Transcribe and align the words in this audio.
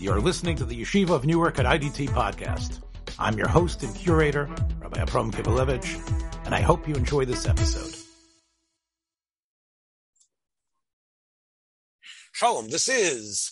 You're 0.00 0.20
listening 0.20 0.54
to 0.58 0.64
the 0.64 0.80
Yeshiva 0.80 1.10
of 1.10 1.26
Newark 1.26 1.58
at 1.58 1.66
IDT 1.66 2.10
podcast. 2.10 2.80
I'm 3.18 3.36
your 3.36 3.48
host 3.48 3.82
and 3.82 3.92
curator, 3.96 4.48
Rabbi 4.78 5.00
Abram 5.00 5.32
Kibalevich, 5.32 6.46
and 6.46 6.54
I 6.54 6.60
hope 6.60 6.86
you 6.86 6.94
enjoy 6.94 7.24
this 7.24 7.48
episode. 7.48 7.96
Shalom, 12.30 12.68
this 12.68 12.88
is 12.88 13.50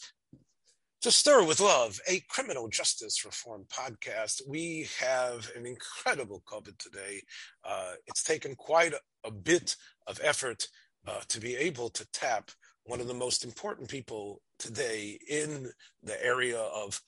To 1.03 1.11
Stir 1.11 1.43
with 1.43 1.59
Love, 1.59 1.99
a 2.09 2.23
criminal 2.31 2.69
justice 2.69 3.25
reform 3.25 3.65
podcast. 3.69 4.41
We 4.49 4.87
have 5.01 5.51
an 5.57 5.67
incredible 5.67 6.45
cover 6.49 6.71
today. 6.79 7.23
Uh, 7.65 7.95
it's 8.07 8.23
taken 8.23 8.55
quite 8.55 8.93
a, 8.93 9.01
a 9.25 9.33
bit 9.33 9.75
of 10.07 10.21
effort 10.23 10.69
uh, 11.09 11.23
to 11.27 11.41
be 11.41 11.57
able 11.57 11.89
to 11.89 12.07
tap 12.13 12.53
one 12.87 13.01
of 13.01 13.09
the 13.09 13.15
most 13.15 13.45
important 13.45 13.89
people 13.89 14.41
today 14.59 15.19
in 15.29 15.69
the 16.03 16.25
area 16.25 16.59
of 16.59 17.03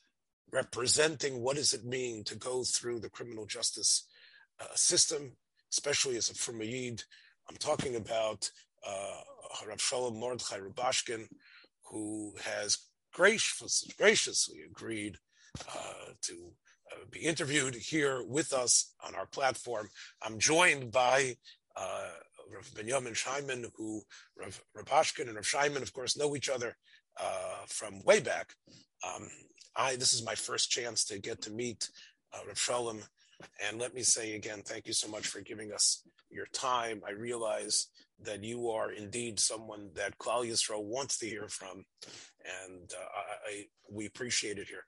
representing 0.51 1.41
what 1.41 1.55
does 1.55 1.73
it 1.73 1.85
mean 1.85 2.23
to 2.25 2.35
go 2.35 2.63
through 2.63 2.99
the 2.99 3.09
criminal 3.09 3.45
justice 3.45 4.05
uh, 4.59 4.65
system, 4.75 5.31
especially 5.71 6.17
as 6.17 6.29
a 6.29 6.33
from 6.33 6.61
Yid. 6.61 7.03
I'm 7.49 7.55
talking 7.55 7.95
about 7.95 8.49
uh, 8.85 9.21
Shalom 9.77 10.19
Mordechai 10.19 10.59
Rubashkin, 10.59 11.27
who 11.89 12.33
has 12.43 12.77
gracious, 13.13 13.83
graciously 13.97 14.59
agreed 14.69 15.17
uh, 15.67 16.13
to 16.23 16.51
uh, 16.91 17.05
be 17.09 17.21
interviewed 17.21 17.75
here 17.75 18.23
with 18.27 18.51
us 18.53 18.93
on 19.05 19.15
our 19.15 19.25
platform. 19.27 19.89
I'm 20.21 20.39
joined 20.39 20.91
by 20.91 21.37
uh, 21.75 22.09
Rav 22.53 22.73
Benjamin 22.75 23.13
Scheinman, 23.13 23.65
who 23.75 24.01
Rav, 24.37 24.61
Hashkin 24.85 25.27
and 25.27 25.35
Rav 25.35 25.45
Scheinman, 25.45 25.81
of 25.81 25.93
course, 25.93 26.17
know 26.17 26.35
each 26.35 26.49
other 26.49 26.75
uh, 27.19 27.65
from 27.67 28.03
way 28.03 28.19
back. 28.19 28.53
Um, 29.05 29.27
I 29.75 29.95
this 29.95 30.13
is 30.13 30.25
my 30.25 30.35
first 30.35 30.69
chance 30.69 31.05
to 31.05 31.19
get 31.19 31.41
to 31.43 31.51
meet 31.51 31.89
uh, 32.33 32.39
Rav 32.47 32.59
Shalom, 32.59 33.01
and 33.65 33.79
let 33.79 33.93
me 33.93 34.01
say 34.01 34.35
again, 34.35 34.61
thank 34.65 34.87
you 34.87 34.93
so 34.93 35.07
much 35.07 35.27
for 35.27 35.41
giving 35.41 35.71
us 35.71 36.03
your 36.29 36.47
time. 36.47 37.01
I 37.07 37.11
realize 37.11 37.87
that 38.21 38.43
you 38.43 38.69
are 38.69 38.91
indeed 38.91 39.39
someone 39.39 39.89
that 39.95 40.17
Klal 40.17 40.45
Yisrael 40.45 40.83
wants 40.83 41.17
to 41.19 41.25
hear 41.25 41.47
from, 41.47 41.85
and 42.67 42.91
uh, 42.91 43.05
I, 43.15 43.51
I, 43.51 43.65
we 43.89 44.05
appreciate 44.05 44.57
it 44.57 44.67
here. 44.67 44.85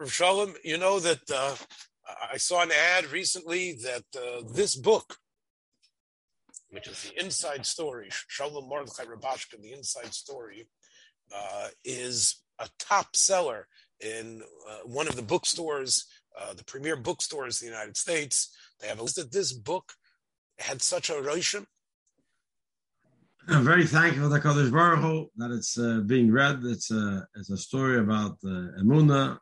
Rav 0.00 0.12
Shalom, 0.12 0.54
you 0.64 0.78
know 0.78 0.98
that 1.00 1.30
uh, 1.32 1.54
I 2.32 2.36
saw 2.36 2.62
an 2.62 2.72
ad 2.72 3.06
recently 3.12 3.78
that 3.82 4.04
uh, 4.16 4.42
this 4.52 4.74
book 4.74 5.16
which 6.70 6.86
is 6.86 7.02
the 7.02 7.22
inside 7.24 7.64
story, 7.64 8.08
Shalom 8.10 8.68
Mordechai 8.68 9.04
Rubashkin, 9.04 9.62
the 9.62 9.72
inside 9.72 10.12
story, 10.12 10.68
uh, 11.34 11.68
is 11.84 12.42
a 12.58 12.68
top 12.78 13.16
seller 13.16 13.66
in 14.00 14.42
uh, 14.68 14.78
one 14.84 15.08
of 15.08 15.16
the 15.16 15.22
bookstores, 15.22 16.06
uh, 16.38 16.54
the 16.54 16.64
premier 16.64 16.96
bookstores 16.96 17.62
in 17.62 17.68
the 17.68 17.74
United 17.74 17.96
States. 17.96 18.54
They 18.80 18.88
have 18.88 19.00
listed 19.00 19.32
this 19.32 19.52
book 19.52 19.92
had 20.58 20.82
such 20.82 21.10
a 21.10 21.14
roshim. 21.14 21.66
I'm 23.48 23.64
very 23.64 23.86
thankful 23.86 24.28
to 24.28 24.36
Kodesh 24.36 24.70
Baruch 24.70 25.00
Hu 25.00 25.30
that 25.36 25.50
it's 25.50 25.78
uh, 25.78 26.02
being 26.04 26.30
read. 26.30 26.60
It's 26.64 26.90
a 26.90 27.26
it's 27.34 27.50
a 27.50 27.56
story 27.56 27.98
about 27.98 28.32
uh, 28.44 28.76
emuna, 28.82 29.38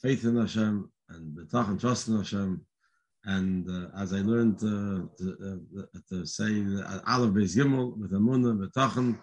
faith 0.00 0.24
in 0.24 0.36
Hashem, 0.36 0.90
and 1.10 1.36
betach 1.36 1.68
and 1.68 1.78
trust 1.78 2.08
in 2.08 2.16
Hashem, 2.16 2.64
and 3.26 3.68
uh, 3.68 3.88
as 4.00 4.12
I 4.12 4.18
learned 4.18 4.56
uh, 4.58 5.02
to, 5.18 5.60
uh, 5.78 5.98
to, 6.08 6.24
say, 6.24 6.44
Aleph 7.08 7.32
Beis 7.34 7.56
Gimel 7.56 7.98
with 7.98 8.12
Amunah 8.12 8.56
B'tachan, 8.56 9.18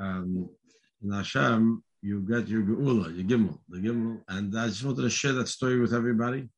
um, 0.00 0.48
in 1.02 1.12
Hashem, 1.12 1.82
you 2.00 2.20
get 2.22 2.48
your 2.48 2.62
Geula, 2.62 3.14
your 3.14 3.26
Gimel, 3.26 3.58
the 3.68 3.78
Gimel. 3.78 4.22
And 4.28 4.58
I 4.58 4.68
just 4.68 4.82
wanted 4.82 5.02
to 5.02 5.10
share 5.10 5.32
that 5.34 5.48
story 5.48 5.78
with 5.78 5.92
everybody. 5.92 6.48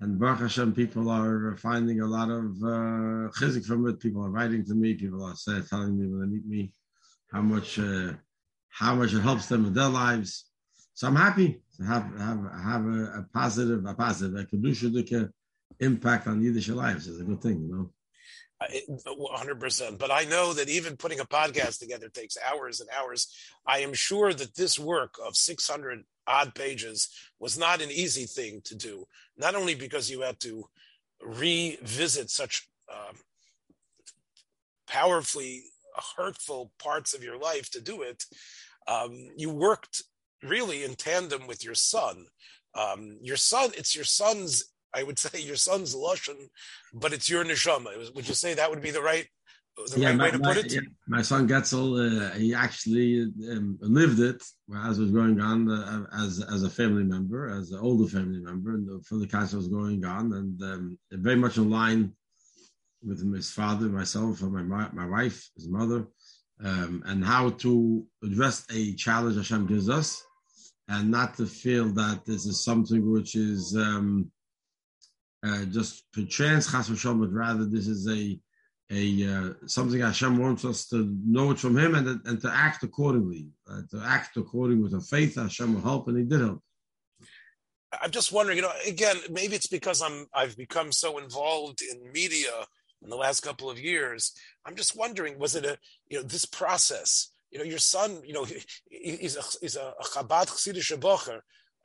And 0.00 0.20
Baruch 0.20 0.38
Hashem, 0.38 0.72
people 0.72 1.10
are 1.10 1.56
finding 1.56 2.00
a 2.00 2.06
lot 2.06 2.30
of 2.30 2.44
uh, 2.62 3.28
chizik 3.36 3.66
from 3.66 3.88
it. 3.88 3.98
People 3.98 4.24
are 4.24 4.30
writing 4.30 4.64
to 4.66 4.74
me. 4.74 4.94
People 4.94 5.24
are 5.24 5.34
telling 5.68 5.98
me 5.98 6.06
when 6.06 6.20
they 6.20 6.26
meet 6.26 6.46
me 6.46 6.72
how 7.32 7.42
much 7.42 7.80
uh, 7.80 8.12
how 8.68 8.94
much 8.94 9.12
it 9.12 9.20
helps 9.20 9.46
them 9.46 9.66
in 9.66 9.74
their 9.74 9.88
lives. 9.88 10.44
So 10.94 11.08
I'm 11.08 11.16
happy 11.16 11.60
to 11.76 11.82
have 11.82 12.04
have 12.16 12.40
have 12.62 12.86
a, 12.86 13.04
a 13.18 13.26
positive, 13.34 13.84
a 13.84 13.94
positive, 13.94 14.38
a 14.38 14.44
kedusha 14.44 15.28
impact 15.80 16.26
on 16.26 16.42
Yiddish 16.42 16.68
lives 16.68 17.06
is 17.06 17.20
a 17.20 17.24
good 17.24 17.40
thing, 17.40 17.62
you 17.62 17.74
know. 17.74 17.90
100%. 18.60 19.98
But 19.98 20.10
I 20.10 20.24
know 20.24 20.52
that 20.52 20.68
even 20.68 20.96
putting 20.96 21.20
a 21.20 21.24
podcast 21.24 21.78
together 21.78 22.08
takes 22.08 22.36
hours 22.44 22.80
and 22.80 22.90
hours. 22.90 23.32
I 23.66 23.80
am 23.80 23.94
sure 23.94 24.32
that 24.32 24.56
this 24.56 24.78
work 24.78 25.14
of 25.24 25.36
600 25.36 26.02
odd 26.26 26.54
pages 26.54 27.08
was 27.38 27.56
not 27.56 27.80
an 27.80 27.90
easy 27.90 28.24
thing 28.24 28.60
to 28.64 28.74
do, 28.74 29.06
not 29.36 29.54
only 29.54 29.74
because 29.74 30.10
you 30.10 30.22
had 30.22 30.40
to 30.40 30.64
revisit 31.22 32.30
such 32.30 32.68
um, 32.92 33.16
powerfully 34.88 35.64
hurtful 36.16 36.72
parts 36.78 37.14
of 37.14 37.22
your 37.22 37.38
life 37.38 37.70
to 37.70 37.80
do 37.80 38.02
it. 38.02 38.24
Um, 38.86 39.28
you 39.36 39.50
worked 39.50 40.02
really 40.42 40.84
in 40.84 40.94
tandem 40.94 41.46
with 41.46 41.64
your 41.64 41.74
son. 41.74 42.26
Um, 42.74 43.18
your 43.22 43.36
son, 43.36 43.70
it's 43.76 43.94
your 43.94 44.04
son's 44.04 44.64
I 44.94 45.02
would 45.02 45.18
say 45.24 45.40
your 45.40 45.56
son's 45.56 45.94
lashon, 45.94 46.48
but 46.92 47.12
it's 47.12 47.28
your 47.28 47.44
neshama. 47.44 48.14
Would 48.14 48.28
you 48.28 48.34
say 48.34 48.54
that 48.54 48.70
would 48.70 48.82
be 48.82 48.90
the 48.90 49.02
right 49.02 49.26
the 49.92 50.00
yeah, 50.00 50.08
right 50.08 50.16
my, 50.16 50.24
way 50.24 50.30
to 50.32 50.38
put 50.38 50.56
it? 50.56 50.72
Yeah, 50.72 50.80
my 51.06 51.22
son 51.22 51.48
Getzel, 51.48 51.98
uh, 51.98 52.34
he 52.34 52.54
actually 52.54 53.22
um, 53.50 53.78
lived 53.80 54.20
it 54.20 54.42
as 54.84 54.98
was 54.98 55.10
going 55.10 55.40
on 55.40 55.70
uh, 55.70 56.04
as 56.18 56.44
as 56.52 56.62
a 56.62 56.70
family 56.70 57.04
member, 57.04 57.48
as 57.48 57.70
an 57.70 57.78
older 57.80 58.08
family 58.08 58.40
member, 58.40 58.74
and 58.74 58.86
the, 58.88 59.02
for 59.04 59.16
the 59.16 59.26
council 59.26 59.58
was 59.58 59.68
going 59.68 60.04
on, 60.04 60.32
and 60.32 60.62
um, 60.62 60.98
very 61.12 61.36
much 61.36 61.56
in 61.56 61.70
line 61.70 62.12
with 63.02 63.20
his 63.34 63.50
father, 63.50 63.86
myself, 63.86 64.42
and 64.42 64.68
my 64.68 64.88
my 64.92 65.06
wife, 65.06 65.48
his 65.54 65.68
mother, 65.68 66.06
um, 66.64 67.02
and 67.06 67.24
how 67.24 67.50
to 67.50 68.04
address 68.24 68.64
a 68.72 68.94
challenge 68.94 69.36
Hashem 69.36 69.66
gives 69.66 69.88
us, 69.88 70.22
and 70.88 71.10
not 71.10 71.36
to 71.36 71.46
feel 71.46 71.86
that 71.90 72.24
this 72.24 72.46
is 72.46 72.64
something 72.64 73.10
which 73.10 73.36
is 73.36 73.76
um, 73.76 74.30
uh, 75.44 75.64
just 75.66 76.04
chance 76.28 76.70
chas 76.70 76.88
v'shom, 76.88 77.20
but 77.20 77.32
rather 77.32 77.64
this 77.64 77.86
is 77.86 78.08
a 78.08 78.38
a 78.90 79.28
uh, 79.30 79.52
something 79.66 80.00
Hashem 80.00 80.38
wants 80.38 80.64
us 80.64 80.86
to 80.88 81.14
know 81.24 81.50
it 81.50 81.58
from 81.58 81.76
Him 81.76 81.94
and 81.94 82.20
and 82.24 82.40
to 82.40 82.50
act 82.50 82.82
accordingly, 82.82 83.48
uh, 83.70 83.82
to 83.90 84.02
act 84.04 84.36
according 84.36 84.82
with 84.82 84.94
a 84.94 85.00
faith. 85.00 85.36
Hashem 85.36 85.74
will 85.74 85.82
help, 85.82 86.08
and 86.08 86.18
He 86.18 86.24
did 86.24 86.40
help. 86.40 86.62
I'm 88.02 88.10
just 88.10 88.32
wondering, 88.32 88.56
you 88.56 88.62
know, 88.62 88.72
again, 88.86 89.16
maybe 89.30 89.54
it's 89.54 89.66
because 89.66 90.02
I'm 90.02 90.26
I've 90.34 90.56
become 90.56 90.92
so 90.92 91.18
involved 91.18 91.82
in 91.82 92.12
media 92.12 92.66
in 93.02 93.10
the 93.10 93.16
last 93.16 93.40
couple 93.40 93.70
of 93.70 93.78
years. 93.78 94.32
I'm 94.64 94.74
just 94.74 94.96
wondering, 94.96 95.38
was 95.38 95.54
it 95.54 95.64
a 95.64 95.78
you 96.08 96.18
know 96.18 96.22
this 96.22 96.44
process? 96.44 97.30
You 97.50 97.58
know, 97.58 97.64
your 97.64 97.78
son, 97.78 98.20
you 98.24 98.34
know, 98.34 98.44
he, 98.44 98.62
he's 98.90 99.36
a 99.36 99.42
he's 99.60 99.76
a 99.76 99.94
Chabad 100.02 100.48
Chassidish 100.48 100.92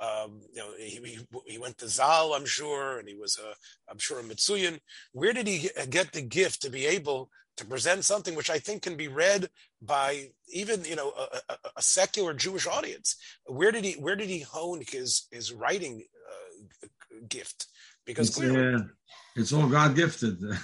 um, 0.03 0.41
you 0.53 0.59
know, 0.59 0.69
he, 0.77 1.19
he, 1.45 1.57
went 1.57 1.77
to 1.77 1.87
Zal, 1.87 2.33
I'm 2.33 2.45
sure, 2.45 2.99
and 2.99 3.07
he 3.07 3.15
was, 3.15 3.39
a, 3.39 3.53
I'm 3.89 3.97
sure, 3.97 4.19
a 4.19 4.23
Mitsuyan. 4.23 4.79
Where 5.13 5.33
did 5.33 5.47
he 5.47 5.69
get 5.89 6.11
the 6.11 6.21
gift 6.21 6.61
to 6.63 6.69
be 6.69 6.85
able 6.85 7.29
to 7.57 7.65
present 7.65 8.03
something 8.03 8.35
which 8.35 8.49
I 8.49 8.59
think 8.59 8.81
can 8.81 8.97
be 8.97 9.07
read 9.07 9.49
by 9.81 10.29
even, 10.49 10.83
you 10.83 10.95
know, 10.95 11.13
a, 11.17 11.53
a, 11.53 11.57
a 11.77 11.81
secular 11.81 12.33
Jewish 12.33 12.67
audience? 12.67 13.15
Where 13.45 13.71
did 13.71 13.85
he, 13.85 13.93
where 13.93 14.15
did 14.15 14.29
he 14.29 14.39
hone 14.39 14.81
his 14.87 15.27
his 15.31 15.53
writing 15.53 16.03
uh, 16.29 16.87
gift? 17.29 17.67
Because 18.05 18.31
clearly, 18.31 18.75
uh, 18.75 18.79
it's 19.35 19.51
all 19.51 19.67
God 19.67 19.95
gifted. 19.95 20.39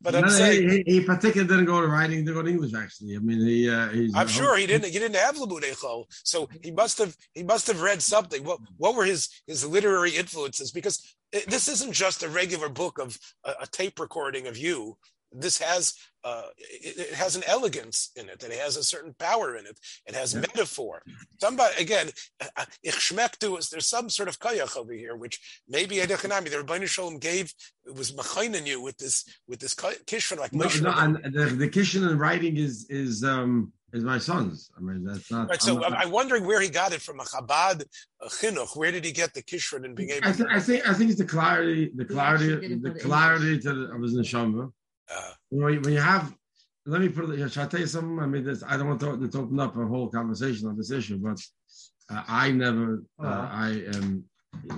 but 0.00 0.14
I'm 0.14 0.22
no, 0.22 0.28
saying 0.28 0.68
he, 0.68 0.82
he, 0.86 1.00
particularly 1.04 1.48
didn't 1.48 1.66
go 1.66 1.80
to 1.80 1.86
writing; 1.86 2.18
he 2.18 2.22
didn't 2.24 2.34
go 2.34 2.42
to 2.42 2.48
English. 2.48 2.74
Actually, 2.74 3.16
I 3.16 3.18
mean, 3.20 3.40
he. 3.40 3.70
Uh, 3.70 3.88
I'm 4.14 4.28
sure 4.28 4.56
he 4.56 4.66
didn't. 4.66 4.86
He 4.86 4.98
didn't 4.98 5.16
have 5.16 5.36
Lamud 5.36 6.06
so 6.24 6.48
he 6.62 6.70
must 6.70 6.98
have. 6.98 7.16
He 7.34 7.42
must 7.42 7.66
have 7.68 7.80
read 7.80 8.02
something. 8.02 8.44
What 8.44 8.58
What 8.76 8.94
were 8.94 9.04
his 9.04 9.28
his 9.46 9.66
literary 9.66 10.10
influences? 10.12 10.72
Because 10.72 11.02
it, 11.32 11.48
this 11.48 11.68
isn't 11.68 11.92
just 11.92 12.22
a 12.22 12.28
regular 12.28 12.68
book 12.68 12.98
of 12.98 13.18
a, 13.44 13.52
a 13.62 13.66
tape 13.66 13.98
recording 14.00 14.46
of 14.46 14.56
you 14.56 14.96
this 15.34 15.58
has 15.58 15.94
uh, 16.24 16.44
it, 16.56 16.98
it, 16.98 17.14
has 17.14 17.34
an 17.34 17.42
elegance 17.46 18.10
in 18.16 18.28
it, 18.28 18.42
and 18.44 18.52
it 18.52 18.58
has 18.60 18.76
a 18.76 18.84
certain 18.84 19.14
power 19.18 19.56
in 19.56 19.66
it. 19.66 19.78
It 20.06 20.14
has 20.14 20.34
yeah. 20.34 20.40
metaphor. 20.40 21.02
Somebody 21.40 21.82
again, 21.82 22.10
uh, 22.40 22.46
uh, 22.56 22.64
is 22.84 23.70
there's 23.70 23.88
some 23.88 24.08
sort 24.08 24.28
of 24.28 24.38
kayach 24.38 24.76
over 24.76 24.92
here, 24.92 25.16
which 25.16 25.40
maybe 25.68 25.96
Edechanami, 25.96 26.50
the 26.50 26.62
Rebbeinu 26.62 26.86
Shalom 26.86 27.18
gave 27.18 27.52
it 27.84 27.96
was 27.96 28.12
machainin 28.12 28.66
you 28.66 28.80
with 28.80 28.96
this 28.98 29.24
with 29.48 29.58
this 29.58 29.74
kishon 29.74 30.38
like 30.38 30.52
no, 30.52 30.68
no, 30.80 30.92
and 30.96 31.16
the, 31.34 31.46
the 31.46 31.68
kishon 31.68 32.08
in 32.08 32.18
writing 32.18 32.56
is 32.56 32.86
is 32.88 33.24
um 33.24 33.72
is 33.92 34.04
my 34.04 34.18
son's. 34.18 34.70
I 34.76 34.80
mean, 34.80 35.04
that's 35.04 35.30
not. 35.30 35.48
Right. 35.48 35.60
So 35.60 35.84
I'm, 35.84 35.94
I'm, 35.94 36.10
wondering 36.10 36.46
where 36.46 36.60
he 36.60 36.68
got 36.68 36.92
it 36.92 37.02
from 37.02 37.20
a 37.20 37.24
Chabad 37.24 37.84
a 38.20 38.26
chinuch. 38.26 38.76
Where 38.76 38.90
did 38.90 39.04
he 39.04 39.12
get 39.12 39.34
the 39.34 39.42
kishron 39.42 39.84
and 39.84 39.94
being 39.94 40.10
able? 40.10 40.28
I, 40.28 40.32
th- 40.32 40.48
I 40.50 40.60
think 40.60 40.88
I 40.88 40.94
think 40.94 41.10
it's 41.10 41.18
the 41.18 41.26
clarity, 41.26 41.90
the 41.94 42.04
clarity, 42.04 42.76
the 42.76 42.90
clarity 42.92 43.58
to 43.60 43.74
the, 43.74 43.92
of 43.92 44.02
his 44.02 44.14
neshama. 44.14 44.72
Uh, 45.14 45.32
when, 45.50 45.92
you, 45.92 46.00
have 46.00 46.32
let 46.86 47.00
me 47.00 47.08
put 47.08 47.30
it. 47.30 47.52
Shall 47.52 47.64
I 47.64 47.68
tell 47.68 47.80
you 47.80 47.86
something? 47.86 48.18
I 48.18 48.26
mean, 48.26 48.44
this, 48.44 48.62
I 48.66 48.76
don't 48.76 48.88
want 48.88 49.00
to, 49.00 49.28
to, 49.28 49.38
open 49.38 49.60
up 49.60 49.76
a 49.76 49.86
whole 49.86 50.08
conversation 50.08 50.68
on 50.68 50.76
this 50.76 50.90
issue, 50.90 51.18
but 51.18 51.38
uh, 52.10 52.22
I 52.26 52.50
never, 52.50 53.04
uh, 53.22 53.26
uh-huh. 53.26 53.48
I 53.50 53.68
am. 53.94 54.24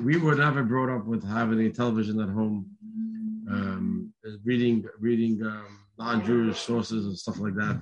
We 0.03 0.19
were 0.19 0.37
never 0.37 0.63
brought 0.63 0.95
up 0.95 1.05
with 1.05 1.27
having 1.27 1.61
a 1.61 1.71
television 1.71 2.21
at 2.21 2.29
home, 2.29 2.67
um, 3.51 4.13
reading, 4.45 4.85
reading 5.01 5.45
um, 5.45 5.81
non-Jewish 5.99 6.59
sources 6.59 7.07
and 7.07 7.19
stuff 7.19 7.39
like 7.39 7.55
that. 7.55 7.81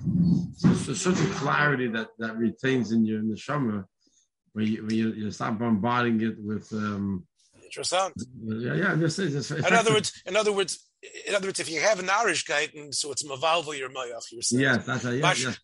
So 0.55 0.69
there's 0.69 1.01
such 1.01 1.19
a 1.19 1.33
clarity 1.35 1.87
that 1.89 2.09
that 2.19 2.37
retains 2.37 2.91
in 2.91 3.05
you 3.05 3.19
in 3.19 3.29
the 3.29 3.37
summer 3.37 3.87
when 4.53 4.67
you 4.67 4.85
when 4.85 4.95
you, 4.95 5.11
you 5.13 5.31
stop 5.31 5.59
bombarding 5.59 6.21
it 6.21 6.35
with. 6.39 6.71
Um, 6.73 7.27
Interessant. 7.65 8.13
Yeah, 8.43 8.75
yeah. 8.75 8.95
This 8.95 9.17
is, 9.17 9.51
in 9.51 9.73
other 9.73 9.93
words, 9.93 10.21
in 10.27 10.35
other 10.35 10.51
words, 10.51 10.87
in 11.27 11.35
other 11.35 11.47
words, 11.47 11.59
if 11.59 11.69
you 11.69 11.81
have 11.81 11.99
an 11.99 12.09
Irish 12.09 12.45
guidance, 12.45 12.99
so 12.99 13.11
it's 13.11 13.23
mavalva 13.23 13.77
your 13.77 13.89
mayach. 13.89 14.31
You're 14.31 14.41
saying, 14.41 14.61
yes, 14.61 14.85
that's 14.85 15.05
a, 15.05 15.15
yeah, 15.15 15.21
Mash, 15.21 15.43
yes. 15.43 15.59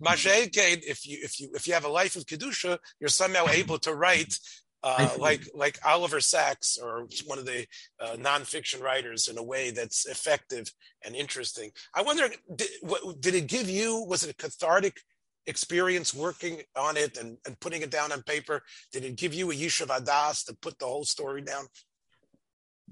if 0.85 1.05
you 1.05 1.17
if 1.21 1.39
you 1.39 1.49
if 1.53 1.67
you 1.67 1.73
have 1.73 1.85
a 1.85 1.89
life 1.89 2.15
of 2.15 2.25
kedusha, 2.25 2.77
you're 2.99 3.09
somehow 3.09 3.47
able 3.47 3.77
to 3.79 3.93
write 3.93 4.37
uh, 4.83 5.09
like 5.17 5.41
like 5.53 5.79
Oliver 5.85 6.19
Sacks 6.19 6.77
or 6.77 7.07
one 7.25 7.39
of 7.39 7.45
the 7.45 7.65
uh, 7.99 8.15
nonfiction 8.17 8.81
writers 8.81 9.27
in 9.27 9.37
a 9.37 9.43
way 9.43 9.71
that's 9.71 10.05
effective 10.05 10.71
and 11.05 11.15
interesting. 11.15 11.71
I 11.93 12.01
wonder, 12.01 12.29
did, 12.53 12.67
what, 12.81 13.21
did 13.21 13.35
it 13.35 13.47
give 13.47 13.69
you? 13.69 14.05
Was 14.07 14.23
it 14.23 14.31
a 14.31 14.35
cathartic 14.35 15.01
experience 15.47 16.13
working 16.13 16.61
on 16.75 16.95
it 16.95 17.17
and, 17.17 17.37
and 17.45 17.59
putting 17.59 17.81
it 17.81 17.89
down 17.89 18.11
on 18.11 18.21
paper? 18.23 18.61
Did 18.91 19.03
it 19.03 19.15
give 19.15 19.33
you 19.33 19.51
a 19.51 19.53
yishuv 19.53 19.87
adas 19.87 20.45
to 20.45 20.53
put 20.61 20.79
the 20.79 20.85
whole 20.85 21.05
story 21.05 21.41
down? 21.41 21.65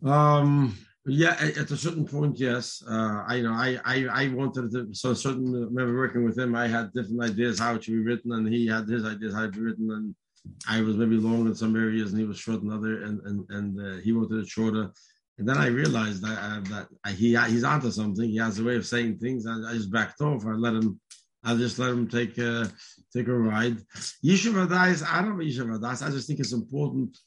Um. 0.05 0.77
Yeah, 1.09 1.37
at 1.39 1.71
a 1.71 1.77
certain 1.77 2.05
point, 2.05 2.37
yes. 2.37 2.83
Uh, 2.85 3.23
I 3.25 3.35
you 3.35 3.43
know 3.43 3.53
I, 3.53 3.79
I 3.85 4.07
I 4.11 4.27
wanted 4.33 4.71
to. 4.71 4.93
So 4.93 5.13
certain. 5.13 5.51
Remember 5.51 5.95
working 5.95 6.25
with 6.25 6.37
him, 6.37 6.53
I 6.53 6.67
had 6.67 6.91
different 6.91 7.23
ideas 7.23 7.59
how 7.59 7.75
it 7.75 7.85
should 7.85 7.93
be 7.93 8.03
written, 8.03 8.33
and 8.33 8.45
he 8.47 8.67
had 8.67 8.89
his 8.89 9.05
ideas 9.05 9.33
how 9.33 9.45
it 9.45 9.53
be 9.53 9.61
written, 9.61 9.89
and 9.89 10.13
I 10.67 10.81
was 10.81 10.97
maybe 10.97 11.15
long 11.15 11.47
in 11.47 11.55
some 11.55 11.75
areas 11.75 12.11
and 12.11 12.19
he 12.19 12.27
was 12.27 12.37
short 12.37 12.61
in 12.61 12.71
other, 12.71 13.03
and 13.03 13.21
and 13.21 13.45
and 13.49 13.79
uh, 13.79 14.01
he 14.01 14.11
wanted 14.11 14.39
it 14.39 14.47
shorter. 14.47 14.91
And 15.37 15.47
then 15.47 15.57
I 15.57 15.67
realized 15.67 16.23
that 16.23 16.39
uh, 16.41 16.59
that 16.71 16.87
he 17.15 17.35
he 17.35 17.51
he's 17.51 17.63
onto 17.63 17.91
something. 17.91 18.29
He 18.29 18.37
has 18.37 18.59
a 18.59 18.63
way 18.63 18.75
of 18.75 18.85
saying 18.85 19.19
things. 19.19 19.45
I, 19.47 19.53
I 19.69 19.73
just 19.73 19.91
backed 19.91 20.21
off. 20.21 20.45
I 20.45 20.51
let 20.51 20.73
him. 20.73 20.99
I 21.43 21.55
just 21.55 21.79
let 21.79 21.91
him 21.91 22.07
take 22.09 22.37
uh, 22.39 22.67
take 23.13 23.27
a 23.27 23.33
ride. 23.33 23.77
Yishuv 24.25 24.67
Adas, 24.67 25.05
I 25.07 25.21
don't 25.21 25.37
know 25.37 25.45
Yishuv 25.45 25.79
Adas. 25.79 26.05
I 26.05 26.09
just 26.09 26.27
think 26.27 26.39
it's 26.39 26.53
important. 26.53 27.17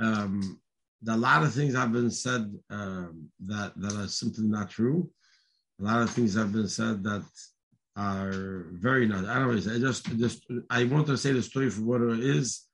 Um, 0.00 0.60
a 1.06 1.16
lot 1.16 1.42
of 1.42 1.54
things 1.54 1.74
have 1.74 1.92
been 1.92 2.10
said 2.10 2.52
um, 2.70 3.28
that 3.46 3.72
that 3.76 3.94
are 3.94 4.08
simply 4.08 4.44
not 4.44 4.70
true. 4.70 5.10
A 5.80 5.84
lot 5.84 6.02
of 6.02 6.10
things 6.10 6.34
have 6.34 6.52
been 6.52 6.68
said 6.68 7.04
that 7.04 7.24
are 7.96 8.66
very 8.72 9.06
not. 9.06 9.24
Anyways, 9.24 9.68
I 9.68 9.78
just 9.78 10.06
just 10.18 10.44
I 10.70 10.84
want 10.84 11.06
to 11.06 11.16
say 11.16 11.32
the 11.32 11.42
story 11.42 11.70
for 11.70 11.82
what 11.82 12.00
it 12.00 12.20
is. 12.20 12.64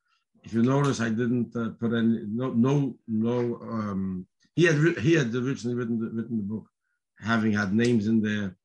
If 0.43 0.53
you 0.53 0.63
notice, 0.63 1.01
I 1.01 1.09
didn't 1.09 1.55
uh, 1.57 1.71
put 1.81 1.93
any 1.93 2.25
no 2.27 2.53
no 2.53 2.97
no. 3.09 3.59
Um, 3.63 4.27
he 4.55 4.65
had 4.65 4.99
he 4.99 5.15
had 5.15 5.35
originally 5.35 5.77
written 5.77 5.99
the, 5.99 6.11
written 6.11 6.37
the 6.39 6.43
book, 6.43 6.67
having 7.19 7.53
had 7.53 7.75
names 7.75 8.07
in 8.07 8.23
there 8.23 8.57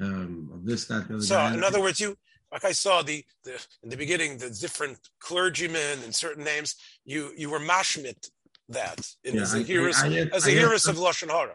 um, 0.00 0.50
of 0.54 0.64
this 0.64 0.86
that. 0.86 1.08
The 1.08 1.22
so, 1.22 1.36
guy. 1.36 1.54
in 1.54 1.64
other 1.64 1.80
words, 1.80 2.00
you 2.00 2.16
like 2.52 2.64
I 2.64 2.72
saw 2.72 3.02
the, 3.02 3.24
the 3.44 3.54
in 3.82 3.88
the 3.90 3.96
beginning 3.96 4.38
the 4.38 4.50
different 4.50 4.98
clergymen 5.20 6.02
and 6.04 6.14
certain 6.14 6.44
names. 6.44 6.76
You 7.04 7.32
you 7.36 7.50
were 7.50 7.60
mashmit 7.60 8.30
that 8.72 9.00
in, 9.24 9.34
yeah, 9.34 9.42
as 9.42 9.54
a 9.54 9.72
heiress 9.72 10.02
as 10.02 10.46
a 10.46 10.52
heiress 10.52 10.86
of 10.86 10.96
lashon 10.96 11.30
hara. 11.30 11.54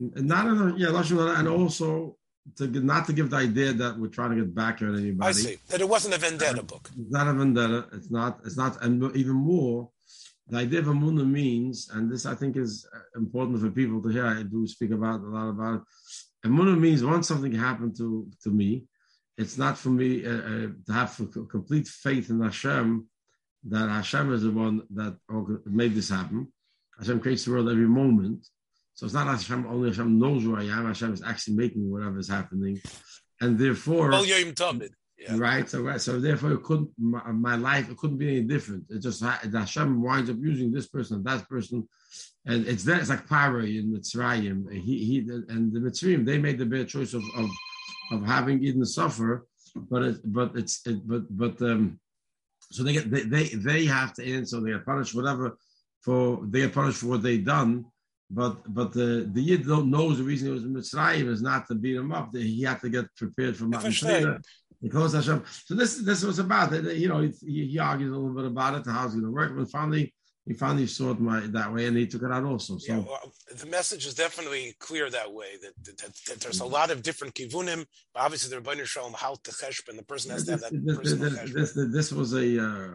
Not 0.00 0.46
in 0.46 0.58
a, 0.58 0.76
yeah 0.76 0.88
lashon 0.88 1.18
hara, 1.18 1.38
and 1.38 1.48
also 1.48 2.16
to 2.56 2.66
not 2.66 3.06
to 3.06 3.12
give 3.12 3.30
the 3.30 3.36
idea 3.36 3.72
that 3.72 3.98
we're 3.98 4.08
trying 4.08 4.30
to 4.30 4.36
get 4.36 4.54
back 4.54 4.82
at 4.82 4.88
anybody. 4.88 5.28
I 5.28 5.32
see 5.32 5.58
that 5.68 5.80
it 5.80 5.88
wasn't 5.88 6.14
a 6.14 6.18
vendetta 6.18 6.62
book. 6.62 6.90
It's 6.98 7.12
not 7.12 7.28
a 7.28 7.32
vendetta. 7.32 7.86
It's 7.92 8.10
not. 8.10 8.40
It's 8.44 8.56
not. 8.56 8.82
And 8.82 9.14
even 9.16 9.34
more, 9.34 9.90
the 10.48 10.58
idea 10.58 10.80
of 10.80 10.86
amuna 10.86 11.28
means, 11.28 11.90
and 11.92 12.10
this 12.10 12.26
I 12.26 12.34
think 12.34 12.56
is 12.56 12.86
important 13.14 13.60
for 13.60 13.70
people 13.70 14.02
to 14.02 14.08
hear. 14.08 14.26
I 14.26 14.42
do 14.42 14.66
speak 14.66 14.90
about 14.90 15.20
a 15.20 15.26
lot 15.26 15.48
about 15.50 15.74
it. 15.76 16.48
Amuna 16.48 16.78
means 16.78 17.04
once 17.04 17.28
something 17.28 17.52
happened 17.52 17.96
to 17.98 18.28
to 18.44 18.50
me, 18.50 18.86
it's 19.36 19.58
not 19.58 19.78
for 19.78 19.90
me 19.90 20.24
uh, 20.24 20.30
uh, 20.30 20.66
to 20.86 20.92
have 20.92 21.20
complete 21.50 21.86
faith 21.86 22.30
in 22.30 22.40
Hashem 22.40 23.06
that 23.68 23.88
Hashem 23.88 24.32
is 24.32 24.42
the 24.42 24.50
one 24.50 24.82
that 24.94 25.16
made 25.66 25.94
this 25.94 26.08
happen. 26.08 26.52
Hashem 26.98 27.20
creates 27.20 27.44
the 27.44 27.52
world 27.52 27.68
every 27.68 27.86
moment. 27.86 28.46
So 28.94 29.06
it's 29.06 29.14
not 29.14 29.26
Hashem, 29.26 29.66
only 29.66 29.88
Hashem 29.88 30.18
knows 30.18 30.42
who 30.42 30.56
I 30.56 30.64
am. 30.64 30.86
Hashem 30.86 31.14
is 31.14 31.22
actually 31.22 31.54
making 31.54 31.90
whatever 31.90 32.18
is 32.18 32.28
happening. 32.28 32.80
And 33.40 33.58
therefore, 33.58 34.10
yeah. 35.18 35.36
right? 35.36 35.68
So, 35.68 35.82
right. 35.82 36.00
So 36.00 36.20
therefore, 36.20 36.52
it 36.52 36.62
couldn't, 36.62 36.90
my, 36.98 37.30
my, 37.32 37.56
life, 37.56 37.90
it 37.90 37.96
couldn't 37.96 38.18
be 38.18 38.28
any 38.28 38.42
different. 38.42 38.84
It 38.90 39.00
just, 39.00 39.22
Hashem 39.22 40.02
winds 40.02 40.30
up 40.30 40.36
using 40.38 40.70
this 40.70 40.88
person 40.88 41.16
and 41.16 41.24
that 41.24 41.48
person. 41.48 41.88
And 42.46 42.66
it's 42.66 42.84
that, 42.84 43.00
it's 43.00 43.10
like 43.10 43.28
Pari 43.28 43.78
in 43.78 43.92
Mitzrayim. 43.92 44.70
He, 44.72 45.04
he, 45.04 45.18
and 45.48 45.72
the 45.72 45.80
Mitzrayim, 45.80 46.24
they 46.24 46.38
made 46.38 46.58
the 46.58 46.66
bad 46.66 46.88
choice 46.88 47.14
of, 47.14 47.22
of, 47.36 47.50
of 48.12 48.26
having 48.26 48.62
Eden 48.62 48.84
suffer, 48.84 49.46
but 49.74 50.02
it, 50.02 50.20
but 50.24 50.56
it's, 50.56 50.86
it, 50.86 51.06
but, 51.06 51.22
but, 51.30 51.60
um, 51.62 51.98
so 52.70 52.82
they 52.82 52.92
get, 52.92 53.10
they, 53.10 53.22
they, 53.22 53.44
they 53.48 53.84
have 53.84 54.14
to 54.14 54.34
answer. 54.34 54.60
they 54.60 54.70
get 54.70 54.84
punished, 54.84 55.14
whatever, 55.14 55.56
for, 56.02 56.40
they 56.48 56.60
get 56.60 56.74
punished 56.74 56.98
for 56.98 57.06
what 57.06 57.22
they 57.22 57.38
done 57.38 57.84
but 58.30 58.72
but 58.72 58.92
the 58.92 59.28
the 59.32 59.42
Yid 59.42 59.66
don't 59.66 59.90
knows 59.90 60.18
the 60.18 60.24
reason 60.24 60.48
he 60.48 60.54
was 60.54 60.62
in 60.62 60.72
Mitzrayim 60.72 61.28
is 61.28 61.42
not 61.42 61.66
to 61.66 61.74
beat 61.74 61.96
him 61.96 62.12
up. 62.12 62.30
He 62.32 62.62
had 62.62 62.80
to 62.80 62.88
get 62.88 63.14
prepared 63.16 63.56
for 63.56 63.64
Matan 63.64 63.92
Because 64.80 65.12
Hashem. 65.12 65.44
So 65.64 65.74
this 65.74 65.96
this 65.98 66.22
was 66.22 66.38
about 66.38 66.72
it. 66.72 66.96
You 66.96 67.08
know, 67.08 67.20
he, 67.20 67.66
he 67.66 67.78
argued 67.78 68.12
a 68.12 68.16
little 68.16 68.34
bit 68.34 68.46
about 68.46 68.74
it, 68.74 68.90
how 68.90 69.04
it's 69.04 69.14
going 69.14 69.24
to 69.24 69.30
work, 69.30 69.52
but 69.56 69.70
finally 69.70 70.14
he 70.46 70.54
finally 70.54 70.86
saw 70.86 71.10
it 71.10 71.20
my, 71.20 71.40
that 71.40 71.72
way, 71.72 71.86
and 71.86 71.96
he 71.96 72.06
took 72.06 72.22
it 72.22 72.30
out 72.30 72.44
also. 72.44 72.78
So 72.78 72.92
yeah, 72.92 72.98
well, 72.98 73.32
the 73.54 73.66
message 73.66 74.06
is 74.06 74.14
definitely 74.14 74.74
clear 74.78 75.10
that 75.10 75.32
way. 75.32 75.46
That, 75.62 75.72
that, 75.84 75.98
that, 75.98 76.14
that 76.28 76.40
there's 76.40 76.60
a 76.60 76.66
lot 76.66 76.90
of 76.90 77.02
different 77.02 77.34
kivunim. 77.34 77.84
But 78.14 78.20
obviously, 78.20 78.58
to 78.58 78.84
show 78.86 79.06
him 79.06 79.14
how 79.16 79.34
to 79.34 79.50
cheshb, 79.50 79.88
and 79.88 79.98
the 79.98 80.04
person 80.04 80.30
has 80.30 80.44
to 80.46 80.52
have 80.52 80.60
that. 80.60 80.72
This, 80.72 81.14
this, 81.14 81.52
this, 81.52 81.88
this 81.92 82.12
was 82.12 82.34
a. 82.34 82.62
Uh, 82.62 82.94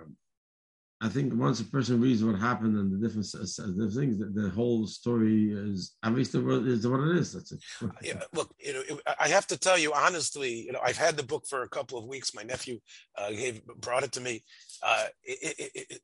I 1.01 1.09
think 1.09 1.33
once 1.35 1.59
a 1.59 1.65
person 1.65 1.99
reads 1.99 2.23
what 2.23 2.39
happened 2.39 2.77
and 2.77 2.91
the 2.91 3.05
different 3.05 3.29
the 3.31 3.91
things, 3.93 4.17
the, 4.17 4.31
the 4.33 4.49
whole 4.49 4.87
story 4.87 5.51
is 5.51 5.97
at 6.03 6.13
least 6.13 6.31
the 6.31 6.65
is 6.65 6.87
what 6.87 7.01
it 7.01 7.17
is. 7.17 7.33
That's 7.33 7.51
it. 7.51 7.59
yeah, 8.01 8.23
look, 8.33 8.55
you 8.59 8.73
know, 8.73 8.99
I 9.19 9.27
have 9.27 9.45
to 9.47 9.57
tell 9.57 9.77
you 9.77 9.93
honestly. 9.93 10.53
You 10.53 10.71
know, 10.71 10.79
I've 10.83 10.97
had 10.97 11.17
the 11.17 11.23
book 11.23 11.45
for 11.49 11.63
a 11.63 11.69
couple 11.69 11.99
of 11.99 12.05
weeks. 12.05 12.33
My 12.33 12.43
nephew 12.43 12.79
uh, 13.17 13.31
gave 13.31 13.63
brought 13.65 14.03
it 14.03 14.13
to 14.13 14.21
me. 14.21 14.43
Uh, 14.81 15.07
it, 15.23 15.71
it, 15.75 16.01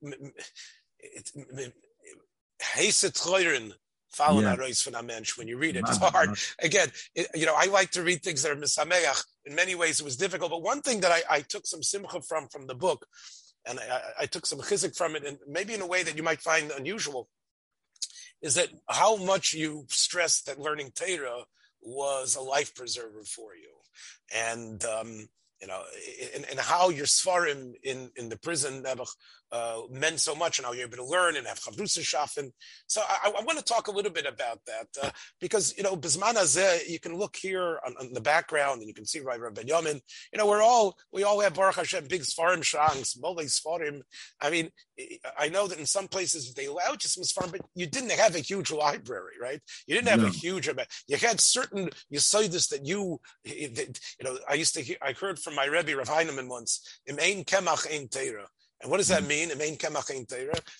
it, 1.01 1.31
Fallen 4.12 4.43
yeah. 4.43 4.55
when 5.38 5.48
you 5.48 5.58
read 5.58 5.77
it. 5.77 5.86
It's 5.88 5.98
hard. 5.98 6.38
Again, 6.60 6.89
it, 7.15 7.27
you 7.34 7.46
know, 7.46 7.55
I 7.58 7.67
like 7.67 7.91
to 7.91 8.03
read 8.03 8.22
things 8.22 8.43
that 8.43 8.51
are 8.51 8.58
misameach. 8.58 9.24
In 9.46 9.55
many 9.55 9.74
ways, 9.74 10.01
it 10.01 10.03
was 10.03 10.17
difficult. 10.17 10.51
But 10.51 10.62
one 10.62 10.81
thing 10.81 11.00
that 11.00 11.13
I, 11.13 11.38
I 11.38 11.41
took 11.41 11.65
some 11.65 11.81
simcha 11.81 12.22
from 12.22 12.50
from 12.50 12.67
the 12.67 12.75
book 12.75 13.08
and 13.65 13.79
I, 13.79 14.01
I 14.22 14.25
took 14.25 14.46
some 14.46 14.60
chizik 14.60 14.96
from 14.98 15.15
it, 15.15 15.25
and 15.25 15.38
maybe 15.48 15.74
in 15.74 15.81
a 15.81 15.88
way 15.88 16.03
that 16.03 16.17
you 16.17 16.24
might 16.24 16.41
find 16.41 16.72
unusual, 16.72 17.29
is 18.41 18.55
that 18.55 18.70
how 18.89 19.15
much 19.17 19.53
you 19.53 19.86
stressed 19.89 20.48
that 20.48 20.60
learning 20.60 20.91
Torah 20.96 21.43
was 21.81 22.36
a 22.36 22.41
life 22.41 22.75
preserver 22.75 23.24
for 23.24 23.55
you, 23.55 23.72
and 24.36 24.84
um, 24.86 25.29
you 25.62 25.67
know, 25.67 25.81
and, 26.36 26.46
and 26.50 26.60
how 26.60 26.89
your 26.89 27.05
svarim 27.05 27.74
in 27.84 28.10
in 28.15 28.29
the 28.29 28.38
prison 28.38 28.84
uh, 29.51 29.81
meant 29.89 30.20
so 30.20 30.34
much 30.36 30.58
and 30.58 30.65
how 30.65 30.74
you're 30.74 30.88
able 30.88 30.98
to 30.98 31.05
learn 31.05 31.36
and 31.36 31.46
have 31.48 31.60
chavrusa 31.60 32.00
schaffen. 32.00 32.51
So 32.88 33.01
I, 33.01 33.31
I, 33.38 33.43
want 33.43 33.58
to 33.58 33.63
talk 33.63 33.88
a 33.88 33.91
little 33.91 34.12
bit 34.12 34.25
about 34.25 34.60
that 34.65 34.88
uh, 35.03 35.10
because, 35.39 35.75
you 35.77 35.84
know, 35.84 35.96
Bisman 35.96 36.31
you 36.88 37.00
can 37.00 37.17
look 37.17 37.36
here 37.36 37.79
on, 37.86 37.93
on, 38.00 38.13
the 38.13 38.22
background 38.22 38.79
and 38.79 38.88
you 38.88 38.93
can 38.93 39.05
see 39.05 39.20
right 39.20 39.39
Rabbi 39.39 39.63
Ben 39.63 39.67
Yamin, 39.67 40.00
you 40.31 40.38
know, 40.38 40.48
we're 40.48 40.62
all, 40.62 40.98
we 41.12 41.24
all 41.24 41.39
have 41.41 41.53
Baruch 41.53 41.75
Hashem, 41.75 42.08
big 42.08 42.22
Sfarim 42.22 42.63
shanks, 42.63 43.15
Molei 43.15 43.46
Sfarim. 43.46 44.01
I 44.39 44.50
mean, 44.50 44.70
I 45.38 45.50
know 45.50 45.67
that 45.67 45.79
in 45.79 45.86
some 45.86 46.08
places 46.08 46.53
they 46.53 46.65
allowed 46.65 47.03
you 47.03 47.10
some 47.10 47.24
Sfarim, 47.24 47.51
but 47.51 47.62
you 47.75 47.88
didn't 47.88 48.12
have 48.12 48.36
a 48.36 48.39
huge 48.39 48.72
library, 48.72 49.34
right? 49.41 49.60
You 49.88 49.96
didn't 49.96 50.10
have 50.10 50.22
no. 50.22 50.27
a 50.27 50.31
huge 50.31 50.67
amount. 50.67 50.88
You 51.08 51.17
had 51.17 51.39
certain 51.39 51.89
you 52.10 52.20
say 52.20 52.48
this 52.48 52.67
that 52.67 52.86
you, 52.86 53.20
that, 53.46 54.00
you 54.20 54.25
know, 54.25 54.38
I 54.50 54.55
used 54.55 54.74
to 54.75 54.81
hear, 54.81 54.98
I 55.01 55.13
heard 55.13 55.39
from 55.39 55.55
my 55.55 55.65
Rebbe 55.65 55.96
Rav 55.96 56.08
Heinemann 56.08 56.50
once, 56.50 57.00
Im 57.05 57.20
Ein 57.20 57.43
Kemach 57.43 57.88
Ein 57.91 58.08
Teira. 58.08 58.46
And 58.81 58.89
what 58.89 58.97
does 58.97 59.09
that 59.09 59.23
mm. 59.23 59.27
mean? 59.27 59.57
Main 59.57 59.77
kemach 59.77 60.07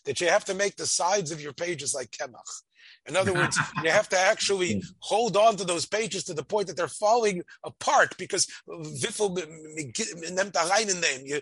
That 0.06 0.22
you 0.22 0.28
have 0.28 0.46
to 0.46 0.54
make 0.54 0.76
the 0.76 0.86
sides 0.86 1.32
of 1.32 1.42
your 1.42 1.54
pages 1.54 1.94
like 1.94 2.12
kemach. 2.12 2.62
In 3.08 3.16
other 3.16 3.34
words, 3.34 3.58
you 3.84 3.90
have 3.90 4.10
to 4.10 4.20
actually 4.20 4.84
hold 5.00 5.36
on 5.36 5.56
to 5.58 5.64
those 5.64 5.86
pages 5.86 6.24
to 6.26 6.34
the 6.34 6.44
point 6.44 6.68
that 6.68 6.78
they're 6.78 6.88
falling 6.88 7.42
apart 7.64 8.16
because 8.18 8.48
Viffel 8.68 9.36
nimmt 9.36 10.52
da 10.52 10.64
rein 10.70 10.90
in 10.90 11.02
them. 11.02 11.40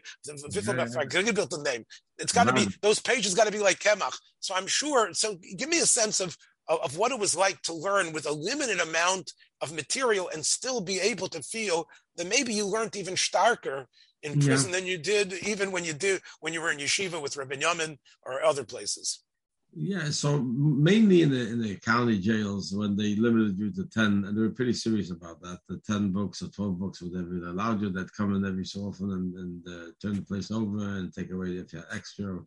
It's 2.18 2.34
got 2.34 2.48
to 2.48 2.54
be 2.54 2.68
those 2.82 3.00
pages 3.00 3.34
got 3.34 3.46
to 3.46 3.52
be 3.52 3.60
like 3.60 3.80
kemach. 3.80 4.18
So 4.40 4.56
I'm 4.56 4.68
sure. 4.68 5.14
So 5.14 5.38
give 5.58 5.70
me 5.70 5.80
a 5.80 5.86
sense 5.86 6.20
of, 6.20 6.38
of 6.68 6.98
what 6.98 7.12
it 7.12 7.20
was 7.20 7.36
like 7.36 7.62
to 7.64 7.74
learn 7.74 8.14
with 8.14 8.26
a 8.26 8.32
limited 8.32 8.80
amount 8.80 9.34
of 9.62 9.74
material 9.74 10.30
and 10.34 10.46
still 10.46 10.80
be 10.80 11.00
able 11.00 11.28
to 11.28 11.42
feel 11.42 11.88
that 12.16 12.28
maybe 12.28 12.54
you 12.54 12.66
learned 12.66 12.96
even 12.96 13.16
starker 13.16 13.86
in 14.24 14.40
prison 14.40 14.72
yeah. 14.72 14.78
than 14.78 14.88
you 14.88 14.98
did 14.98 15.34
even 15.48 15.72
when 15.72 15.86
you 15.86 15.94
did 15.94 16.22
when 16.42 16.54
you 16.54 16.62
were 16.62 16.72
in 16.72 16.80
yeshiva 16.80 17.22
with 17.22 17.38
Rabbi 17.38 17.56
Yamin 17.56 17.98
or 18.24 18.44
other 18.44 18.64
places. 18.64 19.24
Yeah, 19.72 20.10
so 20.10 20.40
mainly 20.40 21.22
in 21.22 21.30
the 21.30 21.42
in 21.48 21.62
the 21.62 21.76
county 21.78 22.18
jails 22.18 22.74
when 22.74 22.96
they 22.96 23.16
limited 23.16 23.60
you 23.60 23.72
to 23.74 23.86
ten, 23.86 24.24
and 24.26 24.36
they 24.36 24.42
were 24.42 24.50
pretty 24.50 24.74
serious 24.74 25.12
about 25.12 25.42
that. 25.42 25.60
The 25.68 25.80
ten 25.86 26.12
books 26.12 26.42
or 26.42 26.48
twelve 26.48 26.80
books, 26.80 27.04
whatever 27.04 27.30
they 27.30 27.46
allowed 27.48 27.82
you, 27.82 27.92
that 27.92 28.12
come 28.14 28.36
in 28.36 28.46
every 28.46 28.66
so 28.66 28.82
often 28.82 29.12
and, 29.12 29.36
and 29.36 29.68
uh, 29.68 29.92
turn 30.02 30.16
the 30.16 30.24
place 30.24 30.50
over 30.50 30.80
and 30.98 31.14
take 31.14 31.32
away 31.32 31.50
if 31.50 31.72
you 31.72 31.80
had 31.80 31.88
extra, 31.94 32.40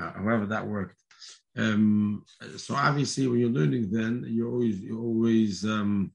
uh, 0.00 0.12
however 0.12 0.46
that 0.46 0.66
worked. 0.66 1.02
Um, 1.56 2.24
so 2.56 2.76
obviously, 2.76 3.26
when 3.26 3.40
you're 3.40 3.48
learning, 3.48 3.90
then 3.90 4.24
you're 4.28 4.50
always 4.50 4.78
you're 4.80 5.00
always 5.00 5.64
um, 5.64 6.12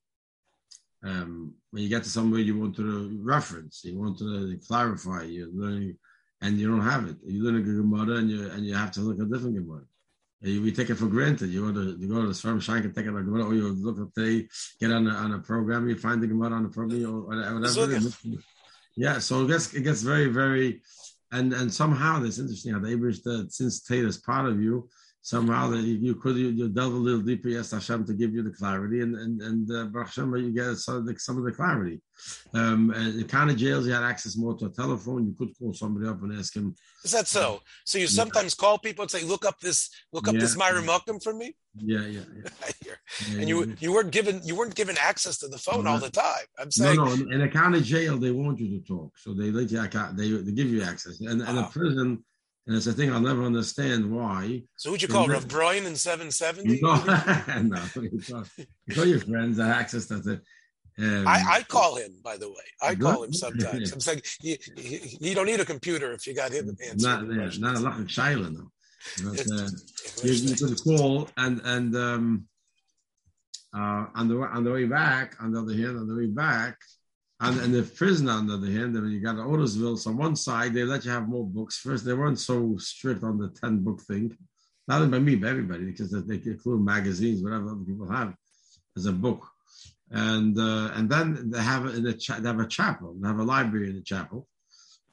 um, 1.03 1.53
when 1.71 1.83
you 1.83 1.89
get 1.89 2.03
to 2.03 2.09
somewhere 2.09 2.39
you 2.39 2.57
want 2.59 2.75
to 2.75 3.19
reference, 3.23 3.83
you 3.83 3.97
want 3.97 4.17
to 4.19 4.59
clarify, 4.67 5.23
you're 5.23 5.47
learning, 5.53 5.97
and 6.41 6.59
you 6.59 6.69
don't 6.69 6.81
have 6.81 7.07
it. 7.07 7.17
You 7.25 7.43
learn 7.43 7.57
a 7.57 7.61
Gemara 7.61 8.17
and 8.17 8.29
you 8.29 8.49
and 8.49 8.65
you 8.65 8.75
have 8.75 8.91
to 8.91 9.01
look 9.01 9.19
at 9.19 9.25
a 9.25 9.29
different 9.29 9.55
Gemara. 9.55 9.83
We 10.43 10.71
take 10.71 10.89
it 10.89 10.95
for 10.95 11.05
granted. 11.05 11.49
You 11.49 11.71
go 11.71 11.79
to 11.79 11.97
you 11.99 12.07
go 12.07 12.21
to 12.21 12.27
the 12.27 12.33
firm 12.33 12.59
shank 12.59 12.85
and 12.85 12.95
take 12.95 13.05
it 13.05 13.11
like 13.11 13.25
Gemara, 13.25 13.45
or 13.45 13.53
you 13.53 13.69
look 13.69 13.99
up 13.99 14.13
they 14.15 14.47
get 14.79 14.91
on 14.91 15.07
a, 15.07 15.11
on 15.11 15.33
a 15.33 15.39
program, 15.39 15.87
you 15.87 15.95
find 15.95 16.21
the 16.21 16.27
Gemara 16.27 16.51
on 16.51 16.63
the 16.63 16.69
program, 16.69 17.05
or 17.05 17.21
whatever. 17.21 17.59
Yeah, 18.95 19.19
so 19.19 19.45
it 19.45 19.47
gets 19.47 19.73
it 19.73 19.81
gets 19.81 20.01
very 20.01 20.27
very, 20.27 20.81
and 21.31 21.53
and 21.53 21.73
somehow 21.73 22.19
that's 22.19 22.39
interesting 22.39 22.73
how 22.73 22.79
the 22.79 22.89
Abrish 22.89 23.23
that 23.23 23.53
since 23.53 23.81
Tate 23.81 24.05
is 24.05 24.17
part 24.17 24.47
of 24.47 24.61
you, 24.61 24.89
somehow 25.21 25.69
that 25.69 25.81
you, 25.81 25.95
you 25.95 26.15
could 26.15 26.35
you, 26.35 26.49
you, 26.49 26.69
delve 26.69 26.93
a 26.93 26.97
little 26.97 27.21
deeper, 27.21 27.49
yes, 27.49 27.71
Hashem, 27.71 28.05
to 28.05 28.13
give 28.13 28.33
you 28.33 28.43
the 28.43 28.51
clarity, 28.51 29.01
and 29.01 29.15
and 29.15 29.41
and 29.41 29.71
uh, 29.71 29.85
Baruch 29.85 30.07
Hashem, 30.07 30.35
you 30.35 30.51
get 30.51 30.75
some 30.77 30.97
of 30.97 31.05
the, 31.05 31.17
some 31.19 31.37
of 31.37 31.43
the 31.43 31.51
clarity. 31.51 32.01
Um, 32.53 32.91
in 32.93 33.27
kind 33.27 33.49
of 33.49 33.57
jails, 33.57 33.87
you 33.87 33.93
had 33.93 34.03
access 34.03 34.35
more 34.35 34.55
to 34.57 34.65
a 34.65 34.69
telephone. 34.69 35.27
You 35.27 35.35
could 35.37 35.57
call 35.57 35.73
somebody 35.73 36.07
up 36.07 36.21
and 36.23 36.37
ask 36.37 36.55
him. 36.55 36.75
Is 37.03 37.11
that 37.11 37.27
so? 37.27 37.61
So 37.85 37.97
you 37.97 38.07
sometimes 38.07 38.55
yeah. 38.57 38.61
call 38.61 38.77
people 38.79 39.03
and 39.03 39.11
say, 39.11 39.23
"Look 39.23 39.45
up 39.45 39.59
this, 39.59 39.89
look 40.11 40.27
up 40.27 40.33
yeah. 40.33 40.41
this 40.41 40.57
Myra 40.57 40.81
Muckham 40.81 41.19
for 41.19 41.33
me." 41.33 41.55
Yeah, 41.75 42.05
yeah. 42.05 42.21
yeah. 42.35 42.93
and 43.39 43.47
you 43.47 43.75
you 43.79 43.93
weren't 43.93 44.11
given 44.11 44.41
you 44.43 44.55
weren't 44.55 44.75
given 44.75 44.95
access 44.99 45.37
to 45.39 45.47
the 45.47 45.57
phone 45.57 45.87
all 45.87 45.99
the 45.99 46.09
time. 46.09 46.45
I'm 46.59 46.71
saying 46.71 46.97
no, 46.97 47.05
no. 47.05 47.31
In 47.31 47.41
a 47.41 47.49
county 47.49 47.81
jail, 47.81 48.17
they 48.17 48.31
want 48.31 48.59
you 48.59 48.79
to 48.79 48.85
talk, 48.85 49.17
so 49.17 49.33
they 49.33 49.51
let 49.51 49.71
you. 49.71 49.81
They 50.13 50.29
they 50.29 50.51
give 50.51 50.67
you 50.67 50.83
access, 50.83 51.21
and, 51.21 51.41
and 51.41 51.59
a 51.59 51.63
prison 51.63 52.23
and 52.67 52.75
it's 52.75 52.87
a 52.87 52.93
thing 52.93 53.11
I'll 53.11 53.19
never 53.19 53.43
understand 53.43 54.11
why. 54.11 54.61
So 54.75 54.91
who'd 54.91 55.01
you 55.01 55.07
call, 55.07 55.27
Rev 55.27 55.47
Brian 55.47 55.85
in 55.85 55.95
770? 55.95 56.79
No, 56.81 56.95
no 57.61 57.81
you, 58.01 58.21
call, 58.21 58.43
you 58.57 58.95
call 58.95 59.05
your 59.05 59.19
friends 59.19 59.57
that 59.57 59.75
access 59.75 60.05
to 60.07 60.19
the. 60.19 60.41
Um, 60.99 61.27
I, 61.27 61.43
I 61.49 61.63
call 61.63 61.95
him, 61.95 62.13
by 62.23 62.37
the 62.37 62.49
way. 62.49 62.55
I 62.81 62.95
call 62.95 63.23
him 63.23 63.33
sometimes. 63.33 63.91
I'm 63.91 63.99
saying 63.99 64.21
you, 64.41 64.57
you, 64.75 64.99
you, 65.19 65.35
don't 65.35 65.45
need 65.47 65.59
a 65.59 65.65
computer 65.65 66.11
if 66.11 66.27
you 66.27 66.35
got 66.35 66.51
him 66.51 66.75
Not, 66.97 67.25
yeah, 67.27 67.49
not 67.59 67.77
a 67.77 67.79
lot 67.79 67.99
of 67.99 68.11
Shiloh, 68.11 68.49
no. 68.49 68.71
But, 69.23 69.39
uh, 69.51 69.69
you, 70.23 70.33
you 70.33 70.55
could 70.55 70.83
call 70.83 71.29
and 71.37 71.61
and 71.63 71.95
um, 71.95 72.47
uh, 73.73 74.05
on 74.13 74.27
the 74.27 74.37
on 74.37 74.63
the 74.63 74.71
way 74.71 74.85
back, 74.85 75.35
on 75.39 75.51
the 75.51 75.61
other 75.61 75.73
hand, 75.73 75.97
on 75.97 76.07
the 76.07 76.15
way 76.15 76.27
back, 76.27 76.77
and, 77.41 77.59
and 77.59 77.73
the 77.73 77.81
prison, 77.81 78.29
on 78.29 78.45
the 78.45 78.53
other 78.53 78.67
hand, 78.67 78.93
when 78.93 79.09
you 79.09 79.19
got 79.19 79.35
Otisville, 79.35 79.97
so 79.97 80.11
on 80.11 80.17
one 80.17 80.35
side, 80.35 80.73
they 80.73 80.83
let 80.83 81.03
you 81.03 81.11
have 81.11 81.27
more 81.27 81.45
books. 81.45 81.79
First, 81.79 82.05
they 82.05 82.13
weren't 82.13 82.39
so 82.39 82.77
strict 82.77 83.23
on 83.23 83.39
the 83.39 83.49
10 83.49 83.83
book 83.83 83.99
thing. 84.01 84.37
Not 84.87 85.01
only 85.01 85.17
by 85.17 85.23
me, 85.23 85.35
but 85.35 85.49
everybody, 85.49 85.85
because 85.85 86.11
they 86.11 86.35
include 86.35 86.85
magazines, 86.85 87.41
whatever 87.41 87.71
other 87.71 87.83
people 87.83 88.11
have 88.11 88.35
as 88.95 89.07
a 89.07 89.11
book. 89.11 89.47
And 90.11 90.57
uh, 90.59 90.91
and 90.93 91.09
then 91.09 91.51
they 91.51 91.61
have 91.61 91.85
in 91.85 92.03
the 92.03 92.13
cha- 92.13 92.39
they 92.39 92.49
have 92.49 92.59
a 92.59 92.67
chapel, 92.67 93.15
they 93.17 93.27
have 93.27 93.39
a 93.39 93.43
library 93.43 93.89
in 93.89 93.95
the 93.95 94.01
chapel. 94.01 94.45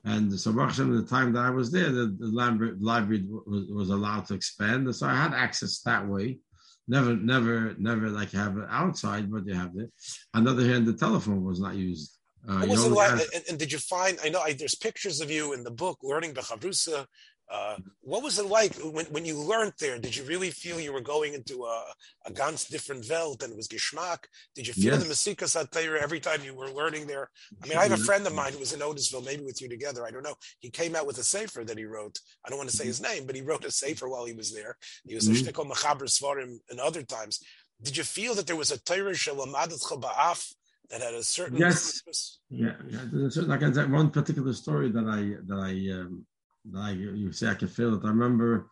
And 0.04 0.38
so, 0.38 0.52
Baruch 0.52 0.74
the 0.74 1.06
time 1.08 1.32
that 1.34 1.44
I 1.44 1.50
was 1.50 1.70
there, 1.70 1.90
the, 1.90 2.16
the 2.18 2.26
library, 2.26 2.74
library 2.80 3.24
was, 3.28 3.68
was 3.70 3.90
allowed 3.90 4.26
to 4.26 4.34
expand. 4.34 4.92
So 4.96 5.06
I 5.06 5.14
had 5.14 5.34
access 5.34 5.80
that 5.82 6.08
way 6.08 6.40
never, 6.88 7.14
never, 7.14 7.74
never 7.78 8.08
like 8.08 8.32
have 8.32 8.56
it 8.56 8.64
outside, 8.70 9.30
but 9.30 9.46
you 9.46 9.54
have 9.54 9.76
it. 9.76 9.92
On 10.34 10.44
the 10.44 10.50
other 10.50 10.64
hand, 10.64 10.86
the 10.86 10.94
telephone 10.94 11.44
was 11.44 11.60
not 11.60 11.76
used. 11.76 12.17
Uh, 12.48 12.60
what 12.60 12.68
was 12.68 12.84
it 12.84 12.92
like? 12.92 13.12
And, 13.34 13.44
and, 13.50 13.58
did 13.58 13.70
you 13.70 13.78
find? 13.78 14.18
I 14.24 14.30
know 14.30 14.40
I, 14.40 14.54
there's 14.54 14.74
pictures 14.74 15.20
of 15.20 15.30
you 15.30 15.52
in 15.52 15.64
the 15.64 15.70
book, 15.70 15.98
learning 16.02 16.32
the 16.32 16.40
Chavrusa. 16.40 17.06
Uh, 17.50 17.76
what 18.02 18.22
was 18.22 18.38
it 18.38 18.44
like 18.46 18.74
when, 18.76 19.06
when 19.06 19.24
you 19.24 19.38
learned 19.38 19.72
there? 19.80 19.98
Did 19.98 20.14
you 20.14 20.22
really 20.24 20.50
feel 20.50 20.78
you 20.78 20.92
were 20.92 21.00
going 21.00 21.32
into 21.32 21.64
a, 21.64 21.84
a 22.26 22.32
ganz 22.32 22.66
different 22.66 23.08
Welt 23.08 23.42
and 23.42 23.52
it 23.52 23.56
was 23.56 23.68
Geschmack? 23.68 24.18
Did 24.54 24.66
you 24.66 24.74
feel 24.74 24.92
yes. 24.92 25.02
the 25.02 25.08
Masika 25.08 25.46
Satira 25.46 26.00
every 26.02 26.20
time 26.20 26.42
you 26.44 26.54
were 26.54 26.70
learning 26.70 27.06
there? 27.06 27.30
I 27.62 27.66
mean, 27.66 27.78
I 27.78 27.84
have 27.84 27.92
a 27.92 28.04
friend 28.04 28.26
of 28.26 28.34
mine 28.34 28.52
who 28.52 28.58
was 28.58 28.74
in 28.74 28.80
Otisville, 28.80 29.24
maybe 29.24 29.44
with 29.44 29.62
you 29.62 29.68
together. 29.68 30.04
I 30.04 30.10
don't 30.10 30.22
know. 30.22 30.34
He 30.60 30.68
came 30.68 30.94
out 30.94 31.06
with 31.06 31.16
a 31.18 31.24
sefer 31.24 31.64
that 31.64 31.78
he 31.78 31.86
wrote. 31.86 32.18
I 32.44 32.50
don't 32.50 32.58
want 32.58 32.68
to 32.70 32.76
say 32.76 32.84
his 32.84 33.00
name, 33.00 33.24
but 33.24 33.34
he 33.34 33.40
wrote 33.40 33.64
a 33.64 33.70
sefer 33.70 34.08
while 34.10 34.26
he 34.26 34.34
was 34.34 34.52
there. 34.52 34.76
He 35.06 35.14
was 35.14 35.26
mm-hmm. 35.26 35.48
a 35.48 35.50
shtickle 35.50 35.70
machaber 35.70 36.02
svarim 36.02 36.58
in 36.70 36.78
other 36.78 37.02
times. 37.02 37.42
Did 37.80 37.96
you 37.96 38.04
feel 38.04 38.34
that 38.34 38.46
there 38.46 38.56
was 38.56 38.72
a 38.72 38.82
Torah 38.82 39.12
shalamadat 39.12 39.80
ba'af 40.02 40.52
that 40.90 41.02
had 41.02 41.14
a 41.14 41.22
certain 41.22 41.56
yes 41.58 42.00
purpose. 42.00 42.38
yeah 42.50 42.72
yeah 42.88 43.00
there's 43.10 43.24
a 43.24 43.30
certain 43.30 43.50
like 43.50 43.60
that 43.60 43.90
one 43.90 44.10
particular 44.10 44.52
story 44.52 44.90
that 44.90 45.06
i 45.06 45.20
that 45.46 45.58
i 45.58 45.72
um 46.00 46.24
that 46.70 46.80
i 46.80 46.90
you 46.90 47.32
say 47.32 47.48
i 47.48 47.54
can 47.54 47.68
feel 47.68 47.94
it 47.94 48.04
i 48.04 48.08
remember 48.08 48.68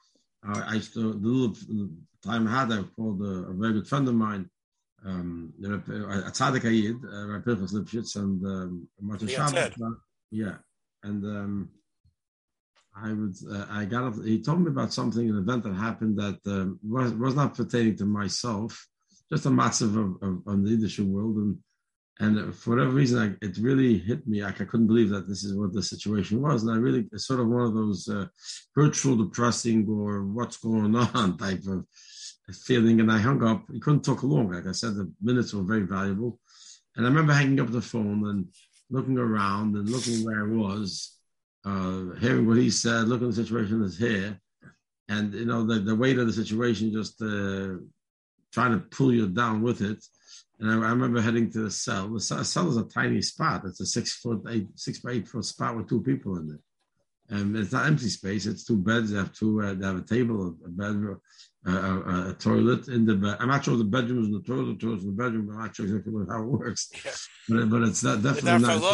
uh, 0.49 0.63
i 0.67 0.75
used 0.75 0.95
to 0.95 1.13
the 1.13 1.29
little 1.29 1.55
time 2.25 2.49
I 2.49 2.61
had 2.61 2.73
i 2.73 2.83
called 2.97 3.21
a, 3.23 3.51
a, 3.51 3.55
very 3.55 3.75
good 3.75 3.89
friend 3.89 4.09
of 4.09 4.15
mine 4.15 4.49
um 5.05 5.53
a 5.63 5.69
tzaddik 6.31 6.65
ayid 6.71 6.99
uh, 7.05 7.27
rabbi 7.29 7.45
Pinchas 7.45 7.73
Lipschutz 7.73 8.17
and 8.17 8.45
um 8.45 8.89
yeah, 9.29 9.79
yeah 10.31 10.57
and 11.03 11.25
um 11.25 11.71
I 12.99 13.13
would. 13.13 13.37
Uh, 13.51 13.67
I 13.69 13.85
got. 13.85 14.15
He 14.25 14.43
told 14.43 14.63
me 14.63 14.71
about 14.71 14.93
something, 14.93 15.29
an 15.29 15.37
event 15.39 15.65
that 15.65 15.75
happened 15.75 16.19
that 16.19 16.39
um, 16.47 16.79
was 16.83 17.13
was 17.13 17.35
not 17.35 17.55
pertaining 17.55 17.97
to 17.99 18.07
myself, 18.07 18.89
just 19.31 19.45
a 19.47 19.51
massive 19.51 19.97
of, 19.97 20.17
of, 20.23 20.43
of 20.47 20.63
the 20.63 20.71
leadership 20.71 21.05
world, 21.05 21.37
and 21.37 21.59
and 22.19 22.55
for 22.55 22.71
whatever 22.71 22.91
reason, 22.91 23.39
I, 23.43 23.47
it 23.47 23.59
really 23.59 23.99
hit 23.99 24.27
me. 24.27 24.43
Like 24.43 24.61
I 24.61 24.65
couldn't 24.65 24.87
believe 24.87 25.11
that 25.11 25.29
this 25.29 25.45
is 25.45 25.55
what 25.55 25.75
the 25.75 25.83
situation 25.83 26.41
was, 26.41 26.63
and 26.63 26.73
I 26.73 26.77
really 26.77 27.07
it's 27.13 27.27
sort 27.27 27.41
of 27.41 27.49
one 27.49 27.63
of 27.63 27.75
those 27.75 28.09
uh, 28.09 28.27
virtual 28.75 29.17
depressing 29.17 29.87
or 29.89 30.25
what's 30.25 30.57
going 30.57 30.97
on 31.15 31.37
type 31.37 31.67
of 31.67 31.85
feeling. 32.65 33.01
And 33.01 33.13
I 33.13 33.19
hung 33.19 33.43
up. 33.45 33.65
I 33.69 33.79
couldn't 33.81 34.05
talk 34.05 34.23
long. 34.23 34.51
Like 34.51 34.67
I 34.67 34.73
said, 34.73 34.95
the 34.95 35.13
minutes 35.21 35.53
were 35.53 35.63
very 35.63 35.83
valuable, 35.83 36.41
and 36.97 37.05
I 37.05 37.09
remember 37.09 37.35
hanging 37.35 37.61
up 37.61 37.71
the 37.71 37.83
phone 37.83 38.27
and 38.29 38.47
looking 38.89 39.19
around 39.19 39.77
and 39.77 39.89
looking 39.89 40.25
where 40.25 40.45
I 40.45 40.49
was, 40.49 41.19
uh, 41.67 42.15
hearing 42.19 42.47
what 42.47 42.57
he 42.57 42.71
said, 42.71 43.09
looking 43.09 43.29
at 43.29 43.35
the 43.35 43.43
situation 43.43 43.83
that's 43.83 43.99
here, 43.99 44.41
and 45.11 45.35
you 45.35 45.45
know 45.45 45.67
the 45.67 45.81
the 45.81 45.95
weight 45.95 46.19
of 46.19 46.27
the 46.27 46.33
situation 46.33 46.95
just 46.95 47.21
uh, 47.21 47.77
trying 48.53 48.73
to 48.73 48.87
pull 48.91 49.13
you 49.13 49.29
down 49.29 49.61
with 49.61 49.83
it 49.83 50.03
and 50.59 50.71
I, 50.71 50.75
I, 50.75 50.91
remember 50.91 51.21
heading 51.21 51.51
to 51.53 51.65
the 51.65 51.71
cell. 51.71 52.09
The 52.09 52.21
cell 52.21 52.69
is 52.69 52.77
a 52.77 52.85
tiny 52.85 53.21
spot. 53.21 53.65
It's 53.67 53.81
a 53.81 53.87
six 53.87 54.15
foot, 54.17 54.43
eight, 54.49 54.69
six 54.75 55.01
by 55.01 55.13
eight 55.13 55.29
foot 55.29 55.45
spot 55.45 55.77
with 55.77 55.89
two 55.89 56.03
people 56.03 56.37
in 56.39 56.51
it. 56.51 56.61
And 57.29 57.57
it's 57.57 57.73
not 57.73 57.87
empty 57.87 58.09
space. 58.09 58.47
It's 58.47 58.65
two 58.65 58.77
beds. 58.77 59.11
They 59.11 59.19
have 59.19 59.33
two. 59.33 59.61
Uh, 59.61 59.75
they 59.75 59.85
have 59.85 59.97
a 59.97 60.03
table, 60.03 60.57
a 60.65 60.69
bedroom, 60.69 61.21
uh, 61.67 61.73
a, 61.73 62.31
a, 62.31 62.35
toilet 62.35 62.87
in 62.87 63.05
the 63.05 63.17
bed. 63.17 63.37
I'm 63.41 63.49
not 63.49 63.65
sure 63.65 63.75
if 63.75 63.79
the 63.79 63.85
bedroom 63.85 64.21
is 64.21 64.27
in 64.29 64.33
the 64.35 64.43
toilet, 64.43 64.79
the 64.79 64.87
toilet 64.87 65.01
in 65.01 65.07
the 65.07 65.13
bedroom. 65.13 65.51
I'm 65.51 65.59
not 65.59 65.75
sure 65.75 65.87
exactly 65.87 66.13
how 66.29 66.43
it 66.43 66.47
works. 66.47 66.91
Yeah. 67.05 67.13
But, 67.49 67.71
but 67.71 67.83
it's 67.83 68.05
not 68.05 68.23
definitely 68.23 68.51
not. 68.51 68.81
But, 68.81 68.81
but 68.81 68.93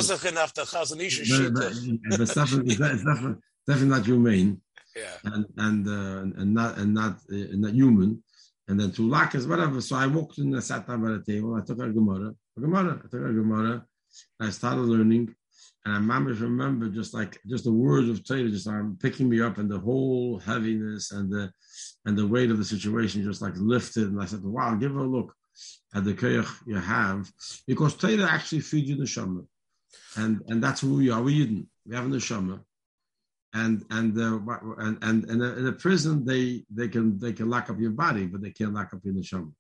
it's 2.21 2.35
definitely, 2.35 2.73
it's 2.73 3.04
definitely, 3.04 3.42
definitely 3.66 3.88
not 3.88 4.07
humane. 4.07 4.61
Yeah. 4.95 5.16
And 5.25 5.47
and 5.57 5.88
uh, 5.88 6.38
and 6.38 6.52
not 6.52 6.76
and 6.76 6.92
not 6.92 7.12
uh, 7.33 7.47
not 7.52 7.73
human 7.73 8.23
and 8.69 8.78
then 8.78 8.92
two 8.92 9.09
lakas, 9.09 9.49
whatever. 9.49 9.81
So 9.81 9.97
I 9.97 10.07
walked 10.07 10.38
in, 10.38 10.54
I 10.54 10.61
sat 10.61 10.87
down 10.87 11.02
by 11.02 11.11
the 11.11 11.23
table, 11.23 11.54
I 11.54 11.64
took 11.64 11.78
a 11.81 11.90
Gemara, 11.90 12.33
a 12.57 12.61
Gemara, 12.61 12.95
I 12.99 13.02
took 13.02 13.14
a 13.14 13.33
Gemara, 13.33 13.85
I 14.40 14.50
started 14.50 14.83
learning, 14.83 15.35
and 15.85 16.12
I 16.12 16.16
remember 16.16 16.88
just 16.88 17.12
like 17.12 17.40
just 17.49 17.64
the 17.64 17.73
words 17.73 18.09
of 18.09 18.25
Torah 18.25 18.49
just 18.49 18.64
started 18.64 19.00
picking 19.00 19.28
me 19.28 19.40
up, 19.40 19.59
and 19.59 19.71
the 19.71 19.81
whole 19.81 20.38
heaviness 20.38 21.11
and 21.11 21.31
the 21.31 21.50
and 22.04 22.16
the 22.16 22.26
weight 22.26 22.50
of 22.50 22.59
the 22.59 22.64
situation 22.64 23.25
just 23.25 23.42
like 23.42 23.54
lifted, 23.57 24.09
and 24.09 24.23
I 24.23 24.26
said, 24.26 24.45
"Wow, 24.45 24.75
give 24.76 24.92
her 24.92 25.00
a 25.00 25.07
look 25.07 25.35
at 25.95 26.04
the 26.04 26.14
koyach 26.14 26.49
you 26.66 26.76
have, 26.76 27.31
because 27.66 27.97
Torah 27.97 28.31
actually 28.31 28.61
feeds 28.61 28.90
you 28.90 28.97
the 28.97 29.04
neshama, 29.04 29.45
and 30.16 30.40
and 30.49 30.62
that's 30.62 30.81
who 30.83 30.95
we 30.95 31.11
are. 31.11 31.21
We 31.21 31.38
didn't. 31.38 31.66
We 31.85 31.97
have 31.97 32.07
a 32.07 32.09
neshama, 32.09 32.61
and 33.54 33.85
and 33.90 34.18
uh, 34.18 34.38
and 34.78 34.99
and, 35.02 35.25
and 35.25 35.42
in 35.42 35.66
a 35.66 35.73
prison 35.73 36.25
they 36.25 36.64
they 36.71 36.88
can 36.88 37.18
they 37.18 37.32
can 37.32 37.50
lock 37.50 37.71
up 37.71 37.78
your 37.78 37.90
body, 37.90 38.26
but 38.26 38.40
they 38.40 38.50
can't 38.50 38.75
lock 38.75 38.92
up 38.94 39.00
your 39.04 39.14
neshama. 39.14 39.52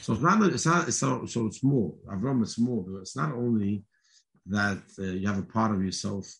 So 0.00 0.14
it's 0.14 0.22
not 0.22 0.42
it's 0.42 0.66
not 0.66 0.88
it's 0.88 0.96
so 0.98 1.26
so 1.26 1.46
it's 1.46 1.62
more. 1.62 1.94
Avram 2.08 2.42
is 2.42 2.58
more, 2.58 2.84
it's 3.00 3.16
not 3.16 3.32
only 3.32 3.84
that 4.46 4.82
uh, 4.98 5.02
you 5.02 5.26
have 5.28 5.38
a 5.38 5.42
part 5.42 5.72
of 5.72 5.84
yourself 5.84 6.32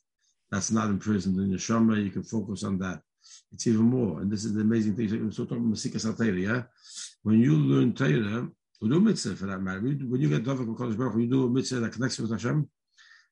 that's 0.51 0.73
not 0.73 0.91
imprisoned 0.91 1.39
in 1.39 1.51
your 1.51 1.59
neshama. 1.59 2.03
You 2.03 2.11
can 2.11 2.25
focus 2.25 2.65
on 2.65 2.79
that. 2.79 3.01
it's 3.53 3.67
even 3.67 3.83
more. 3.83 4.21
And 4.21 4.31
this 4.31 4.45
is 4.45 4.55
the 4.55 4.63
amazing 4.63 4.97
thing. 4.97 5.31
So 5.31 5.45
talking 5.45 5.73
about 5.73 6.35
yeah? 6.37 6.63
When 7.23 7.39
you 7.39 7.57
learn 7.57 7.95
Torah, 7.95 8.49
or 8.83 8.89
do 8.89 9.01
mitzvah 9.01 9.37
for 9.37 9.47
that 9.47 9.61
matter, 9.61 9.81
when 9.81 10.21
you 10.21 10.29
get 10.29 10.43
Dovak 10.43 10.75
Kodesh 10.75 10.97
Baruch 10.97 11.19
you 11.19 11.27
do 11.27 11.47
a 11.47 11.51
mitzvah 11.51 11.81
that 11.81 11.93
connects 11.93 12.19
you 12.19 12.25
with 12.25 12.33
Hashem, 12.33 12.69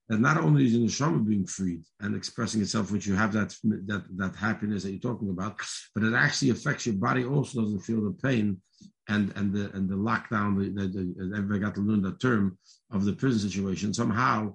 that 0.08 0.20
not 0.20 0.38
only 0.38 0.66
is 0.66 0.74
in 0.74 0.80
the 0.80 0.86
neshama 0.86 1.26
being 1.26 1.46
freed 1.46 1.82
and 2.00 2.16
expressing 2.16 2.62
itself, 2.62 2.90
which 2.90 3.06
you 3.06 3.14
have 3.14 3.32
that 3.32 3.54
that 3.86 4.04
that 4.16 4.34
happiness 4.36 4.82
that 4.82 4.90
you're 4.90 5.00
talking 5.00 5.30
about, 5.30 5.60
but 5.94 6.04
it 6.04 6.14
actually 6.14 6.50
affects 6.50 6.86
your 6.86 6.94
body. 6.94 7.24
Also 7.24 7.60
doesn't 7.60 7.80
feel 7.80 8.02
the 8.02 8.16
pain 8.22 8.60
and 9.08 9.32
and 9.36 9.52
the 9.52 9.70
and 9.72 9.88
the 9.88 9.94
lockdown. 9.94 10.58
The, 10.58 10.70
the, 10.70 10.88
the, 10.88 11.36
everybody 11.36 11.60
got 11.60 11.74
to 11.74 11.80
learn 11.82 12.02
that 12.02 12.20
term 12.20 12.58
of 12.90 13.04
the 13.04 13.12
prison 13.12 13.50
situation. 13.50 13.92
Somehow, 13.92 14.54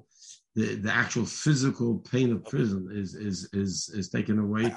the, 0.55 0.75
the 0.75 0.93
actual 0.93 1.25
physical 1.25 1.97
pain 2.11 2.31
of 2.31 2.45
prison 2.45 2.89
is 2.91 3.15
is 3.15 3.49
is 3.53 3.89
is 3.93 4.09
taken 4.09 4.37
away, 4.37 4.73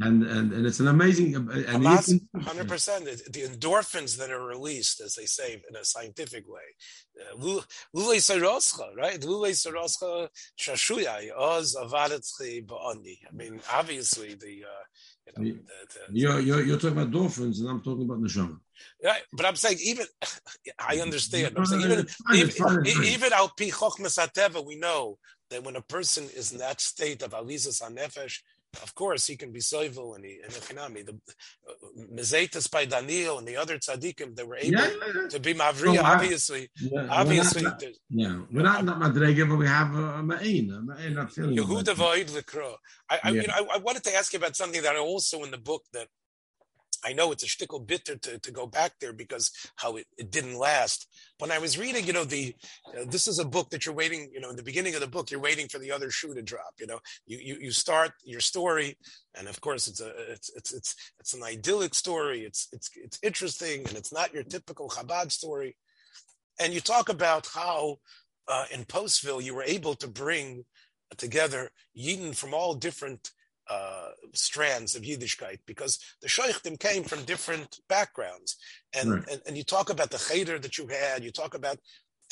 and 0.00 0.24
and 0.24 0.52
and 0.52 0.66
it's 0.66 0.80
an 0.80 0.88
amazing. 0.88 1.34
Hundred 1.34 2.68
percent. 2.68 3.04
The 3.04 3.42
endorphins 3.42 4.18
that 4.18 4.30
are 4.30 4.44
released, 4.44 5.00
as 5.00 5.14
they 5.14 5.26
say 5.26 5.62
in 5.68 5.76
a 5.76 5.84
scientific 5.84 6.44
way, 6.48 6.68
lulei 7.40 8.20
saroscha, 8.20 8.96
right? 8.96 9.20
Lulei 9.20 9.52
saroscha 9.52 10.28
shashuyai 10.58 11.30
oz 11.36 11.76
ba'ani. 11.76 13.18
I 13.28 13.32
mean, 13.32 13.60
obviously 13.72 14.34
the. 14.34 14.64
Uh, 14.64 14.84
you 15.24 15.32
know, 15.36 15.52
the, 15.52 15.60
the, 16.10 16.18
you're, 16.18 16.40
you're, 16.40 16.62
you're 16.62 16.76
talking 16.76 16.98
about 16.98 17.12
dolphins, 17.12 17.60
and 17.60 17.70
I'm 17.70 17.80
talking 17.80 18.04
about 18.04 18.20
neshama. 18.20 18.58
Right, 19.04 19.22
but 19.32 19.46
I'm 19.46 19.56
saying 19.56 19.78
even 19.84 20.06
I 20.78 20.98
understand. 21.00 21.54
I'm 21.56 21.66
saying 21.66 21.82
even 21.82 22.06
even, 22.34 23.04
even 23.04 23.32
al 23.32 23.48
pi 23.48 23.70
we 24.66 24.76
know 24.76 25.18
that 25.50 25.64
when 25.64 25.76
a 25.76 25.82
person 25.82 26.24
is 26.34 26.52
in 26.52 26.58
that 26.58 26.80
state 26.80 27.22
of 27.22 27.32
alizas 27.32 27.82
nefesh, 27.82 28.38
of 28.82 28.94
course 28.94 29.26
he 29.26 29.36
can 29.36 29.52
be 29.52 29.60
soivel 29.60 30.16
and 30.16 30.24
he 30.24 30.40
and 30.42 30.52
echinami. 30.52 31.04
The 31.04 31.12
uh, 31.68 31.72
Mezetas 32.14 32.70
by 32.70 32.86
Daniel 32.86 33.38
and 33.38 33.46
the 33.46 33.56
other 33.56 33.76
tzaddikim 33.78 34.34
that 34.36 34.46
were 34.46 34.56
able 34.56 34.72
yeah, 34.72 34.86
yeah, 34.86 35.12
yeah. 35.22 35.28
to 35.28 35.40
be 35.40 35.54
mavri. 35.54 35.94
So, 35.94 36.00
uh, 36.00 36.04
obviously, 36.04 36.70
obviously, 37.10 37.62
we're 37.62 37.68
not, 37.68 37.82
yeah, 38.08 38.40
we're 38.50 38.62
not 38.62 38.84
not 38.84 39.00
madrega, 39.00 39.48
but 39.48 39.56
we 39.56 39.66
have 39.66 39.94
a 39.94 40.22
ma'in, 40.22 40.70
a 40.70 40.80
ma'in. 40.80 41.14
Yehuda 41.58 41.98
l'kro. 41.98 42.74
I, 43.10 43.20
I, 43.22 43.30
you 43.30 43.46
know, 43.46 43.54
I, 43.54 43.74
I 43.74 43.78
wanted 43.78 44.04
to 44.04 44.14
ask 44.14 44.32
you 44.32 44.38
about 44.38 44.56
something 44.56 44.80
that 44.82 44.96
I 44.96 44.98
also 44.98 45.42
in 45.44 45.50
the 45.50 45.58
book 45.58 45.82
that 45.92 46.08
I 47.04 47.12
know 47.12 47.32
it's 47.32 47.42
a 47.42 47.46
shtickle 47.46 47.86
bitter 47.86 48.16
to, 48.16 48.38
to 48.38 48.50
go 48.50 48.66
back 48.66 48.92
there 49.00 49.12
because 49.12 49.50
how 49.76 49.96
it, 49.96 50.06
it 50.18 50.30
didn't 50.30 50.56
last. 50.56 51.08
When 51.38 51.50
I 51.50 51.58
was 51.58 51.78
reading, 51.78 52.06
you 52.06 52.12
know, 52.12 52.24
the 52.24 52.54
uh, 52.88 53.04
this 53.06 53.26
is 53.26 53.38
a 53.38 53.44
book 53.44 53.70
that 53.70 53.84
you're 53.84 53.94
waiting, 53.94 54.30
you 54.32 54.40
know, 54.40 54.50
in 54.50 54.56
the 54.56 54.62
beginning 54.62 54.94
of 54.94 55.00
the 55.00 55.06
book, 55.06 55.30
you're 55.30 55.40
waiting 55.40 55.68
for 55.68 55.78
the 55.78 55.90
other 55.90 56.10
shoe 56.10 56.34
to 56.34 56.42
drop. 56.42 56.74
You 56.78 56.86
know, 56.86 57.00
you 57.26 57.38
you, 57.38 57.56
you 57.60 57.70
start 57.72 58.12
your 58.24 58.40
story, 58.40 58.96
and 59.36 59.48
of 59.48 59.60
course, 59.60 59.88
it's 59.88 60.00
a 60.00 60.12
it's 60.32 60.50
it's 60.54 60.72
it's 60.72 60.94
it's 61.18 61.34
an 61.34 61.42
idyllic 61.42 61.94
story. 61.94 62.40
It's 62.40 62.68
it's 62.72 62.90
it's 62.94 63.18
interesting, 63.22 63.86
and 63.88 63.96
it's 63.96 64.12
not 64.12 64.32
your 64.32 64.44
typical 64.44 64.88
Chabad 64.88 65.32
story. 65.32 65.76
And 66.60 66.72
you 66.72 66.80
talk 66.80 67.08
about 67.08 67.48
how 67.52 67.96
uh, 68.46 68.66
in 68.72 68.84
Postville 68.84 69.42
you 69.42 69.54
were 69.54 69.64
able 69.64 69.94
to 69.94 70.08
bring 70.08 70.64
together 71.16 71.70
Yidden 71.96 72.36
from 72.36 72.54
all 72.54 72.74
different 72.74 73.30
uh, 73.68 74.08
strands 74.32 74.96
of 74.96 75.02
Yiddishkeit 75.02 75.58
because 75.66 75.98
the 76.20 76.28
Sheikhtim 76.28 76.78
came 76.78 77.04
from 77.04 77.24
different 77.24 77.78
backgrounds. 77.88 78.56
And, 78.94 79.12
right. 79.12 79.28
and, 79.30 79.40
and, 79.46 79.56
you 79.56 79.64
talk 79.64 79.88
about 79.88 80.10
the 80.10 80.18
cheder 80.18 80.58
that 80.58 80.78
you 80.78 80.88
had, 80.88 81.22
you 81.22 81.30
talk 81.30 81.54
about, 81.54 81.78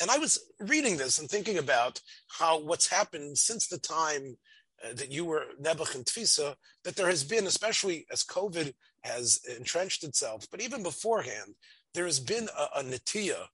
and 0.01 0.11
I 0.11 0.17
was 0.17 0.39
reading 0.59 0.97
this 0.97 1.19
and 1.19 1.29
thinking 1.29 1.57
about 1.57 2.01
how 2.27 2.59
what's 2.59 2.87
happened 2.87 3.37
since 3.37 3.67
the 3.67 3.77
time 3.77 4.37
uh, 4.83 4.93
that 4.93 5.11
you 5.11 5.25
were 5.25 5.45
Nebuch 5.61 5.95
and 5.95 6.05
Tfisa, 6.05 6.55
that 6.83 6.95
there 6.95 7.07
has 7.07 7.23
been, 7.23 7.47
especially 7.47 8.05
as 8.11 8.23
COVID 8.23 8.73
has 9.03 9.39
entrenched 9.57 10.03
itself, 10.03 10.47
but 10.51 10.61
even 10.61 10.83
beforehand, 10.83 11.55
there 11.93 12.05
has 12.05 12.19
been 12.19 12.49
a, 12.57 12.79
a 12.79 12.83
natia 12.83 13.45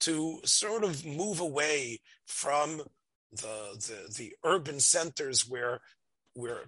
to 0.00 0.40
sort 0.44 0.84
of 0.84 1.04
move 1.04 1.40
away 1.40 2.00
from 2.26 2.82
the, 3.32 3.76
the, 3.76 4.14
the 4.16 4.32
urban 4.44 4.80
centers 4.80 5.48
where 5.48 5.80
where 6.40 6.62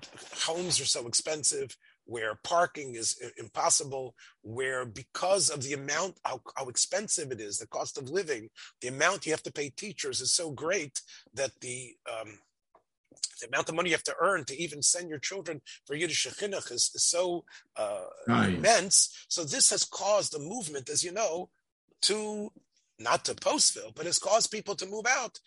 homes 0.45 0.81
are 0.81 0.87
so 0.87 1.07
expensive, 1.07 1.77
where 2.05 2.39
parking 2.43 2.95
is 2.95 3.21
impossible, 3.39 4.15
where 4.43 4.85
because 4.85 5.51
of 5.51 5.63
the 5.63 5.73
amount, 5.73 6.19
how, 6.25 6.41
how, 6.57 6.69
expensive 6.69 7.31
it 7.31 7.41
is, 7.41 7.59
the 7.59 7.67
cost 7.67 7.97
of 7.97 8.11
living, 8.11 8.49
the 8.81 8.89
amount 8.89 9.25
you 9.25 9.33
have 9.33 9.43
to 9.45 9.53
pay 9.53 9.71
teachers 9.71 10.21
is 10.21 10.33
so 10.33 10.51
great 10.51 11.01
that 11.35 11.53
the 11.61 11.95
um, 12.11 12.39
the 13.41 13.49
amount 13.49 13.69
of 13.69 13.75
money 13.75 13.91
you 13.91 13.95
have 13.95 14.03
to 14.05 14.15
earn 14.21 14.45
to 14.45 14.57
even 14.57 14.83
send 14.83 15.09
your 15.09 15.19
children 15.19 15.61
for 15.87 15.95
Yiddish 15.95 16.27
chinuch 16.27 16.71
is, 16.71 16.91
is 16.95 17.05
so 17.05 17.45
uh, 17.77 18.05
nice. 18.29 18.55
immense. 18.55 19.27
So 19.29 19.45
this 19.45 19.71
has 19.71 19.85
caused 19.85 20.35
a 20.35 20.39
movement, 20.39 20.89
as 20.89 21.03
you 21.03 21.13
know, 21.13 21.51
to 22.03 22.53
not 22.99 23.25
to 23.25 23.35
Postville, 23.35 23.95
but 23.95 24.07
has 24.07 24.19
caused 24.19 24.51
people 24.51 24.75
to 24.77 24.87
move 24.87 25.07
out 25.09 25.41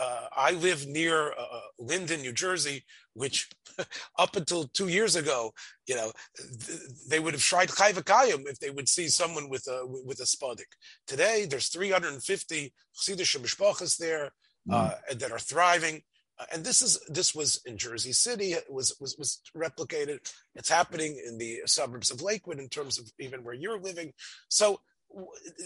uh, 0.00 0.26
I 0.34 0.52
live 0.52 0.86
near 0.86 1.32
uh, 1.32 1.60
Linden, 1.78 2.22
New 2.22 2.32
Jersey, 2.32 2.84
which 3.12 3.50
up 4.18 4.34
until 4.34 4.64
two 4.64 4.88
years 4.88 5.14
ago, 5.14 5.52
you 5.86 5.94
know, 5.94 6.12
th- 6.36 6.80
they 7.08 7.20
would 7.20 7.34
have 7.34 7.42
tried 7.42 7.68
chayvakayim 7.68 8.48
if 8.48 8.58
they 8.58 8.70
would 8.70 8.88
see 8.88 9.08
someone 9.08 9.50
with 9.50 9.66
a 9.68 9.86
with 9.86 10.20
a 10.20 10.24
spadik. 10.24 10.72
Today, 11.06 11.46
there's 11.48 11.68
350 11.68 12.72
chassidish 12.96 13.38
mishpachas 13.38 13.98
there 13.98 14.30
uh, 14.70 14.92
mm. 15.10 15.18
that 15.18 15.32
are 15.32 15.38
thriving. 15.38 16.02
Uh, 16.38 16.46
and 16.54 16.64
this 16.64 16.80
is 16.80 16.98
this 17.08 17.34
was 17.34 17.60
in 17.66 17.76
Jersey 17.76 18.12
City. 18.12 18.52
It 18.52 18.64
was 18.70 18.96
was 19.00 19.16
was 19.18 19.42
replicated. 19.54 20.20
It's 20.54 20.70
happening 20.70 21.22
in 21.26 21.36
the 21.36 21.60
suburbs 21.66 22.10
of 22.10 22.22
Lakewood 22.22 22.58
in 22.58 22.70
terms 22.70 22.98
of 22.98 23.12
even 23.18 23.44
where 23.44 23.54
you're 23.54 23.80
living. 23.80 24.14
So 24.48 24.80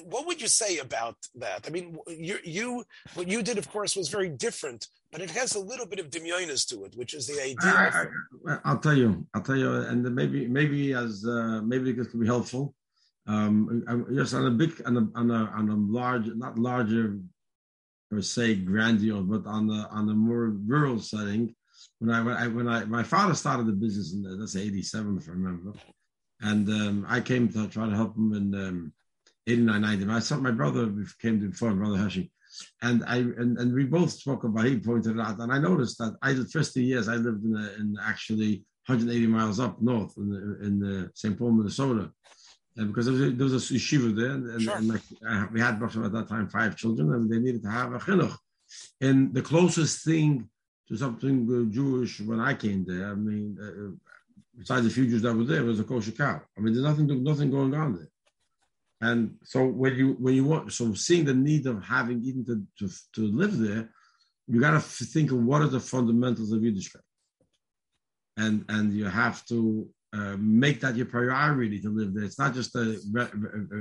what 0.05 0.27
would 0.27 0.41
you 0.41 0.49
say 0.49 0.79
about 0.79 1.17
that? 1.37 1.65
I 1.67 1.71
mean, 1.71 1.99
you, 2.09 2.39
you, 2.45 2.85
what 3.15 3.29
you 3.29 3.43
did, 3.43 3.59
of 3.59 3.71
course, 3.71 3.95
was 3.97 4.09
very 4.09 4.29
different, 4.29 4.89
but 5.13 5.21
it 5.21 5.31
has 5.31 5.55
a 5.55 5.61
little 5.61 5.87
bit 5.87 5.99
of 5.99 6.11
demionis 6.11 6.67
to 6.69 6.85
it, 6.85 6.97
which 6.97 7.15
is 7.15 7.27
the 7.27 7.41
idea. 7.43 8.11
I, 8.65 8.73
will 8.73 8.81
tell 8.81 8.97
you, 8.97 9.27
I'll 9.35 9.43
tell 9.43 9.57
you, 9.57 9.73
and 9.73 10.03
maybe, 10.15 10.47
maybe 10.49 10.95
as 10.95 11.25
uh, 11.27 11.61
maybe 11.63 11.91
it 11.91 11.97
could 11.97 12.21
be 12.21 12.27
helpful. 12.27 12.75
Um, 13.27 13.85
just 14.15 14.35
on 14.35 14.47
a 14.47 14.51
big, 14.51 14.81
on 14.87 14.97
a, 14.97 15.19
on 15.19 15.31
a, 15.31 15.51
on 15.55 15.69
a 15.69 15.77
large, 15.77 16.27
not 16.27 16.59
larger, 16.59 17.19
per 18.11 18.21
se, 18.21 18.57
grandiose, 18.57 19.25
but 19.25 19.47
on 19.47 19.67
the 19.67 19.89
on 19.91 20.09
a 20.09 20.15
more 20.15 20.51
rural 20.67 20.99
setting. 20.99 21.55
When 21.99 22.11
I 22.11 22.23
when 22.23 22.37
I 22.37 22.49
when 22.49 22.69
I 22.69 22.85
my 22.85 23.03
father 23.03 23.35
started 23.35 23.67
the 23.67 23.73
business 23.73 24.13
in 24.13 24.39
that's 24.39 24.57
'87, 24.57 25.19
if 25.19 25.29
I 25.29 25.33
remember, 25.33 25.73
and 26.41 26.69
um, 26.69 27.07
I 27.09 27.21
came 27.21 27.49
to 27.49 27.67
try 27.69 27.89
to 27.89 27.97
help 27.97 28.17
him 28.17 28.33
in. 28.33 28.55
Um, 28.55 28.93
89, 29.47 29.81
90. 29.81 30.09
I 30.11 30.19
saw 30.21 30.37
my 30.37 30.51
brother 30.51 30.93
came 31.21 31.41
to 31.41 31.49
before, 31.49 31.73
brother 31.73 31.99
Hershey. 31.99 32.31
And 32.83 33.05
I 33.07 33.17
and, 33.17 33.59
and 33.59 33.75
we 33.75 33.85
both 33.85 34.13
spoke 34.13 34.45
about 34.45 34.67
he 34.67 34.79
pointed 34.79 35.17
it 35.17 35.21
out. 35.21 35.39
And 35.41 35.53
I 35.53 35.59
noticed 35.59 35.99
that 35.99 36.17
I 36.23 36.33
the 36.33 36.47
first 36.47 36.73
two 36.73 36.83
years 36.83 37.09
I 37.09 37.17
lived 37.17 37.45
in, 37.45 37.57
a, 37.57 37.81
in 37.81 37.97
actually 38.01 38.65
180 38.87 39.27
miles 39.27 39.59
up 39.59 39.81
north 39.81 40.15
in 40.17 40.31
the, 40.31 40.67
in 40.67 40.79
the 40.79 41.11
St. 41.15 41.39
Paul, 41.39 41.53
Minnesota. 41.53 42.11
And 42.77 42.89
because 42.89 43.07
there 43.07 43.13
was, 43.13 43.23
a, 43.23 43.31
there 43.31 43.45
was 43.45 43.71
a 43.71 43.75
yeshiva 43.75 44.15
there, 44.15 44.33
and, 44.33 44.51
and, 44.51 44.63
sure. 44.63 44.77
and 44.77 44.89
like, 44.89 45.01
uh, 45.29 45.47
we 45.53 45.61
had 45.61 45.81
at 45.83 46.13
that 46.13 46.27
time 46.29 46.49
five 46.49 46.77
children, 46.77 47.13
and 47.13 47.31
they 47.31 47.39
needed 47.39 47.63
to 47.63 47.71
have 47.71 47.93
a 47.93 47.99
chinuch. 47.99 48.37
And 49.01 49.33
the 49.33 49.43
closest 49.43 50.05
thing 50.05 50.49
to 50.89 50.97
something 50.97 51.71
Jewish 51.73 52.21
when 52.21 52.41
I 52.41 52.55
came 52.55 52.85
there, 52.85 53.11
I 53.11 53.15
mean, 53.15 53.57
uh, 53.63 54.13
besides 54.59 54.85
the 54.85 54.91
few 54.91 55.07
Jews 55.07 55.23
that 55.23 55.35
were 55.35 55.45
there, 55.45 55.65
was 55.65 55.81
a 55.81 55.85
kosher 55.85 56.11
cow. 56.11 56.41
I 56.57 56.61
mean, 56.61 56.75
there's 56.75 56.85
nothing, 56.85 57.23
nothing 57.23 57.51
going 57.51 57.75
on 57.75 57.95
there. 57.95 58.09
And 59.05 59.35
so 59.45 59.67
when 59.67 59.95
you 59.97 60.17
when 60.19 60.35
you 60.35 60.45
want 60.45 60.73
so 60.73 60.95
seeing 60.95 61.27
the 61.27 61.35
need 61.35 61.67
of 61.67 61.85
having 61.85 62.23
even 62.25 62.43
to 62.47 62.57
to, 62.79 62.95
to 63.17 63.21
live 63.41 63.59
there, 63.59 63.91
you 64.47 64.59
got 64.59 64.71
to 64.71 64.81
think 64.81 65.31
of 65.31 65.45
what 65.45 65.61
are 65.61 65.69
the 65.69 65.79
fundamentals 65.79 66.53
of 66.53 66.63
Yiddishkeit, 66.63 67.09
and 68.39 68.65
and 68.71 68.95
you 68.95 69.05
have 69.05 69.45
to 69.51 69.91
uh, 70.15 70.37
make 70.39 70.81
that 70.81 70.97
your 70.97 71.07
priority 71.07 71.81
to 71.81 71.91
live 71.91 72.15
there. 72.15 72.25
It's 72.25 72.39
not 72.39 72.55
just 72.55 72.73
to 72.73 73.01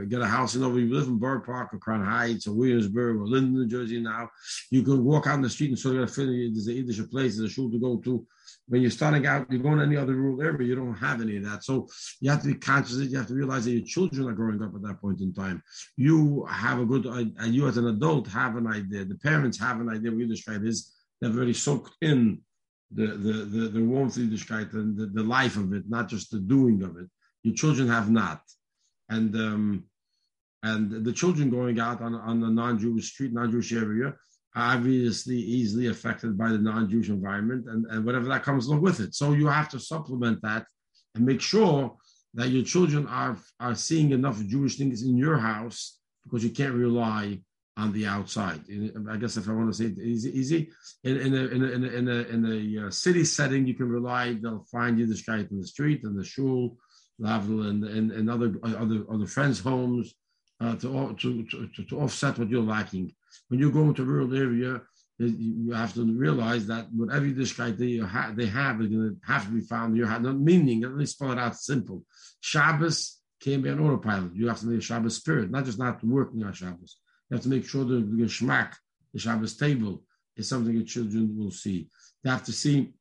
get 0.10 0.22
a 0.22 0.26
house. 0.26 0.56
You 0.56 0.62
know, 0.62 0.76
You 0.76 0.94
live 0.94 1.08
in 1.08 1.20
Borough 1.20 1.42
Park 1.42 1.74
or 1.74 1.78
Crown 1.78 2.04
Heights 2.04 2.48
or 2.48 2.54
Williamsburg 2.54 3.18
or 3.18 3.28
Linden, 3.28 3.54
New 3.54 3.68
Jersey 3.68 4.00
now. 4.00 4.30
You 4.72 4.82
can 4.82 5.04
walk 5.04 5.28
out 5.28 5.36
in 5.36 5.42
the 5.42 5.50
street 5.50 5.70
and 5.70 5.80
sort 5.80 5.98
of 5.98 6.14
feel 6.14 6.26
there's 6.26 6.68
a 6.68 6.74
Yiddish 6.74 7.00
place, 7.12 7.38
there's 7.38 7.52
a 7.52 7.54
shul 7.54 7.70
to 7.70 7.80
go 7.80 7.98
to 7.98 8.26
when 8.68 8.82
you're 8.82 8.92
starting 8.92 9.26
out, 9.28 9.46
you're 9.52 9.62
going 9.62 9.78
to 9.78 9.84
any 9.84 9.98
other 9.98 10.16
rural 10.16 10.42
area, 10.42 10.68
you 10.68 10.76
don't 10.76 10.96
have 10.96 11.22
any 11.22 11.38
of 11.38 11.44
that. 11.44 11.64
So 11.64 11.88
you 12.20 12.30
have 12.30 12.42
to 12.42 12.48
be 12.48 12.56
conscious 12.56 12.98
that 12.98 13.06
you 13.06 13.18
have 13.18 13.28
to 13.28 13.34
realize 13.34 13.66
that 13.66 13.72
your 13.72 13.86
children 13.86 14.28
are 14.28 14.34
growing 14.34 14.62
up 14.62 14.74
at 14.74 14.82
that 14.84 15.02
point 15.02 15.20
in 15.22 15.34
time. 15.34 15.62
You 15.98 16.46
have 16.50 16.80
a 16.80 16.86
good, 16.86 17.06
and 17.06 17.54
you 17.54 17.68
as 17.68 17.78
an 17.78 17.88
adult 17.88 18.28
have 18.30 18.56
an 18.56 18.68
idea. 18.68 19.06
The 19.06 19.16
parents 19.16 19.60
have 19.60 19.82
an 19.82 19.90
idea 19.90 20.12
what 20.12 20.20
Yiddishkeit 20.20 20.66
is. 20.66 20.94
They've 21.20 21.36
already 21.36 21.54
soaked 21.54 21.96
in 22.02 22.42
the 22.96 23.08
the 23.08 23.34
the, 23.54 23.68
the 23.70 23.84
warmth 23.84 24.16
Yiddishkeit 24.16 24.74
and 24.74 24.98
the, 24.98 25.08
the 25.08 25.24
life 25.24 25.58
of 25.58 25.74
it, 25.74 25.84
not 25.90 26.08
just 26.08 26.32
the 26.32 26.40
doing 26.40 26.84
of 26.84 26.98
it. 26.98 27.08
Your 27.44 27.56
children 27.56 27.88
have 27.88 28.10
not, 28.10 28.42
and 29.10 29.36
um, 29.36 29.84
and 30.64 31.04
the 31.06 31.12
children 31.14 31.50
going 31.50 31.80
out 31.80 32.02
on 32.02 32.16
on 32.16 32.40
the 32.40 32.50
non-Jewish 32.50 33.12
street, 33.14 33.34
non-Jewish 33.34 33.74
area 33.74 34.14
are 34.56 34.76
obviously 34.76 35.38
easily 35.38 35.88
affected 35.88 36.38
by 36.38 36.50
the 36.50 36.58
non-Jewish 36.60 37.10
environment 37.10 37.66
and, 37.68 37.86
and 37.88 38.06
whatever 38.06 38.28
that 38.28 38.44
comes 38.44 38.68
along 38.68 38.82
with 38.82 39.00
it. 39.00 39.16
So 39.16 39.34
you 39.34 39.48
have 39.48 39.68
to 39.70 39.80
supplement 39.80 40.42
that 40.44 40.68
and 41.16 41.26
make 41.26 41.42
sure 41.42 41.96
that 42.36 42.50
your 42.50 42.64
children 42.64 43.08
are 43.08 43.38
are 43.60 43.76
seeing 43.76 44.12
enough 44.12 44.44
Jewish 44.46 44.78
things 44.78 45.04
in 45.04 45.18
your 45.18 45.38
house 45.38 46.00
because 46.24 46.44
you 46.44 46.50
can't 46.50 46.74
rely 46.74 47.40
on 47.76 47.92
the 47.92 48.06
outside. 48.06 48.62
I 49.10 49.18
guess 49.18 49.38
if 49.38 49.50
I 49.50 49.54
want 49.54 49.74
to 49.74 49.74
say 49.74 49.86
it 49.86 49.98
easy, 49.98 50.38
easy 50.38 50.70
in, 51.04 51.18
in, 51.18 51.34
a, 51.34 51.46
in, 51.48 51.64
a, 51.64 51.68
in, 51.68 52.08
a, 52.08 52.12
in, 52.12 52.78
a, 52.78 52.88
uh, 52.88 52.92
city 52.92 53.26
setting, 53.26 53.66
you 53.66 53.74
can 53.74 53.90
rely. 53.90 54.34
They'll 54.34 54.68
find 54.72 55.00
you 55.00 55.08
this 55.08 55.24
guy 55.24 55.40
in 55.40 55.60
the 55.60 55.68
street 55.68 56.04
and 56.04 56.18
the 56.18 56.24
shul, 56.24 56.78
and 57.20 57.84
and, 57.84 58.12
and 58.12 58.30
other 58.30 58.54
other 58.64 59.04
other 59.12 59.26
friends' 59.26 59.60
homes 59.60 60.14
uh, 60.62 60.76
to, 60.76 61.16
to, 61.20 61.46
to 61.46 61.84
to 61.90 62.00
offset 62.00 62.38
what 62.38 62.50
you're 62.50 62.62
lacking. 62.62 63.12
When 63.48 63.60
you 63.60 63.72
go 63.72 63.82
into 63.82 64.04
a 64.04 64.06
rural 64.06 64.36
area, 64.36 64.82
you 65.18 65.72
have 65.72 65.94
to 65.94 66.06
realize 66.06 66.68
that 66.68 66.88
whatever 66.92 67.26
this 67.28 67.54
guy 67.54 67.72
they 67.72 67.98
have, 67.98 68.36
they 68.36 68.48
have 68.48 68.82
is 68.82 68.88
going 68.88 69.16
to 69.16 69.32
have 69.32 69.46
to 69.46 69.52
be 69.52 69.62
found 69.62 69.92
in 69.92 69.98
your 69.98 70.08
house. 70.08 70.22
Not 70.22 70.40
meaning, 70.40 70.82
let 70.82 70.94
me 70.94 71.06
spell 71.06 71.32
it 71.32 71.40
out 71.40 71.56
simple. 71.56 72.04
Shabbos 72.42 73.20
can't 73.42 73.64
be 73.64 73.70
an 73.70 73.80
autopilot. 73.80 74.36
You 74.36 74.48
have 74.48 74.60
to 74.60 74.68
make 74.68 74.80
a 74.80 74.82
Shabbos 74.82 75.18
spirit, 75.18 75.52
not 75.52 75.66
just 75.66 75.80
not 75.80 76.04
working 76.04 76.44
on 76.44 76.54
Shabbos. 76.54 76.98
You 77.34 77.38
have 77.38 77.44
to 77.46 77.50
make 77.50 77.66
sure 77.66 77.84
that 77.84 77.96
the 77.96 78.24
geschmack, 78.24 78.76
the 79.12 79.20
Shabbos 79.20 79.58
table, 79.58 80.04
is 80.38 80.48
something 80.48 80.78
that 80.78 80.86
children 80.86 81.36
will 81.36 81.50
see. 81.50 81.90
They 82.24 82.30
have 82.30 82.44
to 82.44 82.52
see 82.52 82.94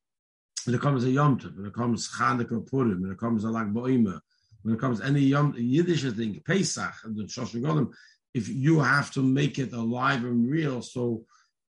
when 0.65 0.73
it 0.73 0.81
comes 0.81 1.03
to 1.03 1.11
Yom 1.11 1.39
Tov, 1.39 1.55
when 1.55 1.67
it 1.67 1.73
comes 1.75 2.09
Chanukah 2.09 2.67
Purim, 2.67 3.03
when 3.03 3.11
it 3.11 3.19
comes 3.19 3.43
to 3.43 3.51
Lag 3.51 3.71
Ba'ima, 3.71 4.19
when 4.63 4.73
it 4.73 4.81
comes 4.81 5.01
to 5.01 5.05
any 5.05 5.19
Yom 5.19 5.53
Yiddish 5.55 6.01
thing, 6.13 6.41
Pesach, 6.47 6.95
and 7.03 7.15
the 7.15 7.25
Shosh 7.25 7.61
Golim, 7.61 7.93
if 8.33 8.49
you 8.49 8.79
have 8.79 9.11
to 9.11 9.21
make 9.21 9.59
it 9.59 9.71
alive 9.71 10.23
and 10.23 10.49
real, 10.49 10.81
so 10.81 11.25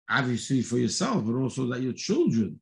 obviously 0.09 0.63
for 0.63 0.79
yourself, 0.79 1.27
but 1.27 1.35
also 1.35 1.67
that 1.67 1.83
your 1.83 1.95
children 1.95 2.61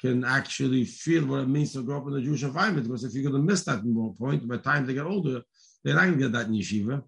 can 0.00 0.24
actually 0.24 0.84
feel 0.84 1.24
what 1.26 1.42
it 1.42 1.48
means 1.48 1.74
to 1.74 1.84
grow 1.84 1.98
up 1.98 2.08
in 2.08 2.14
a 2.14 2.20
Jewish 2.20 2.42
environment. 2.42 2.88
Because 2.88 3.04
if 3.04 3.14
you're 3.14 3.30
going 3.30 3.40
to 3.40 3.48
miss 3.48 3.62
that 3.66 3.84
point, 4.18 4.48
by 4.48 4.56
the 4.56 4.62
time 4.62 4.84
they 4.84 4.94
get 4.94 5.06
older, 5.06 5.42
they're 5.84 5.94
not 5.94 6.06
going 6.06 6.18
to 6.18 6.24
get 6.24 6.32
that 6.32 6.46
in 6.46 6.54
yeshiva 6.54 7.04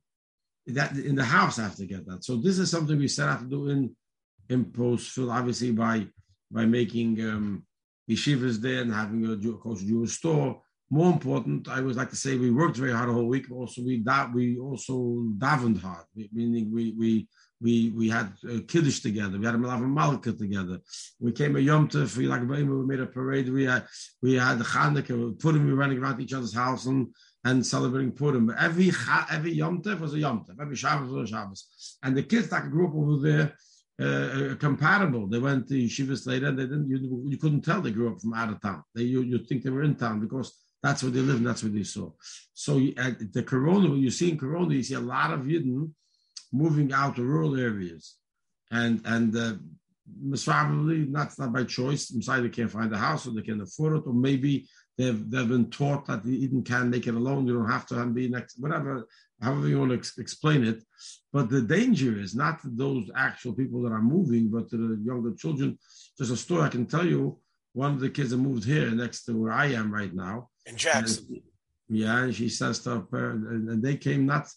that 0.74 0.96
in 0.96 1.14
the 1.14 1.24
house 1.24 1.58
I 1.58 1.62
have 1.62 1.76
to 1.76 1.86
get 1.86 2.06
that. 2.06 2.24
So 2.24 2.36
this 2.36 2.58
is 2.58 2.70
something 2.70 2.98
we 2.98 3.08
set 3.08 3.28
out 3.28 3.40
to 3.40 3.46
do 3.46 3.68
in 3.68 3.94
in 4.48 4.64
Postville, 4.66 5.32
obviously 5.32 5.72
by 5.72 6.06
by 6.50 6.64
making 6.66 7.20
um, 7.22 7.64
yeshivas 8.10 8.56
there 8.56 8.82
and 8.82 8.92
having 8.92 9.24
a 9.26 9.32
of 9.32 9.60
course 9.60 9.82
Jewish 9.82 10.16
store. 10.18 10.62
More 10.92 11.12
important, 11.12 11.68
I 11.68 11.80
would 11.80 11.94
like 11.94 12.10
to 12.10 12.16
say 12.16 12.36
we 12.36 12.50
worked 12.50 12.76
very 12.76 12.92
hard 12.92 13.08
the 13.08 13.12
whole 13.12 13.28
week. 13.28 13.46
Also, 13.52 13.80
we 13.80 13.98
da- 13.98 14.30
we 14.34 14.58
also 14.58 14.94
davened 15.38 15.80
hard, 15.80 16.04
meaning 16.32 16.72
we 16.72 16.94
we 16.98 17.28
we 17.60 17.90
we 17.90 18.08
had 18.08 18.32
uh, 18.48 18.58
kiddush 18.66 19.00
together. 19.00 19.38
We 19.38 19.46
had 19.46 19.54
a 19.54 19.58
malav 19.58 19.88
malka 19.88 20.32
together. 20.32 20.80
We 21.20 21.30
came 21.30 21.54
a 21.54 21.60
yom 21.60 21.88
tov. 21.88 22.16
We 22.16 22.26
like 22.26 22.42
we 22.48 22.64
made 22.64 22.98
a 22.98 23.06
parade. 23.06 23.48
We 23.50 23.66
had 23.66 23.86
we 24.20 24.34
had 24.34 24.58
the 24.58 24.64
Chanukah. 24.64 25.38
Purim. 25.38 25.66
We 25.66 25.72
running 25.72 25.98
around 25.98 26.20
each 26.20 26.32
other's 26.32 26.54
house 26.54 26.86
and 26.86 27.14
and 27.44 27.64
celebrating 27.64 28.12
Purim. 28.12 28.54
Every 28.58 28.92
every 29.30 29.52
Yom 29.52 29.82
Tov 29.82 30.00
was 30.00 30.14
a 30.14 30.18
Yom 30.18 30.44
Tov. 30.44 30.60
Every 30.60 30.76
Shabbos 30.76 31.10
was 31.10 31.30
a 31.30 31.32
Shabbos. 31.32 31.98
And 32.02 32.16
the 32.16 32.22
kids 32.22 32.48
that 32.48 32.70
grew 32.70 32.88
up 32.88 32.94
over 32.94 33.16
there 33.16 33.54
uh, 34.00 34.52
uh, 34.52 34.54
compatible. 34.56 35.26
They 35.26 35.38
went 35.38 35.68
to 35.68 35.74
yeshivas 35.74 36.26
later. 36.26 36.48
And 36.48 36.58
they 36.58 36.64
didn't. 36.64 36.88
You, 36.88 37.24
you 37.28 37.36
couldn't 37.36 37.62
tell 37.62 37.80
they 37.80 37.90
grew 37.90 38.12
up 38.12 38.20
from 38.20 38.34
out 38.34 38.50
of 38.50 38.60
town. 38.60 38.82
They 38.94 39.02
you 39.02 39.22
you 39.22 39.38
think 39.38 39.62
they 39.62 39.70
were 39.70 39.82
in 39.82 39.94
town 39.94 40.20
because 40.20 40.58
that's 40.82 41.02
where 41.02 41.12
they 41.12 41.20
lived 41.20 41.38
and 41.38 41.46
that's 41.46 41.62
where 41.62 41.72
they 41.72 41.82
saw. 41.82 42.10
So 42.54 42.80
at 42.96 43.32
the 43.32 43.42
Corona, 43.42 43.90
when 43.90 44.00
you 44.00 44.10
see 44.10 44.30
in 44.30 44.38
Corona, 44.38 44.74
you 44.74 44.82
see 44.82 44.94
a 44.94 45.00
lot 45.00 45.32
of 45.32 45.40
Yidden 45.40 45.90
moving 46.52 46.92
out 46.92 47.16
to 47.16 47.22
rural 47.22 47.58
areas, 47.58 48.16
and 48.70 49.00
and. 49.04 49.36
Uh, 49.36 49.54
probably 50.44 51.06
not 51.06 51.30
not 51.38 51.52
by 51.52 51.62
choice. 51.62 52.10
Inside 52.10 52.40
they 52.40 52.48
can't 52.48 52.70
find 52.70 52.92
a 52.92 52.98
house 52.98 53.28
or 53.28 53.30
they 53.30 53.42
can't 53.42 53.62
afford 53.62 53.98
it, 53.98 54.06
or 54.06 54.12
maybe 54.12 54.66
They've, 55.00 55.30
they've 55.30 55.48
been 55.48 55.70
taught 55.70 56.04
that 56.08 56.26
you 56.26 56.34
even 56.34 56.62
can 56.62 56.90
make 56.90 57.06
it 57.06 57.14
alone. 57.14 57.46
You 57.46 57.54
don't 57.54 57.70
have 57.70 57.86
to 57.86 58.04
be 58.04 58.28
next, 58.28 58.60
whatever, 58.60 59.08
however 59.40 59.66
you 59.66 59.78
want 59.78 59.92
to 59.92 59.96
ex- 59.96 60.18
explain 60.18 60.62
it. 60.62 60.82
But 61.32 61.48
the 61.48 61.62
danger 61.62 62.20
is 62.20 62.34
not 62.34 62.60
to 62.60 62.68
those 62.70 63.10
actual 63.16 63.54
people 63.54 63.80
that 63.82 63.92
are 63.92 64.02
moving, 64.02 64.50
but 64.50 64.68
to 64.68 64.76
the 64.76 65.02
younger 65.02 65.32
children. 65.34 65.78
There's 66.18 66.30
a 66.30 66.36
story 66.36 66.64
I 66.64 66.68
can 66.68 66.84
tell 66.84 67.06
you. 67.06 67.38
One 67.72 67.94
of 67.94 68.00
the 68.00 68.10
kids 68.10 68.30
that 68.30 68.36
moved 68.36 68.64
here 68.64 68.90
next 68.90 69.24
to 69.24 69.32
where 69.40 69.52
I 69.52 69.66
am 69.68 69.90
right 69.90 70.12
now. 70.12 70.50
In 70.66 70.76
Jackson. 70.76 71.24
And, 71.30 71.42
yeah, 71.88 72.24
and 72.24 72.34
she 72.34 72.50
says 72.50 72.80
to 72.80 72.90
her 72.90 73.00
parents, 73.00 73.46
and, 73.48 73.82
they 73.82 73.96
came 73.96 74.26
not, 74.26 74.48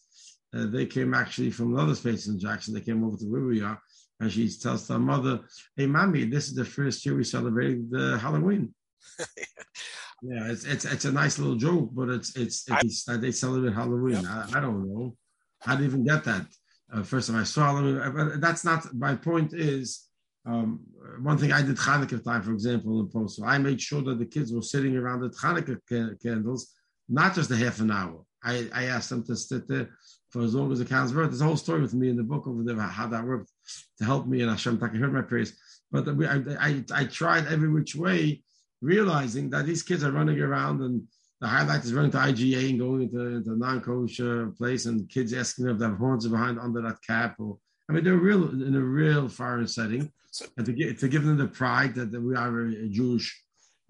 uh, 0.54 0.66
they 0.66 0.88
came 0.88 1.14
actually 1.14 1.52
from 1.52 1.74
another 1.74 1.96
space 1.96 2.28
in 2.28 2.38
Jackson. 2.38 2.74
They 2.74 2.82
came 2.82 3.02
over 3.06 3.16
to 3.16 3.26
where 3.32 3.44
we 3.44 3.62
are. 3.62 3.80
And 4.20 4.30
she 4.30 4.50
tells 4.50 4.90
her 4.90 5.00
mother, 5.00 5.40
Hey, 5.78 5.86
mommy, 5.86 6.26
this 6.26 6.50
is 6.50 6.56
the 6.56 6.66
first 6.66 7.06
year 7.06 7.16
we 7.16 7.24
celebrated 7.24 7.90
the 7.90 8.18
Halloween. 8.18 8.74
Yeah, 10.26 10.50
it's 10.50 10.64
it's 10.64 10.86
it's 10.86 11.04
a 11.04 11.12
nice 11.12 11.38
little 11.38 11.58
joke, 11.58 11.90
but 11.92 12.08
it's 12.08 12.36
it's, 12.38 12.64
it's 12.70 13.10
I, 13.10 13.18
they 13.18 13.32
celebrate 13.32 13.74
Halloween. 13.74 14.26
I, 14.26 14.48
I, 14.54 14.60
don't 14.62 14.88
know. 14.88 15.18
I 15.66 15.72
didn't 15.72 15.88
even 15.88 16.06
get 16.06 16.24
that 16.24 16.46
uh, 16.94 17.04
first 17.04 17.28
time 17.28 17.38
I 17.38 17.44
saw 17.44 17.66
Halloween. 17.66 17.98
Uh, 17.98 18.10
but 18.10 18.40
that's 18.40 18.64
not 18.64 18.94
my 18.94 19.16
point. 19.16 19.54
Is 19.54 20.08
um, 20.46 20.80
one 21.22 21.38
thing 21.38 21.52
I 21.52 21.62
did 21.62 21.76
Hanukkah 21.76 22.24
time, 22.24 22.42
for 22.42 22.54
example, 22.54 23.02
in 23.02 23.10
post. 23.10 23.36
So 23.36 23.44
I 23.46 23.58
made 23.58 23.82
sure 23.82 24.02
that 24.04 24.18
the 24.18 24.26
kids 24.26 24.54
were 24.54 24.62
sitting 24.62 24.96
around 24.96 25.22
the 25.22 25.30
Hanukkah 25.30 25.80
ca- 25.90 26.16
candles, 26.22 26.72
not 27.10 27.36
just 27.36 27.52
a 27.52 27.58
half 27.58 27.82
an 27.82 27.92
hour. 27.92 28.24
I, 28.42 28.70
I 28.74 28.86
asked 28.86 29.10
them 29.10 29.26
to 29.26 29.36
sit 29.36 29.68
there 29.68 29.90
for 30.30 30.42
as 30.42 30.56
long 30.56 30.72
as 30.72 30.80
the 30.80 30.86
candles 30.86 31.14
worked. 31.14 31.32
There's 31.32 31.42
a 31.42 31.46
whole 31.46 31.58
story 31.58 31.82
with 31.82 31.94
me 31.94 32.10
in 32.10 32.16
the 32.16 32.24
book 32.24 32.48
over 32.48 32.64
there 32.64 32.80
how 32.80 33.08
that 33.08 33.26
worked 33.26 33.52
to 33.98 34.06
help 34.06 34.26
me 34.26 34.42
and 34.42 34.50
Hashem 34.50 34.82
I 34.82 34.88
heard 34.88 35.14
my 35.14 35.22
prayers. 35.22 35.54
But 35.92 36.08
I, 36.08 36.42
I, 36.60 36.84
I 36.94 37.06
tried 37.06 37.48
every 37.48 37.70
which 37.70 37.96
way 37.96 38.44
realizing 38.84 39.50
that 39.50 39.66
these 39.66 39.82
kids 39.82 40.04
are 40.04 40.12
running 40.12 40.40
around 40.40 40.82
and 40.82 41.02
the 41.40 41.48
highlight 41.48 41.84
is 41.84 41.94
running 41.94 42.12
to 42.12 42.18
IGA 42.18 42.70
and 42.70 42.80
going 42.80 43.02
into, 43.04 43.20
into 43.20 43.58
non-kosher 43.58 44.48
place 44.58 44.86
and 44.86 45.10
kids 45.10 45.34
asking 45.34 45.68
if 45.68 45.78
they 45.78 45.86
have 45.86 45.98
horns 45.98 46.28
behind 46.28 46.60
under 46.60 46.82
that 46.82 47.02
cap 47.06 47.36
or 47.40 47.58
I 47.90 47.94
mean 47.94 48.04
they're 48.04 48.16
real 48.16 48.50
in 48.50 48.76
a 48.76 48.80
real 48.80 49.28
foreign 49.28 49.68
setting. 49.68 50.12
And 50.58 50.66
to, 50.66 50.74
get, 50.74 50.98
to 51.00 51.08
give 51.08 51.24
them 51.24 51.38
the 51.38 51.48
pride 51.48 51.94
that, 51.96 52.12
that 52.12 52.22
we 52.22 52.36
are 52.36 52.68
a 52.68 52.88
Jewish 52.90 53.28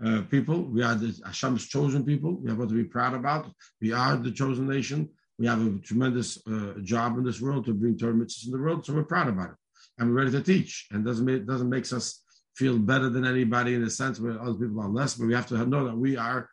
uh, 0.03 0.21
people 0.29 0.63
we 0.63 0.84
are 0.84 0.95
the 0.95 1.17
Hashem's 1.25 1.67
chosen 1.67 2.03
people 2.03 2.34
we 2.41 2.49
have 2.49 2.60
what 2.60 2.69
to 2.69 2.75
be 2.75 2.84
proud 2.84 3.13
about 3.13 3.51
we 3.79 3.93
are 3.93 4.17
the 4.17 4.32
chosen 4.32 4.67
nation 4.67 5.08
we 5.38 5.47
have 5.47 5.65
a 5.65 5.77
tremendous 5.79 6.39
uh, 6.47 6.73
job 6.84 7.17
in 7.17 7.23
this 7.23 7.39
world 7.39 7.65
to 7.65 7.73
bring 7.73 7.97
Torah 7.97 8.13
mitzvahs 8.13 8.47
in 8.47 8.51
the 8.51 8.60
world 8.60 8.86
so 8.86 8.93
we're 8.93 9.03
proud 9.03 9.27
about 9.27 9.51
it. 9.51 9.56
And 9.97 10.10
we're 10.10 10.23
ready 10.23 10.32
to 10.32 10.41
teach 10.41 10.88
and 10.91 11.06
doesn't 11.06 11.25
make, 11.25 11.45
doesn't 11.45 11.69
makes 11.69 11.93
us 11.93 12.22
feel 12.56 12.78
better 12.78 13.10
than 13.10 13.26
anybody 13.26 13.74
in 13.74 13.84
the 13.84 13.89
sense 13.89 14.20
where 14.20 14.39
other 14.39 14.54
people 14.54 14.82
are 14.82 14.89
less, 14.89 15.16
but 15.16 15.28
we 15.28 15.34
have 15.34 15.48
to 15.48 15.66
know 15.66 15.86
that 15.86 15.98
we 15.98 16.18
are 16.18 16.50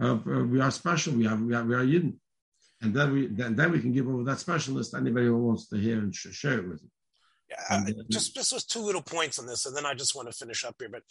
uh, 0.00 0.18
we 0.24 0.60
are 0.60 0.70
special. 0.70 1.14
We 1.14 1.26
have 1.26 1.40
we 1.40 1.54
are 1.54 1.64
we 1.64 1.74
are 1.74 1.84
Yidden. 1.84 2.14
and 2.82 2.94
then 2.94 3.12
we 3.12 3.26
then, 3.28 3.54
then 3.54 3.70
we 3.70 3.80
can 3.80 3.92
give 3.92 4.08
over 4.08 4.24
that 4.24 4.40
specialist 4.40 4.90
to 4.90 4.96
anybody 4.98 5.26
who 5.26 5.36
wants 5.36 5.68
to 5.68 5.76
hear 5.76 5.98
and 5.98 6.14
sh- 6.14 6.28
share 6.32 6.58
it 6.58 6.68
with 6.68 6.82
you. 6.82 6.90
Yeah, 7.50 7.84
and, 7.86 8.04
just 8.10 8.34
just 8.34 8.52
was 8.52 8.64
two 8.64 8.80
little 8.80 9.02
points 9.02 9.38
on 9.38 9.46
this, 9.46 9.66
and 9.66 9.76
then 9.76 9.86
I 9.86 9.94
just 9.94 10.16
want 10.16 10.28
to 10.28 10.36
finish 10.36 10.64
up 10.64 10.76
here. 10.78 10.88
But 10.90 11.02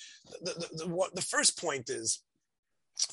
the 0.42 0.54
the, 0.54 0.84
the, 0.84 0.88
what, 0.88 1.16
the 1.16 1.22
first 1.22 1.62
point 1.62 1.90
is 1.90 2.22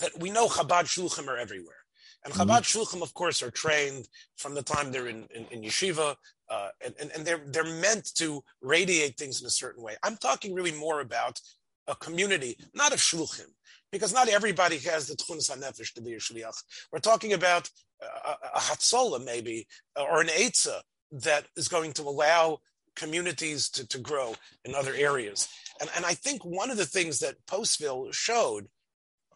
that 0.00 0.18
we 0.18 0.30
know 0.30 0.48
Chabad 0.48 0.84
shluchim 0.84 1.28
are 1.28 1.38
everywhere. 1.38 1.76
And. 2.24 2.34
Chabad 2.34 2.62
mm-hmm. 2.62 2.96
Shluchim, 2.96 3.02
of 3.02 3.14
course, 3.14 3.42
are 3.42 3.50
trained 3.50 4.06
from 4.36 4.54
the 4.54 4.62
time 4.62 4.92
they're 4.92 5.08
in, 5.08 5.26
in, 5.34 5.46
in 5.50 5.62
yeshiva, 5.62 6.16
uh, 6.50 6.68
and, 6.84 6.94
and, 7.00 7.10
and 7.14 7.24
they're, 7.24 7.42
they're 7.46 7.64
meant 7.64 8.10
to 8.16 8.42
radiate 8.60 9.16
things 9.16 9.40
in 9.40 9.46
a 9.46 9.50
certain 9.50 9.82
way. 9.82 9.96
I'm 10.02 10.16
talking 10.16 10.54
really 10.54 10.72
more 10.72 11.00
about 11.00 11.40
a 11.86 11.94
community, 11.94 12.58
not 12.74 12.92
a 12.92 12.96
shulchan, 12.96 13.52
because 13.92 14.12
not 14.12 14.28
everybody 14.28 14.78
has 14.78 15.06
the 15.06 15.14
tchunas 15.14 15.50
hanefesh 15.50 15.92
to 15.94 16.02
be 16.02 16.14
a 16.14 16.18
shliach. 16.18 16.62
We're 16.92 16.98
talking 16.98 17.32
about 17.32 17.70
a, 18.02 18.32
a 18.56 18.60
hatzola 18.60 19.24
maybe, 19.24 19.66
or 19.96 20.20
an 20.20 20.28
etza 20.28 20.80
that 21.12 21.46
is 21.56 21.68
going 21.68 21.92
to 21.94 22.02
allow 22.02 22.58
communities 22.96 23.70
to, 23.70 23.86
to 23.88 23.98
grow 23.98 24.34
in 24.64 24.74
other 24.74 24.94
areas. 24.94 25.48
And, 25.80 25.88
and 25.96 26.04
I 26.04 26.14
think 26.14 26.44
one 26.44 26.70
of 26.70 26.76
the 26.76 26.86
things 26.86 27.20
that 27.20 27.36
Postville 27.46 28.12
showed, 28.12 28.66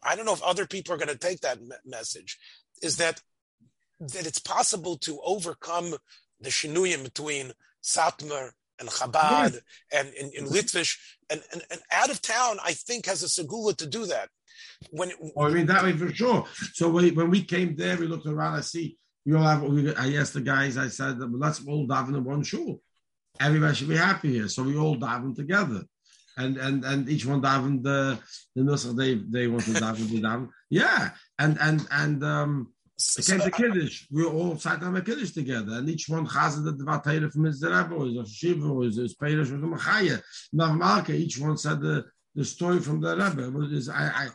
I 0.02 0.16
don't 0.16 0.26
know 0.26 0.34
if 0.34 0.42
other 0.42 0.66
people 0.66 0.94
are 0.94 0.98
going 0.98 1.08
to 1.08 1.16
take 1.16 1.40
that 1.40 1.60
me- 1.60 1.76
message, 1.84 2.38
is 2.82 2.96
that 2.98 3.22
that 4.00 4.26
it's 4.26 4.40
possible 4.40 4.98
to 4.98 5.20
overcome 5.24 5.94
the 6.44 6.50
shinuyim 6.50 7.02
between 7.04 7.52
Satmar 7.82 8.50
and 8.78 8.88
Chabad 8.88 9.60
and 9.92 10.08
in, 10.14 10.30
in 10.36 10.44
Litvish 10.46 10.96
and, 11.30 11.42
and, 11.52 11.62
and 11.70 11.80
out 11.92 12.10
of 12.10 12.20
town, 12.20 12.58
I 12.64 12.72
think 12.72 13.06
has 13.06 13.22
a 13.22 13.26
segula 13.26 13.76
to 13.76 13.86
do 13.86 14.06
that. 14.06 14.28
When 14.90 15.10
it, 15.10 15.16
oh, 15.36 15.46
I 15.46 15.50
mean 15.50 15.66
that 15.66 15.82
way 15.82 15.92
for 15.92 16.12
sure. 16.12 16.44
So 16.74 16.90
when, 16.90 17.14
when 17.14 17.30
we 17.30 17.42
came 17.42 17.74
there, 17.76 17.96
we 17.96 18.06
looked 18.06 18.26
around. 18.26 18.54
I 18.54 18.60
see 18.60 18.96
we 19.24 19.34
all 19.34 19.42
have. 19.42 19.62
We, 19.62 19.94
I 19.94 20.14
asked 20.14 20.34
the 20.34 20.40
guys. 20.40 20.76
I 20.76 20.88
said, 20.88 21.18
well, 21.18 21.30
"Let's 21.32 21.66
all 21.66 21.86
daven 21.88 22.16
in 22.16 22.24
one 22.24 22.42
shul. 22.42 22.80
Everybody 23.40 23.74
should 23.74 23.88
be 23.88 23.96
happy 23.96 24.32
here." 24.32 24.48
So 24.48 24.62
we 24.62 24.76
all 24.76 24.96
daven 24.96 25.34
together, 25.34 25.82
and 26.36 26.56
and 26.56 26.84
and 26.84 27.08
each 27.08 27.26
one 27.26 27.40
daven 27.40 27.82
the 27.82 28.18
the 28.54 28.62
nusach 28.62 28.96
they 28.96 29.14
they 29.14 29.46
want 29.48 29.64
to 29.64 29.70
daven 29.70 30.08
the 30.10 30.20
daven. 30.20 30.48
Yeah, 30.68 31.10
and 31.38 31.58
and 31.60 31.86
and 31.90 32.24
um 32.24 32.73
it 32.96 33.26
came 33.26 33.40
to 33.40 33.50
Kiddush. 33.50 34.06
We 34.10 34.24
all 34.24 34.56
sat 34.56 34.82
on 34.82 34.94
the 34.94 35.02
Kiddush 35.02 35.32
together, 35.32 35.78
and 35.78 35.88
each 35.88 36.08
one 36.08 36.26
has 36.26 36.62
the 36.62 36.72
Dvatayra 36.72 37.32
from 37.32 37.44
his 37.44 37.62
Rebbe, 37.62 37.94
or 37.94 38.06
his 38.06 38.32
Shiva, 38.32 38.68
or 38.68 38.84
his, 38.84 38.96
his 38.96 39.14
Perish, 39.14 39.50
or 39.50 39.58
the 39.58 39.66
Machaya. 39.66 40.22
Each 41.10 41.38
one 41.38 41.56
said 41.56 41.80
the, 41.80 42.04
the 42.34 42.44
story 42.44 42.80
from 42.80 43.00
the 43.00 43.16
Rebbe. 43.16 43.92
I, 43.92 44.26
I, 44.26 44.28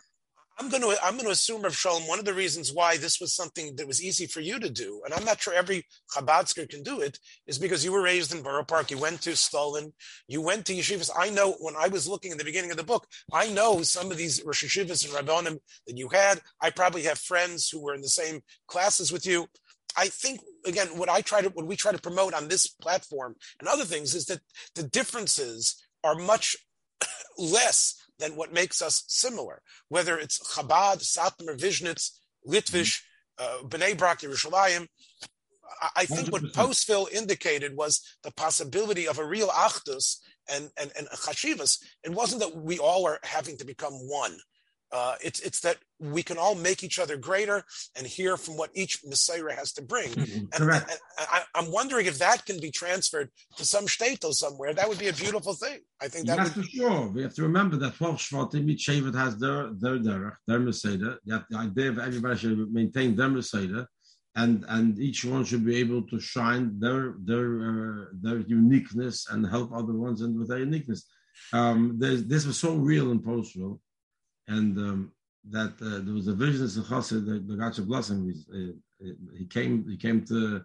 I'm 0.60 0.67
going 0.67 0.82
to 0.82 0.98
I'm 1.02 1.13
going 1.13 1.26
to 1.26 1.32
assume, 1.32 1.62
Rav 1.62 1.74
Shalom, 1.74 2.06
one 2.06 2.19
of 2.19 2.26
the 2.26 2.34
reasons 2.34 2.74
why 2.74 2.98
this 2.98 3.22
was 3.22 3.34
something 3.34 3.78
that 3.78 3.88
was 3.88 4.04
easy 4.04 4.26
for 4.26 4.41
you 4.41 4.60
to 4.60 4.69
do, 4.69 5.02
and 5.06 5.13
I'm 5.13 5.24
not 5.24 5.41
sure 5.41 5.54
every 5.54 5.86
Chabadsker 6.13 6.67
can 6.69 6.84
do 6.84 7.00
it, 7.00 7.17
is 7.48 7.58
because 7.58 7.86
you 7.86 7.93
were 7.93 8.02
raised 8.02 8.36
in 8.36 8.43
Borough 8.43 8.65
Park. 8.65 8.91
You 8.91 8.98
went 8.98 9.22
to 9.22 9.32
Stolin, 9.32 9.93
you 10.28 10.41
went 10.41 10.65
to 10.65 10.74
yeshivas. 10.74 11.12
I 11.17 11.30
know 11.30 11.54
when 11.62 11.76
I 11.78 11.88
was 11.88 12.10
looking 12.10 12.34
at 12.34 12.38
the 12.38 12.43
beginning 12.43 12.72
of 12.72 12.78
the 12.78 12.84
book, 12.84 13.08
I 13.32 13.50
know 13.50 13.84
some 13.84 14.12
of 14.12 14.17
these 14.17 14.43
Rosh 14.43 14.65
Yeshivas 14.65 15.06
and 15.06 15.13
Rabbonim 15.13 15.60
that 15.88 15.98
you 15.98 16.10
had. 16.10 16.41
I 16.62 16.72
probably 16.72 17.04
have 17.04 17.19
friends 17.19 17.69
who 17.69 17.82
were 17.82 17.93
in 17.93 18.02
the 18.02 18.10
same 18.10 18.41
classes 18.67 19.13
with 19.13 19.26
you. 19.26 19.48
I 19.98 20.08
think 20.08 20.41
again, 20.65 20.88
what 20.98 21.08
I 21.08 21.22
try 21.22 21.41
to 21.41 21.50
what 21.50 21.67
we 21.67 21.78
try 21.78 21.93
to 21.93 22.02
promote 22.02 22.34
on 22.34 22.50
this 22.50 22.67
platform 22.67 23.36
and 23.62 23.69
other 23.69 23.86
things 23.86 24.13
is 24.13 24.26
that 24.26 24.41
the 24.76 24.84
differences 24.84 25.82
are 26.04 26.15
much 26.15 26.58
less 27.38 27.95
than 28.19 28.36
what 28.36 28.53
makes 28.53 28.82
us 28.82 29.03
similar. 29.08 29.62
Whether 29.88 30.17
it's 30.17 30.39
Chabad, 30.55 31.01
Satmar, 31.01 31.58
Vizhnitz, 31.58 32.12
Litvish, 32.47 33.01
uh, 33.38 33.60
Bnei 33.63 33.97
Brak, 33.97 34.19
Yerushalayim. 34.19 34.88
I, 35.82 35.89
I 35.97 36.05
think 36.05 36.27
100%. 36.27 36.32
what 36.32 36.43
Postville 36.53 37.12
indicated 37.12 37.75
was 37.75 38.01
the 38.23 38.32
possibility 38.32 39.08
of 39.08 39.19
a 39.19 39.25
real 39.25 39.49
achdus 39.49 40.17
and, 40.51 40.69
and, 40.77 40.91
and 40.97 41.08
chashivas. 41.10 41.82
It 42.03 42.12
wasn't 42.12 42.41
that 42.41 42.55
we 42.55 42.79
all 42.79 43.05
are 43.08 43.19
having 43.23 43.58
to 43.58 43.65
become 43.65 43.93
one. 43.93 44.38
Uh, 44.91 45.15
it's 45.23 45.39
it's 45.41 45.60
that 45.62 45.77
we 45.99 46.23
can 46.23 46.38
all 46.38 46.55
make 46.55 46.83
each 46.83 46.99
other 46.99 47.17
greater 47.17 47.63
and 47.95 48.07
hear 48.07 48.38
from 48.38 48.57
what 48.57 48.69
each 48.73 49.03
Messiah 49.05 49.55
has 49.55 49.73
to 49.73 49.81
bring. 49.81 50.09
Mm-hmm. 50.09 50.45
And, 50.53 50.71
and, 50.71 50.71
and 50.71 50.99
I, 51.19 51.43
am 51.55 51.71
wondering 51.71 52.05
if 52.05 52.19
that 52.19 52.45
can 52.45 52.59
be 52.59 52.71
transferred 52.71 53.29
to 53.57 53.65
some 53.65 53.85
shtetl 53.85 54.33
somewhere. 54.33 54.73
That 54.73 54.88
would 54.88 54.99
be 54.99 55.09
a 55.09 55.13
beautiful 55.13 55.53
thing. 55.53 55.79
I 56.01 56.07
think 56.07 56.27
that 56.27 56.38
yes, 56.38 56.55
would... 56.55 56.65
for 56.65 56.71
sure. 56.71 57.07
We 57.09 57.21
have 57.23 57.33
to 57.35 57.43
remember 57.43 57.75
that 57.77 57.95
12 57.95 58.15
Shvatim, 58.15 58.69
each 58.69 58.88
Shevet 58.88 59.15
has 59.15 59.38
their 59.38 59.71
their 59.73 59.99
derech, 59.99 60.35
their 60.47 60.59
Messiah. 60.59 61.15
The 61.25 61.43
idea 61.55 61.89
of 61.89 61.99
everybody 61.99 62.38
should 62.39 62.71
maintain 62.71 63.15
their 63.15 63.29
Messiah. 63.29 63.85
And, 64.35 64.63
and 64.69 64.97
each 64.99 65.25
one 65.25 65.43
should 65.43 65.65
be 65.65 65.77
able 65.77 66.03
to 66.03 66.19
shine 66.19 66.79
their 66.79 67.15
their 67.19 67.47
uh, 67.69 68.05
their 68.13 68.39
uniqueness 68.39 69.27
and 69.29 69.45
help 69.45 69.73
other 69.73 69.93
ones 69.93 70.21
and 70.21 70.38
with 70.38 70.49
their 70.49 70.59
uniqueness. 70.59 71.05
Um, 71.51 71.97
this 71.97 72.45
was 72.45 72.57
so 72.57 72.75
real 72.75 73.12
in 73.12 73.19
Postville 73.19 73.79
and 74.47 74.77
um, 74.77 75.12
that 75.49 75.73
uh, 75.82 76.04
there 76.04 76.13
was 76.13 76.28
a 76.28 76.34
vision 76.34 76.65
of 76.65 76.88
Chassid, 76.88 77.25
the, 77.25 77.39
the 77.39 77.56
Gacha 77.62 77.86
Blessing. 77.86 78.34
Uh, 78.54 79.06
he 79.38 79.45
came, 79.45 79.88
he 79.88 79.97
came 79.97 80.25
to 80.25 80.62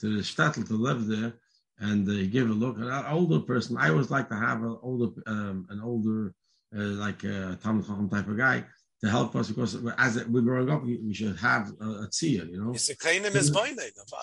to 0.00 0.16
the 0.16 0.22
shtetl 0.22 0.66
to 0.66 0.74
live 0.74 1.06
there, 1.06 1.34
and 1.78 2.08
uh, 2.08 2.12
he 2.12 2.26
gave 2.26 2.50
a 2.50 2.52
look. 2.52 2.76
An 2.78 3.06
older 3.08 3.40
person, 3.40 3.76
I 3.78 3.90
always 3.90 4.10
like 4.10 4.28
to 4.28 4.36
have 4.36 4.62
an 4.62 4.76
older, 4.82 5.12
um, 5.26 5.66
an 5.70 5.80
older, 5.82 6.34
uh, 6.76 6.80
like 6.80 7.24
a 7.24 7.50
uh, 7.50 7.56
Talmud 7.56 7.86
Chacham 7.86 8.08
type 8.10 8.28
of 8.28 8.36
guy 8.36 8.64
to 9.02 9.10
help 9.10 9.36
us 9.36 9.48
because 9.48 9.76
as 9.98 10.24
we're 10.26 10.40
growing 10.40 10.70
up, 10.70 10.82
we, 10.82 10.98
we 10.98 11.14
should 11.14 11.36
have 11.38 11.72
a, 11.80 11.84
a 11.84 12.08
tzia, 12.08 12.50
you 12.50 12.62
know. 12.62 12.72
It's 12.72 12.88
a 12.88 12.96
kind 12.96 13.26
of 13.26 13.34
his 13.34 13.50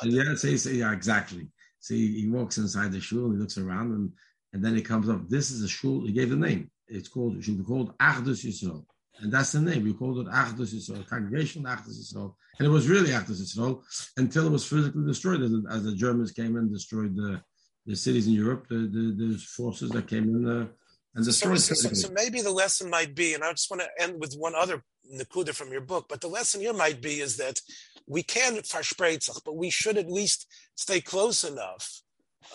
Yeah, 0.04 0.36
so, 0.36 0.56
so, 0.56 0.70
yeah, 0.70 0.94
exactly. 0.94 1.48
So 1.80 1.94
he, 1.94 2.22
he, 2.22 2.30
walks 2.30 2.58
inside 2.58 2.92
the 2.92 3.02
shul 3.02 3.26
and 3.26 3.34
he 3.36 3.40
looks 3.40 3.58
around 3.58 3.92
and 3.92 4.12
and 4.54 4.64
then 4.64 4.76
he 4.76 4.82
comes 4.82 5.10
up. 5.10 5.28
This 5.28 5.52
is 5.52 5.64
a 5.64 5.68
shul. 5.68 6.06
He 6.06 6.12
gave 6.12 6.30
the 6.30 6.36
name. 6.36 6.70
It's 6.88 7.08
called. 7.08 7.38
It 7.38 7.44
should 7.44 7.58
be 7.58 7.64
called 7.64 7.98
Achdus 7.98 8.46
Yisrael. 8.46 8.86
And 9.20 9.32
that's 9.32 9.52
the 9.52 9.62
name. 9.62 9.84
We 9.84 9.94
called 9.94 10.20
it 10.20 10.28
Achdus 10.28 10.74
Yisrael, 10.74 11.08
congregation 11.08 11.64
Achdus 11.64 12.00
Yisrael. 12.00 12.34
And 12.58 12.68
it 12.68 12.72
was 12.72 12.88
really 12.88 13.12
Achdus 13.12 13.42
Yisrael 13.42 13.84
until 14.18 14.48
it 14.48 14.52
was 14.52 14.66
physically 14.66 15.06
destroyed 15.06 15.42
as, 15.42 15.52
as 15.70 15.84
the 15.84 15.96
Germans 15.96 16.32
came 16.32 16.56
and 16.58 16.72
destroyed 16.72 17.16
the, 17.16 17.42
the 17.86 17.96
cities 17.96 18.28
in 18.28 18.34
Europe, 18.34 18.68
the, 18.70 18.76
the, 18.76 19.16
the 19.18 19.38
forces 19.38 19.92
that 19.92 20.08
came 20.08 20.24
in 20.24 20.48
uh, 20.48 20.68
and 21.16 21.26
destroyed 21.26 21.60
so, 21.60 21.76
so, 21.76 21.94
so, 21.94 22.10
maybe 22.12 22.42
the 22.42 22.52
lesson 22.52 22.90
might 22.90 23.14
be, 23.14 23.36
and 23.36 23.44
I 23.44 23.52
just 23.52 23.70
want 23.70 23.84
to 23.84 24.04
end 24.04 24.20
with 24.20 24.34
one 24.34 24.56
other 24.56 24.84
nakuda 25.14 25.54
from 25.54 25.72
your 25.72 25.82
book, 25.82 26.08
but 26.10 26.22
the 26.22 26.28
lesson 26.28 26.62
here 26.62 26.74
might 26.74 27.02
be 27.02 27.20
is 27.20 27.38
that 27.38 27.62
we 28.08 28.24
can 28.24 28.56
verspreizach, 28.56 29.42
but 29.46 29.56
we 29.56 29.70
should 29.70 29.98
at 29.98 30.10
least 30.10 30.48
stay 30.76 31.02
close 31.02 31.44
enough 31.44 32.04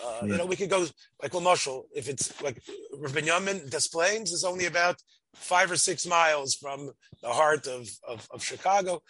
uh, 0.03 0.19
yeah. 0.21 0.31
You 0.31 0.37
know, 0.37 0.45
we 0.45 0.55
could 0.55 0.69
go 0.69 0.85
like 1.21 1.33
well, 1.33 1.41
Marshall, 1.41 1.87
if 1.95 2.07
it's 2.09 2.41
like 2.41 2.61
Rabbi 2.97 3.21
Yamin 3.21 3.69
Des 3.69 3.89
Plaines 3.91 4.31
is 4.31 4.43
only 4.43 4.65
about 4.65 5.01
five 5.35 5.71
or 5.71 5.77
six 5.77 6.05
miles 6.05 6.55
from 6.55 6.91
the 7.21 7.29
heart 7.29 7.67
of, 7.67 7.87
of, 8.07 8.27
of 8.31 8.43
Chicago. 8.43 9.01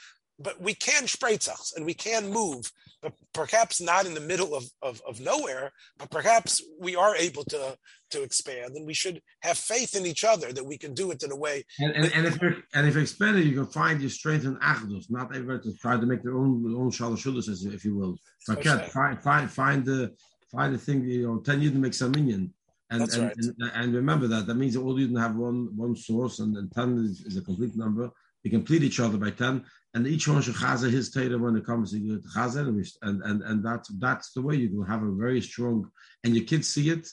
But 0.41 0.61
we 0.61 0.73
can 0.73 1.03
spreizach 1.03 1.75
and 1.75 1.85
we 1.85 1.93
can 1.93 2.31
move, 2.31 2.71
but 3.01 3.13
perhaps 3.33 3.81
not 3.81 4.05
in 4.05 4.13
the 4.13 4.21
middle 4.21 4.55
of, 4.55 4.63
of, 4.81 5.01
of 5.05 5.19
nowhere, 5.19 5.73
but 5.97 6.09
perhaps 6.09 6.63
we 6.79 6.95
are 6.95 7.15
able 7.15 7.43
to 7.45 7.77
to 8.11 8.23
expand 8.23 8.75
and 8.75 8.87
we 8.87 8.93
should 8.93 9.21
have 9.41 9.57
faith 9.57 9.95
in 9.95 10.05
each 10.05 10.23
other 10.23 10.51
that 10.51 10.65
we 10.65 10.77
can 10.77 10.93
do 10.93 11.11
it 11.11 11.21
in 11.23 11.31
a 11.31 11.35
way. 11.35 11.63
And, 11.79 11.91
and, 11.91 12.11
and 12.13 12.25
if 12.25 12.41
you're 12.41 12.55
and 12.73 12.87
if 12.87 12.95
you 12.95 13.01
expand 13.01 13.37
it, 13.37 13.45
you 13.45 13.53
can 13.53 13.67
find 13.67 14.01
your 14.01 14.09
strength 14.09 14.45
in 14.45 14.55
achdus, 14.57 15.11
not 15.11 15.35
everybody 15.35 15.61
to 15.63 15.77
try 15.77 15.97
to 15.97 16.05
make 16.05 16.23
their 16.23 16.37
own 16.37 16.63
their 16.63 16.81
own 16.81 16.89
shalashulas, 16.89 17.73
if 17.73 17.83
you 17.85 17.95
will. 17.95 18.17
But 18.47 18.63
find 18.63 19.21
find 19.21 19.51
find 19.51 19.85
the 19.85 20.15
find 20.51 20.73
the 20.73 20.77
thing, 20.77 21.03
you 21.03 21.27
know, 21.27 21.39
ten 21.39 21.61
you 21.61 21.69
to 21.69 21.77
make 21.77 21.93
some 21.93 22.11
minyan 22.11 22.53
and, 22.89 23.03
and, 23.03 23.17
right. 23.17 23.35
and, 23.37 23.71
and, 23.75 23.95
remember 23.95 24.27
that. 24.27 24.47
That 24.47 24.55
means 24.55 24.75
all 24.75 24.99
you 24.99 25.07
didn't 25.07 25.21
have 25.21 25.35
one 25.35 25.75
one 25.75 25.95
source, 25.95 26.39
and, 26.39 26.55
and 26.57 26.71
10 26.71 26.97
is, 27.05 27.21
is, 27.21 27.37
a 27.37 27.41
complete 27.41 27.75
number. 27.75 28.09
You 28.43 28.51
complete 28.51 28.83
each 28.83 28.99
other 28.99 29.17
by 29.17 29.31
10, 29.31 29.63
and 29.93 30.07
each 30.07 30.27
one 30.27 30.41
should 30.41 30.55
chaza 30.55 30.89
his 30.89 31.11
Torah 31.11 31.37
when 31.37 31.55
it 31.55 31.65
comes 31.65 31.91
to 31.91 32.21
chaza, 32.35 32.67
and, 33.01 33.21
and, 33.23 33.41
and 33.43 33.63
that's, 33.63 33.89
that's 33.99 34.31
the 34.31 34.41
way 34.41 34.55
you 34.55 34.69
can 34.69 34.85
have 34.85 35.03
a 35.03 35.11
very 35.11 35.41
strong, 35.41 35.91
and 36.23 36.35
your 36.35 36.45
kids 36.45 36.67
see 36.67 36.89
it, 36.89 37.07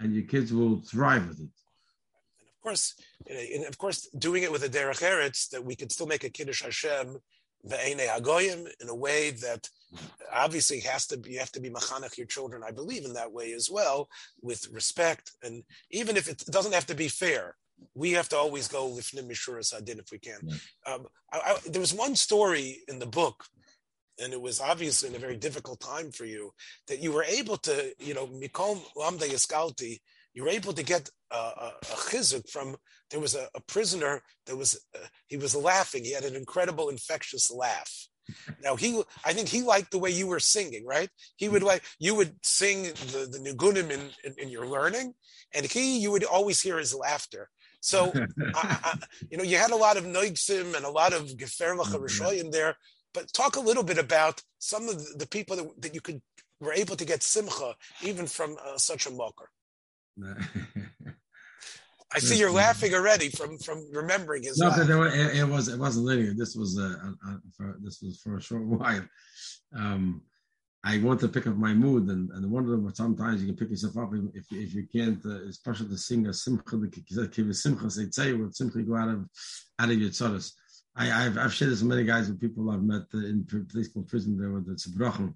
and 0.00 0.14
your 0.14 0.24
kids 0.24 0.52
will 0.52 0.80
thrive 0.80 1.28
with 1.28 1.40
it. 1.40 1.50
And 2.40 2.48
of 2.48 2.60
course, 2.62 2.94
and 3.28 3.64
of 3.66 3.78
course, 3.78 4.08
doing 4.18 4.42
it 4.42 4.50
with 4.50 4.64
a 4.64 4.68
derech 4.68 5.02
eretz, 5.02 5.50
that 5.50 5.64
we 5.64 5.76
can 5.76 5.90
still 5.90 6.06
make 6.06 6.24
a 6.24 6.30
kiddush 6.30 6.62
Hashem 6.62 7.18
ve'ene 7.68 8.08
hagoyim 8.08 8.66
in 8.80 8.88
a 8.88 8.94
way 8.94 9.30
that 9.30 9.68
obviously 10.32 10.80
has 10.80 11.06
to 11.08 11.16
be 11.16 11.32
you 11.32 11.38
have 11.38 11.52
to 11.52 11.60
be 11.60 11.70
machanach 11.70 12.16
your 12.16 12.26
children. 12.26 12.62
I 12.66 12.72
believe 12.72 13.04
in 13.04 13.14
that 13.14 13.32
way 13.32 13.52
as 13.52 13.70
well, 13.70 14.08
with 14.42 14.68
respect, 14.72 15.32
and 15.42 15.62
even 15.90 16.16
if 16.16 16.28
it 16.28 16.44
doesn't 16.46 16.74
have 16.74 16.86
to 16.86 16.94
be 16.94 17.08
fair, 17.08 17.56
we 17.94 18.12
have 18.12 18.28
to 18.30 18.36
always 18.36 18.68
go 18.68 18.88
lifnim 18.88 19.28
mishuras 19.30 19.76
adin 19.76 19.98
if 19.98 20.10
we 20.10 20.18
can. 20.18 20.38
Um, 20.86 21.06
I, 21.32 21.38
I, 21.38 21.56
there 21.68 21.80
was 21.80 21.94
one 21.94 22.16
story 22.16 22.82
in 22.88 22.98
the 22.98 23.06
book, 23.06 23.44
and 24.20 24.32
it 24.32 24.40
was 24.40 24.60
obviously 24.60 25.08
in 25.08 25.14
a 25.14 25.18
very 25.18 25.36
difficult 25.36 25.80
time 25.80 26.10
for 26.10 26.24
you 26.24 26.52
that 26.88 27.00
you 27.00 27.12
were 27.12 27.24
able 27.24 27.56
to, 27.58 27.92
you 27.98 28.14
know, 28.14 28.26
mikom 28.26 28.80
lamda 28.96 29.26
yaskalti. 29.26 29.98
You 30.34 30.42
were 30.42 30.48
able 30.48 30.72
to 30.72 30.82
get 30.82 31.08
a, 31.30 31.36
a, 31.36 31.72
a 31.82 31.96
chizuk 32.10 32.50
from 32.50 32.76
there 33.10 33.20
was 33.20 33.36
a, 33.36 33.48
a 33.54 33.60
prisoner 33.60 34.22
that 34.46 34.56
was 34.56 34.80
uh, 34.94 35.06
he 35.28 35.36
was 35.36 35.54
laughing. 35.54 36.04
He 36.04 36.12
had 36.12 36.24
an 36.24 36.34
incredible 36.34 36.88
infectious 36.88 37.50
laugh 37.52 38.08
now 38.62 38.76
he, 38.76 39.02
I 39.24 39.32
think 39.32 39.48
he 39.48 39.62
liked 39.62 39.90
the 39.90 39.98
way 39.98 40.10
you 40.10 40.26
were 40.26 40.40
singing, 40.40 40.86
right? 40.86 41.10
He 41.36 41.48
would 41.48 41.62
like 41.62 41.82
you 41.98 42.14
would 42.14 42.34
sing 42.42 42.84
the 43.12 43.28
the 43.30 43.38
nigunim 43.38 43.90
in, 43.90 44.10
in, 44.24 44.34
in 44.38 44.48
your 44.48 44.66
learning, 44.66 45.14
and 45.54 45.66
he 45.66 45.98
you 45.98 46.10
would 46.10 46.24
always 46.24 46.60
hear 46.60 46.78
his 46.78 46.94
laughter. 46.94 47.50
So, 47.80 48.12
I, 48.54 48.78
I, 48.82 48.98
you 49.30 49.36
know, 49.36 49.44
you 49.44 49.58
had 49.58 49.70
a 49.70 49.76
lot 49.76 49.96
of 49.96 50.04
noigsim 50.04 50.74
and 50.74 50.86
a 50.86 50.90
lot 50.90 51.12
of 51.12 51.22
gefer 51.36 51.76
mm 51.76 52.40
in 52.40 52.50
there. 52.50 52.76
But 53.12 53.32
talk 53.32 53.56
a 53.56 53.60
little 53.60 53.84
bit 53.84 53.98
about 53.98 54.42
some 54.58 54.88
of 54.88 54.98
the, 54.98 55.18
the 55.18 55.28
people 55.28 55.54
that, 55.56 55.82
that 55.82 55.94
you 55.94 56.00
could 56.00 56.20
were 56.60 56.72
able 56.72 56.96
to 56.96 57.04
get 57.04 57.22
simcha 57.22 57.74
even 58.02 58.26
from 58.26 58.56
uh, 58.64 58.78
such 58.78 59.06
a 59.06 59.10
mocker. 59.10 59.50
I 62.14 62.20
see 62.20 62.38
you're 62.38 62.50
laughing 62.50 62.94
already 62.94 63.28
from 63.28 63.58
from 63.58 63.84
remembering 63.92 64.44
his. 64.44 64.58
No, 64.58 64.70
it, 64.70 65.36
it, 65.36 65.48
was 65.48 65.68
it 65.68 65.78
wasn't 65.78 66.06
linear. 66.06 66.32
This 66.34 66.54
was 66.54 66.78
uh, 66.78 66.94
uh, 67.28 67.36
for, 67.56 67.76
this 67.82 68.00
was 68.02 68.20
for 68.20 68.36
a 68.36 68.42
short 68.42 68.64
while. 68.66 69.04
Um, 69.76 70.22
I 70.86 70.98
want 70.98 71.20
to 71.20 71.28
pick 71.28 71.46
up 71.46 71.56
my 71.56 71.72
mood, 71.72 72.08
and, 72.08 72.30
and 72.30 72.50
one 72.50 72.64
of 72.64 72.70
them 72.70 72.94
sometimes 72.94 73.40
you 73.40 73.48
can 73.48 73.56
pick 73.56 73.70
yourself 73.70 73.96
up 73.96 74.12
if 74.34 74.44
if 74.52 74.74
you 74.74 74.86
can't, 74.86 75.24
uh, 75.24 75.44
especially 75.48 75.88
to 75.88 75.98
sing 75.98 76.26
a 76.26 76.32
simcha, 76.32 76.76
the 76.76 77.54
simcha 77.54 77.90
say 77.90 78.10
say 78.10 78.32
with 78.32 78.54
simcha 78.54 78.82
go 78.82 78.96
out 78.96 79.08
of 79.08 79.28
out 79.78 79.90
of 79.90 79.98
your 79.98 80.10
tzodas. 80.10 80.52
I, 80.96 81.06
have 81.06 81.38
I've 81.38 81.52
shared 81.52 81.72
this 81.72 81.82
with 81.82 81.90
many 81.90 82.04
guys 82.04 82.28
and 82.28 82.40
people 82.40 82.70
I've 82.70 82.82
met 82.82 83.02
uh, 83.12 83.18
in 83.18 83.44
place 83.72 83.88
called 83.88 84.06
prison 84.06 84.38
there 84.38 84.52
with 84.52 84.66
the 84.66 84.74
tzibrochen, 84.74 85.34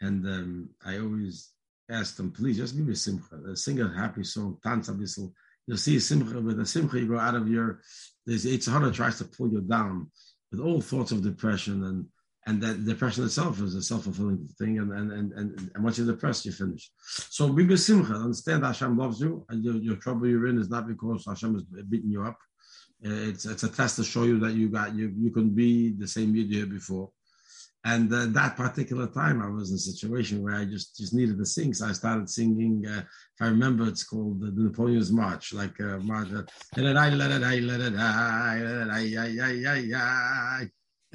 and 0.00 0.24
um, 0.26 0.68
I 0.84 0.98
always 0.98 1.50
ask 1.90 2.16
them, 2.16 2.30
please 2.30 2.58
just 2.58 2.76
give 2.76 2.86
me 2.86 2.92
a 2.92 2.96
simcha, 2.96 3.56
sing 3.56 3.80
a 3.80 3.92
happy 3.92 4.22
song, 4.22 4.58
dance 4.62 4.88
a 4.88 4.92
You'll 5.66 5.76
see 5.76 5.98
simcha 5.98 6.40
with 6.40 6.60
a 6.60 6.66
simcha, 6.66 6.98
you 6.98 7.06
go 7.06 7.18
out 7.18 7.34
of 7.34 7.48
your, 7.48 7.80
there's 8.26 8.44
Eitzahara 8.44 8.92
tries 8.92 9.18
to 9.18 9.24
pull 9.24 9.50
you 9.50 9.60
down 9.60 10.10
with 10.50 10.60
all 10.60 10.80
thoughts 10.80 11.12
of 11.12 11.22
depression 11.22 11.84
and 11.84 12.06
and 12.44 12.60
that 12.60 12.84
depression 12.84 13.24
itself 13.24 13.60
is 13.60 13.76
a 13.76 13.82
self-fulfilling 13.82 14.48
thing 14.58 14.78
and 14.78 14.92
and, 14.92 15.12
and, 15.12 15.32
and, 15.32 15.70
and 15.74 15.84
once 15.84 15.96
you're 15.96 16.06
depressed 16.06 16.44
you're 16.44 16.52
finished. 16.52 16.90
So 17.30 17.52
be 17.52 17.76
simcha. 17.76 18.14
Understand 18.14 18.64
Hashem 18.64 18.98
loves 18.98 19.20
you 19.20 19.46
and 19.48 19.64
your, 19.64 19.76
your 19.76 19.96
trouble 19.96 20.26
you're 20.26 20.48
in 20.48 20.58
is 20.58 20.68
not 20.68 20.88
because 20.88 21.24
Hashem 21.24 21.54
is 21.56 21.62
beating 21.84 22.10
you 22.10 22.24
up. 22.24 22.36
It's 23.00 23.46
it's 23.46 23.62
a 23.62 23.68
test 23.68 23.96
to 23.96 24.04
show 24.04 24.24
you 24.24 24.40
that 24.40 24.54
you 24.54 24.68
got 24.68 24.94
you 24.94 25.12
you 25.16 25.30
can 25.30 25.50
be 25.50 25.92
the 25.92 26.06
same 26.06 26.34
you 26.34 26.44
did 26.44 26.70
before 26.70 27.10
And 27.84 28.12
uh, 28.12 28.26
that 28.26 28.56
particular 28.56 29.08
time, 29.08 29.42
I 29.42 29.48
was 29.48 29.70
in 29.70 29.76
a 29.76 29.78
situation 29.78 30.40
where 30.40 30.54
I 30.54 30.64
just 30.64 30.96
just 30.96 31.14
needed 31.14 31.36
to 31.38 31.44
sing, 31.44 31.74
so 31.74 31.86
I 31.86 31.92
started 31.92 32.30
singing. 32.30 32.84
Uh, 32.86 33.00
if 33.00 33.40
I 33.40 33.46
remember, 33.46 33.88
it's 33.88 34.04
called 34.04 34.40
the 34.40 34.52
Napoleon's 34.54 35.10
March, 35.10 35.52
like 35.52 35.80
uh, 35.80 35.98
March. 35.98 36.28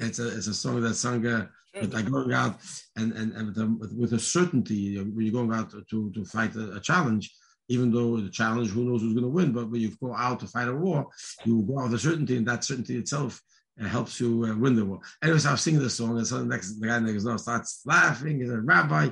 It's 0.00 0.18
a 0.18 0.28
it's 0.36 0.46
a 0.46 0.54
song 0.54 0.82
that's 0.82 1.00
sung 1.00 1.26
uh, 1.26 1.46
with 1.80 1.94
like 1.94 2.10
going 2.10 2.34
out 2.34 2.56
and 2.96 3.12
and, 3.12 3.32
and 3.32 3.46
with, 3.48 3.58
a, 3.58 3.94
with 3.96 4.12
a 4.12 4.18
certainty 4.18 4.98
when 4.98 5.24
you're 5.24 5.32
going 5.32 5.52
out 5.58 5.70
to 5.70 6.10
to 6.12 6.24
fight 6.24 6.54
a, 6.54 6.76
a 6.76 6.80
challenge 6.80 7.34
even 7.68 7.92
though 7.92 8.16
the 8.16 8.30
challenge, 8.30 8.70
who 8.70 8.84
knows 8.84 9.02
who's 9.02 9.12
going 9.12 9.24
to 9.24 9.28
win, 9.28 9.52
but 9.52 9.70
when 9.70 9.80
you 9.80 9.94
go 10.02 10.14
out 10.14 10.40
to 10.40 10.46
fight 10.46 10.68
a 10.68 10.74
war, 10.74 11.06
you 11.44 11.62
go 11.62 11.78
out 11.78 11.84
with 11.84 11.94
a 11.94 11.98
certainty, 11.98 12.36
and 12.36 12.46
that 12.46 12.64
certainty 12.64 12.96
itself 12.96 13.32
uh, 13.36 13.40
helps 13.86 14.20
you 14.20 14.44
uh, 14.44 14.56
win 14.56 14.74
the 14.74 14.84
war. 14.84 15.00
Anyways, 15.22 15.46
I 15.46 15.52
was 15.52 15.60
singing 15.60 15.80
this 15.80 15.94
song, 15.94 16.18
and 16.18 16.26
so 16.26 16.38
the 16.38 16.44
next 16.44 16.80
the 16.80 16.86
guy 16.86 16.98
next 16.98 17.24
door 17.24 17.38
starts 17.38 17.82
laughing. 17.86 18.40
He 18.40 18.46
said, 18.46 18.66
"Rabbi, 18.66 19.10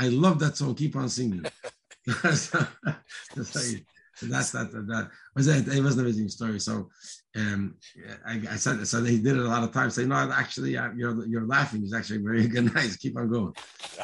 I 0.00 0.08
love 0.08 0.38
that 0.40 0.56
song. 0.56 0.74
Keep 0.74 0.96
on 0.96 1.08
singing." 1.08 1.44
that's 4.22 4.50
that 4.50 4.72
that 4.72 5.10
was 5.34 5.46
it. 5.46 5.68
It 5.68 5.82
was 5.82 5.96
an 5.96 6.00
amazing 6.00 6.28
story. 6.28 6.58
So, 6.58 6.88
um, 7.36 7.76
I, 8.26 8.40
I 8.50 8.56
said 8.56 8.86
so. 8.86 9.02
He 9.04 9.18
did 9.18 9.36
it 9.36 9.44
a 9.44 9.48
lot 9.48 9.62
of 9.62 9.72
times. 9.72 9.94
Say, 9.94 10.06
no, 10.06 10.30
actually, 10.32 10.76
uh, 10.76 10.90
you're 10.96 11.24
you're 11.26 11.46
laughing. 11.46 11.82
It's 11.82 11.94
actually 11.94 12.18
very 12.18 12.46
good. 12.48 12.74
Nice. 12.74 12.96
Keep 12.96 13.16
on 13.16 13.30
going. 13.30 13.54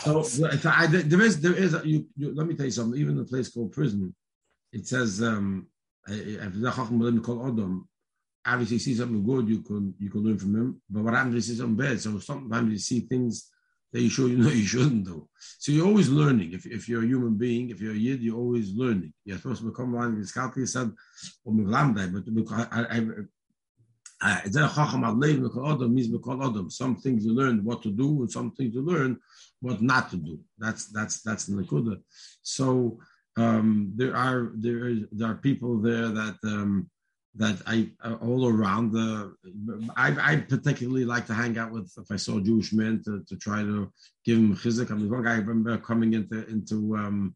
So, 0.01 0.25
I, 0.67 0.87
there 0.87 1.23
is 1.23 1.41
there 1.41 1.55
is 1.55 1.75
a, 1.75 1.87
you, 1.87 2.07
you, 2.17 2.35
Let 2.35 2.47
me 2.47 2.55
tell 2.55 2.67
you 2.67 2.73
something. 2.73 3.01
Even 3.01 3.17
the 3.17 3.25
place 3.25 3.49
called 3.49 3.73
prison, 3.73 4.15
it 4.73 4.87
says 4.87 5.23
um, 5.23 5.67
obviously, 8.47 8.79
see 8.79 8.95
something 8.95 9.25
good, 9.25 9.49
you 9.49 9.63
can 9.63 9.95
you 9.99 10.11
can 10.11 10.23
learn 10.23 10.39
from 10.39 10.55
him. 10.55 10.83
But 10.89 11.05
what 11.05 11.15
happens 11.15 11.35
if 11.35 11.37
you 11.37 11.55
see 11.55 11.61
something 11.61 11.77
bad? 11.77 12.01
So 12.01 12.19
sometimes 12.19 12.71
you 12.71 12.79
see 12.79 13.01
things 13.01 13.51
that 13.93 14.01
you 14.01 14.11
should 14.11 14.31
you 14.31 14.39
know 14.39 14.51
you 14.51 14.67
shouldn't 14.67 15.05
do. 15.05 15.29
So 15.59 15.73
you're 15.73 15.87
always 15.87 16.09
learning. 16.09 16.53
If, 16.53 16.67
if 16.67 16.89
you're 16.89 17.03
a 17.03 17.07
human 17.07 17.35
being, 17.35 17.71
if 17.71 17.81
you're 17.81 17.95
a 17.95 17.97
yid, 17.97 18.23
you're 18.23 18.37
always 18.37 18.75
learning. 18.75 19.13
You're 19.25 19.39
supposed 19.39 19.63
to 19.63 19.71
become 19.71 19.93
one. 19.93 20.19
This 20.19 20.33
Kalki 20.33 20.67
said, 20.67 20.93
"Or 21.45 21.55
but 21.55 22.53
I. 22.53 22.87
I, 22.91 23.01
some 24.47 24.63
things 26.97 27.27
you 27.27 27.35
learn 27.35 27.63
what 27.63 27.83
to 27.83 27.91
do, 27.91 28.23
and 28.23 28.31
some 28.31 28.53
things 28.53 28.75
you 28.75 28.81
learn 28.81 29.19
what 29.61 29.83
not 29.83 30.09
to 30.11 30.17
do. 30.17 30.41
That's 30.57 30.87
that's 30.87 31.21
that's 31.21 31.51
nakuda. 31.51 32.01
So 32.43 33.01
um, 33.37 33.93
there 33.97 34.17
are 34.17 34.53
there 34.55 34.89
is 34.89 35.05
there 35.13 35.31
are 35.31 35.37
people 35.37 35.79
there 35.79 36.09
that 36.09 36.37
um, 36.45 36.89
that 37.37 37.61
I 37.67 37.91
uh, 38.03 38.17
all 38.21 38.49
around 38.49 38.93
the. 38.93 39.35
I, 39.97 40.33
I, 40.33 40.37
particularly 40.37 41.05
like 41.05 41.27
to 41.27 41.35
hang 41.35 41.59
out 41.59 41.73
with 41.73 41.93
if 41.99 42.11
I 42.11 42.17
saw 42.17 42.39
Jewish 42.39 42.73
men 42.73 43.03
to, 43.05 43.25
to 43.29 43.37
try 43.37 43.63
to 43.63 43.91
give 44.25 44.37
them 44.37 44.57
chizuk. 44.57 44.91
I 44.91 44.95
mean, 44.95 45.11
one 45.11 45.25
guy 45.25 45.33
I 45.33 45.39
remember 45.39 45.77
coming 45.79 46.15
into 46.15 46.47
into 46.49 46.97
um, 46.97 47.35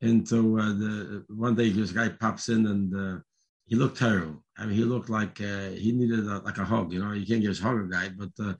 into 0.00 0.58
uh, 0.58 0.72
the 0.72 1.24
one 1.28 1.54
day 1.54 1.70
this 1.70 1.92
guy 1.92 2.08
pops 2.08 2.48
in 2.48 2.66
and 2.66 2.94
uh, 2.94 3.20
he 3.66 3.76
looked 3.76 3.98
terrible. 3.98 4.42
I 4.58 4.66
mean, 4.66 4.76
he 4.76 4.84
looked 4.84 5.10
like 5.10 5.40
uh, 5.40 5.70
he 5.70 5.92
needed 5.92 6.26
a, 6.26 6.38
like 6.38 6.58
a 6.58 6.64
hug. 6.64 6.92
You 6.92 7.04
know, 7.04 7.12
you 7.12 7.26
can't 7.26 7.44
a 7.46 7.62
hug 7.62 7.84
a 7.84 7.88
guy. 7.88 8.08
But 8.08 8.44
uh, 8.44 8.54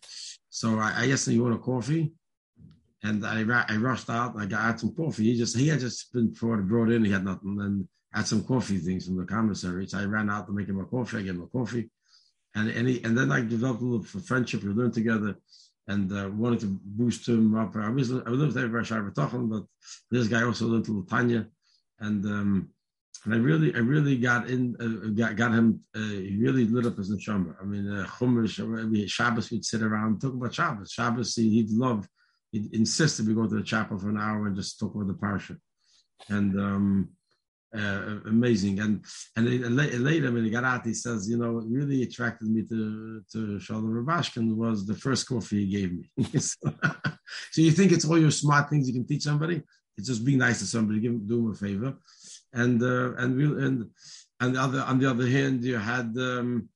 so 0.48 0.78
I, 0.78 0.92
I 0.96 1.10
asked 1.10 1.26
him, 1.26 1.34
"You 1.34 1.42
want 1.42 1.54
a 1.56 1.58
coffee?" 1.58 2.12
And 3.02 3.24
I, 3.26 3.40
I 3.68 3.76
rushed 3.76 4.10
out. 4.10 4.34
And 4.34 4.42
I 4.42 4.46
got 4.46 4.80
some 4.80 4.94
coffee. 4.94 5.24
He 5.24 5.36
just 5.36 5.56
he 5.56 5.68
had 5.68 5.80
just 5.80 6.12
been 6.12 6.32
brought, 6.32 6.66
brought 6.66 6.90
in. 6.90 7.04
He 7.04 7.10
had 7.10 7.24
nothing. 7.24 7.58
And 7.60 7.88
had 8.16 8.26
some 8.26 8.42
coffee 8.44 8.78
things 8.78 9.04
from 9.04 9.18
the 9.18 9.26
commissary. 9.26 9.86
So 9.86 9.98
I 9.98 10.04
ran 10.04 10.30
out 10.30 10.46
to 10.46 10.52
make 10.52 10.68
him 10.68 10.80
a 10.80 10.86
coffee. 10.86 11.18
I 11.18 11.22
gave 11.22 11.34
him 11.34 11.42
a 11.42 11.58
coffee, 11.58 11.90
and 12.54 12.70
and, 12.70 12.88
he, 12.88 13.04
and 13.04 13.16
then 13.16 13.30
I 13.30 13.42
developed 13.42 13.82
a 13.82 13.84
little 13.84 14.20
friendship. 14.22 14.62
We 14.62 14.70
learned 14.70 14.94
together, 14.94 15.36
and 15.86 16.10
uh, 16.10 16.30
wanted 16.32 16.60
to 16.60 16.78
boost 16.82 17.28
him 17.28 17.54
up. 17.54 17.76
I 17.76 17.90
was 17.90 18.10
I 18.10 18.30
lived 18.30 18.54
very 18.54 19.12
talking, 19.12 19.48
but 19.48 19.64
this 20.10 20.28
guy 20.28 20.42
also 20.42 20.64
lived 20.64 20.88
little 20.88 21.04
Tanya, 21.04 21.46
and 22.00 22.24
um, 22.24 22.70
and 23.26 23.34
I 23.34 23.36
really 23.36 23.74
I 23.74 23.78
really 23.78 24.16
got 24.16 24.48
in 24.48 24.76
uh, 24.80 25.10
got 25.10 25.36
got 25.36 25.52
him. 25.52 25.80
Uh, 25.94 26.16
he 26.28 26.38
really 26.40 26.64
lit 26.64 26.86
up 26.86 26.98
as 26.98 27.10
a 27.10 27.16
neshama. 27.16 27.54
I 27.60 27.64
mean, 27.64 27.86
uh, 27.86 28.06
Chumash, 28.06 28.58
uh, 28.60 29.06
Shabbos 29.08 29.50
we'd 29.50 29.64
sit 29.64 29.82
around 29.82 30.22
talk 30.22 30.32
about 30.32 30.54
Shabbos. 30.54 30.90
Shabbos 30.90 31.34
he, 31.34 31.50
he'd 31.50 31.70
love. 31.70 32.08
He'd 32.50 32.72
insist 32.74 33.18
that 33.18 33.26
we 33.26 33.34
go 33.34 33.46
to 33.46 33.56
the 33.56 33.62
chapel 33.62 33.98
for 33.98 34.08
an 34.08 34.18
hour 34.18 34.46
and 34.46 34.56
just 34.56 34.80
talk 34.80 34.94
about 34.94 35.08
the 35.08 35.14
parsha. 35.14 35.58
And 36.30 36.58
um, 36.58 37.10
uh, 37.74 38.20
amazing. 38.26 38.80
And 38.80 39.04
and 39.36 39.76
later 39.76 40.32
when 40.32 40.44
he 40.44 40.50
got 40.50 40.64
out, 40.64 40.86
he 40.86 40.94
says, 40.94 41.28
you 41.28 41.36
know, 41.36 41.52
what 41.52 41.64
really 41.68 42.02
attracted 42.02 42.48
me 42.48 42.62
to 42.62 43.22
to 43.32 43.60
Shalom 43.60 43.84
Rubashkin 43.84 44.54
was 44.54 44.86
the 44.86 44.94
first 44.94 45.28
coffee 45.28 45.64
he 45.64 45.70
gave 45.78 45.92
me. 45.92 46.10
so, 46.38 46.70
so, 47.52 47.60
you 47.60 47.72
think 47.72 47.92
it's 47.92 48.04
all 48.04 48.18
your 48.18 48.30
smart 48.30 48.70
things 48.70 48.88
you 48.88 48.94
can 48.94 49.06
teach 49.06 49.22
somebody? 49.22 49.62
It's 49.96 50.08
just 50.08 50.24
being 50.24 50.38
nice 50.38 50.58
to 50.60 50.66
somebody, 50.66 51.00
give 51.00 51.26
do 51.26 51.36
them 51.36 51.52
a 51.52 51.54
favor, 51.54 51.94
and 52.52 52.82
uh, 52.82 53.14
and 53.16 53.36
we'll 53.36 53.58
and 53.58 53.90
and 54.40 54.54
the 54.54 54.60
other 54.60 54.80
on 54.82 54.98
the 54.98 55.10
other 55.10 55.26
hand, 55.26 55.64
you 55.64 55.76
had. 55.76 56.14
Um, 56.16 56.68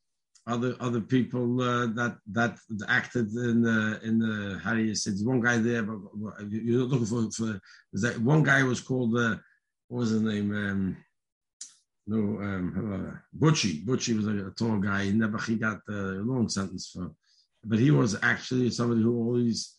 other 0.46 0.74
other 0.80 1.00
people 1.00 1.60
uh, 1.60 1.86
that 1.88 2.16
that 2.32 2.56
acted 2.88 3.30
in 3.32 3.62
the 3.62 4.00
in 4.02 4.18
the 4.18 4.58
how 4.64 4.74
do 4.74 4.80
you 4.80 4.94
say? 4.94 5.10
There's 5.10 5.22
one 5.22 5.40
guy 5.40 5.58
there, 5.58 5.82
but 5.82 5.98
you're 6.50 6.84
looking 6.84 7.06
for 7.06 7.30
for. 7.30 7.60
That 7.92 8.18
one 8.18 8.42
guy 8.42 8.62
was 8.62 8.80
called 8.80 9.16
uh, 9.16 9.36
what 9.90 10.00
was 10.00 10.10
his 10.10 10.22
name? 10.22 10.52
Um, 10.54 10.96
no, 12.06 12.18
um, 12.18 12.64
uh, 12.94 13.18
Butchie. 13.36 13.84
Butchie 13.84 14.16
was 14.16 14.26
a, 14.28 14.46
a, 14.46 14.50
tall 14.52 14.78
guy. 14.78 15.04
He 15.04 15.12
never 15.12 15.36
he 15.38 15.56
got 15.56 15.80
a 15.88 16.22
long 16.22 16.48
sentence 16.48 16.90
for, 16.94 17.10
but 17.64 17.80
he 17.80 17.90
was 17.90 18.16
actually 18.22 18.70
somebody 18.70 19.02
who 19.02 19.18
always 19.18 19.76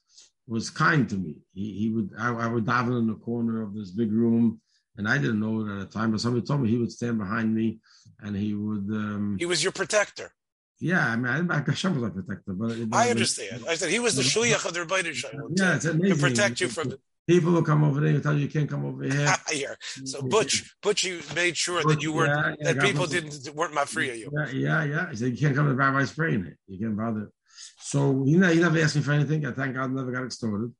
was 0.47 0.69
kind 0.69 1.09
to 1.09 1.15
me. 1.15 1.37
He, 1.53 1.73
he 1.79 1.89
would 1.89 2.11
I, 2.19 2.33
I 2.33 2.47
would 2.47 2.65
daven 2.65 2.99
in 2.99 3.07
the 3.07 3.15
corner 3.15 3.61
of 3.61 3.73
this 3.73 3.91
big 3.91 4.11
room, 4.11 4.59
and 4.97 5.07
I 5.07 5.17
didn't 5.17 5.39
know 5.39 5.61
it 5.61 5.71
at 5.71 5.79
the 5.79 5.97
time, 5.97 6.11
but 6.11 6.19
somebody 6.19 6.45
told 6.45 6.61
me 6.61 6.69
he 6.69 6.77
would 6.77 6.91
stand 6.91 7.17
behind 7.17 7.55
me, 7.55 7.79
and 8.19 8.35
he 8.35 8.53
would. 8.53 8.89
Um, 8.91 9.37
he 9.39 9.45
was 9.45 9.63
your 9.63 9.71
protector. 9.71 10.33
Yeah, 10.81 11.07
I 11.07 11.15
mean, 11.15 11.49
I, 11.49 11.63
Hashem 11.65 11.95
was 11.95 12.03
a 12.03 12.09
protector, 12.09 12.53
but, 12.53 12.89
but 12.89 12.97
I 12.97 13.11
understand. 13.11 13.63
I 13.69 13.75
said 13.75 13.89
he 13.89 13.99
was 13.99 14.15
the 14.15 14.23
shliach 14.23 14.65
of 14.65 14.73
the 14.73 14.81
Rebbeinu 14.81 15.13
Yeah, 15.55 15.75
it's 15.75 15.85
amazing. 15.85 16.17
To 16.17 16.21
protect 16.21 16.59
you 16.59 16.67
from 16.67 16.95
People 17.27 17.51
will 17.53 17.63
come 17.63 17.83
over 17.83 17.99
there 18.01 18.15
and 18.15 18.23
tell 18.23 18.33
you 18.33 18.41
you 18.41 18.49
can't 18.49 18.69
come 18.69 18.85
over 18.85 19.03
here. 19.03 19.35
here. 19.51 19.77
So 20.05 20.21
Butch, 20.21 20.73
Butch, 20.81 21.03
you 21.03 21.21
made 21.35 21.55
sure 21.55 21.83
Butch, 21.83 21.95
that 21.95 22.03
you 22.03 22.13
weren't 22.13 22.57
yeah, 22.59 22.67
yeah, 22.67 22.73
that 22.73 22.83
people 22.83 23.05
didn't 23.05 23.55
weren't 23.55 23.73
my 23.73 23.85
free 23.85 24.09
of 24.09 24.17
you. 24.17 24.31
Yeah, 24.33 24.49
yeah, 24.51 24.83
yeah. 24.83 25.09
He 25.11 25.15
said 25.17 25.31
you 25.31 25.37
can't 25.37 25.55
come 25.55 25.65
to 25.65 25.71
the 25.71 25.77
rabbi's 25.77 26.11
praying 26.11 26.45
it. 26.45 26.57
You 26.67 26.79
can't 26.79 26.97
bother. 26.97 27.31
So 27.79 28.23
you 28.25 28.37
know, 28.37 28.49
he 28.49 28.59
never 28.59 28.79
asked 28.79 28.95
me 28.95 29.01
for 29.01 29.11
anything. 29.11 29.45
I 29.45 29.51
thank 29.51 29.75
God 29.75 29.91
never 29.91 30.11
got 30.11 30.25
extorted, 30.25 30.73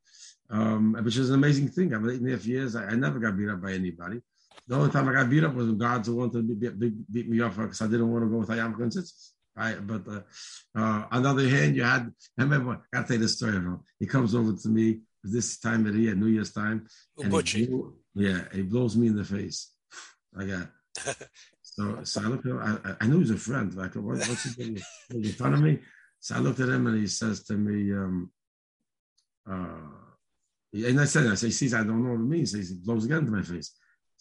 um, 0.50 0.98
which 1.04 1.18
is 1.18 1.30
an 1.30 1.36
amazing 1.36 1.70
thing. 1.70 1.94
I've 1.94 2.02
been 2.02 2.12
eight 2.12 2.22
and 2.22 2.30
a 2.30 2.32
half 2.32 2.46
years. 2.46 2.76
I, 2.76 2.86
I, 2.86 2.96
never 2.96 3.20
got 3.20 3.38
beat 3.38 3.50
up 3.50 3.62
by 3.62 3.74
anybody. 3.74 4.22
The 4.68 4.76
only 4.76 4.92
time 4.92 5.10
I 5.10 5.14
got 5.14 5.30
beat 5.30 5.44
up 5.44 5.54
was 5.54 5.68
when 5.68 5.78
God's 5.78 6.10
wanted 6.10 6.48
to 6.48 6.56
beat, 6.56 6.80
beat, 6.80 7.12
beat 7.12 7.30
me 7.30 7.42
up 7.42 7.56
because 7.56 7.82
I 7.82 7.88
didn't 7.88 8.12
want 8.12 8.26
to 8.26 8.30
go 8.30 8.38
with 8.38 8.50
Ayam 8.50 8.76
Consists. 8.76 9.34
Right, 9.56 9.86
but 9.86 10.08
uh, 10.08 10.22
uh, 10.74 11.06
on 11.12 11.24
the 11.24 11.30
other 11.30 11.50
hand, 11.50 11.76
you 11.76 11.84
had. 11.84 12.12
I 12.40 12.44
remember. 12.44 12.72
I 12.72 12.98
got 12.98 13.02
to 13.02 13.08
tell 13.08 13.18
you 13.18 13.24
the 13.24 13.30
story. 13.30 13.62
He 14.00 14.08
comes 14.08 14.34
over 14.34 14.54
to 14.54 14.70
me 14.70 15.02
this 15.24 15.60
time 15.60 15.86
of 15.86 15.94
the 15.94 16.00
year, 16.00 16.16
New 16.16 16.28
Year's 16.28 16.52
time. 16.52 16.88
And 17.20 17.48
he 17.48 17.66
blew, 17.66 17.96
yeah, 18.16 18.42
it 18.54 18.70
blows 18.70 18.96
me 18.96 19.08
in 19.08 19.16
the 19.16 19.24
face. 19.24 19.72
I 20.38 20.46
got 20.46 20.68
so 21.62 22.04
so 22.04 22.22
I 22.22 22.26
looked 22.26 22.46
at 22.46 22.52
him, 22.52 22.60
I, 22.60 22.96
I 23.04 23.08
knew 23.08 23.16
he 23.16 23.20
was 23.22 23.32
a 23.32 23.38
friend. 23.38 23.74
Like, 23.74 23.96
what, 23.96 24.18
what's 24.18 24.44
he 24.44 24.64
doing? 24.64 24.82
in 25.10 25.24
front 25.34 25.56
of 25.56 25.62
me? 25.62 25.80
So 26.20 26.36
I 26.36 26.40
looked 26.40 26.60
at 26.60 26.70
him 26.70 26.88
and 26.88 27.00
he 27.00 27.08
says 27.08 27.44
to 27.46 27.54
me, 27.54 27.92
um, 27.94 28.32
uh, 29.50 29.90
and 30.74 31.02
I 31.02 31.06
said, 31.06 31.28
I 31.28 31.36
say, 31.36 31.48
he 31.48 31.54
sees 31.54 31.74
I 31.74 31.84
don't 31.84 32.04
know 32.04 32.12
what 32.12 32.22
it 32.22 32.24
means. 32.24 32.54
He 32.54 32.76
blows 32.76 33.06
again 33.06 33.26
to 33.26 33.32
my 33.32 33.42
face. 33.42 33.72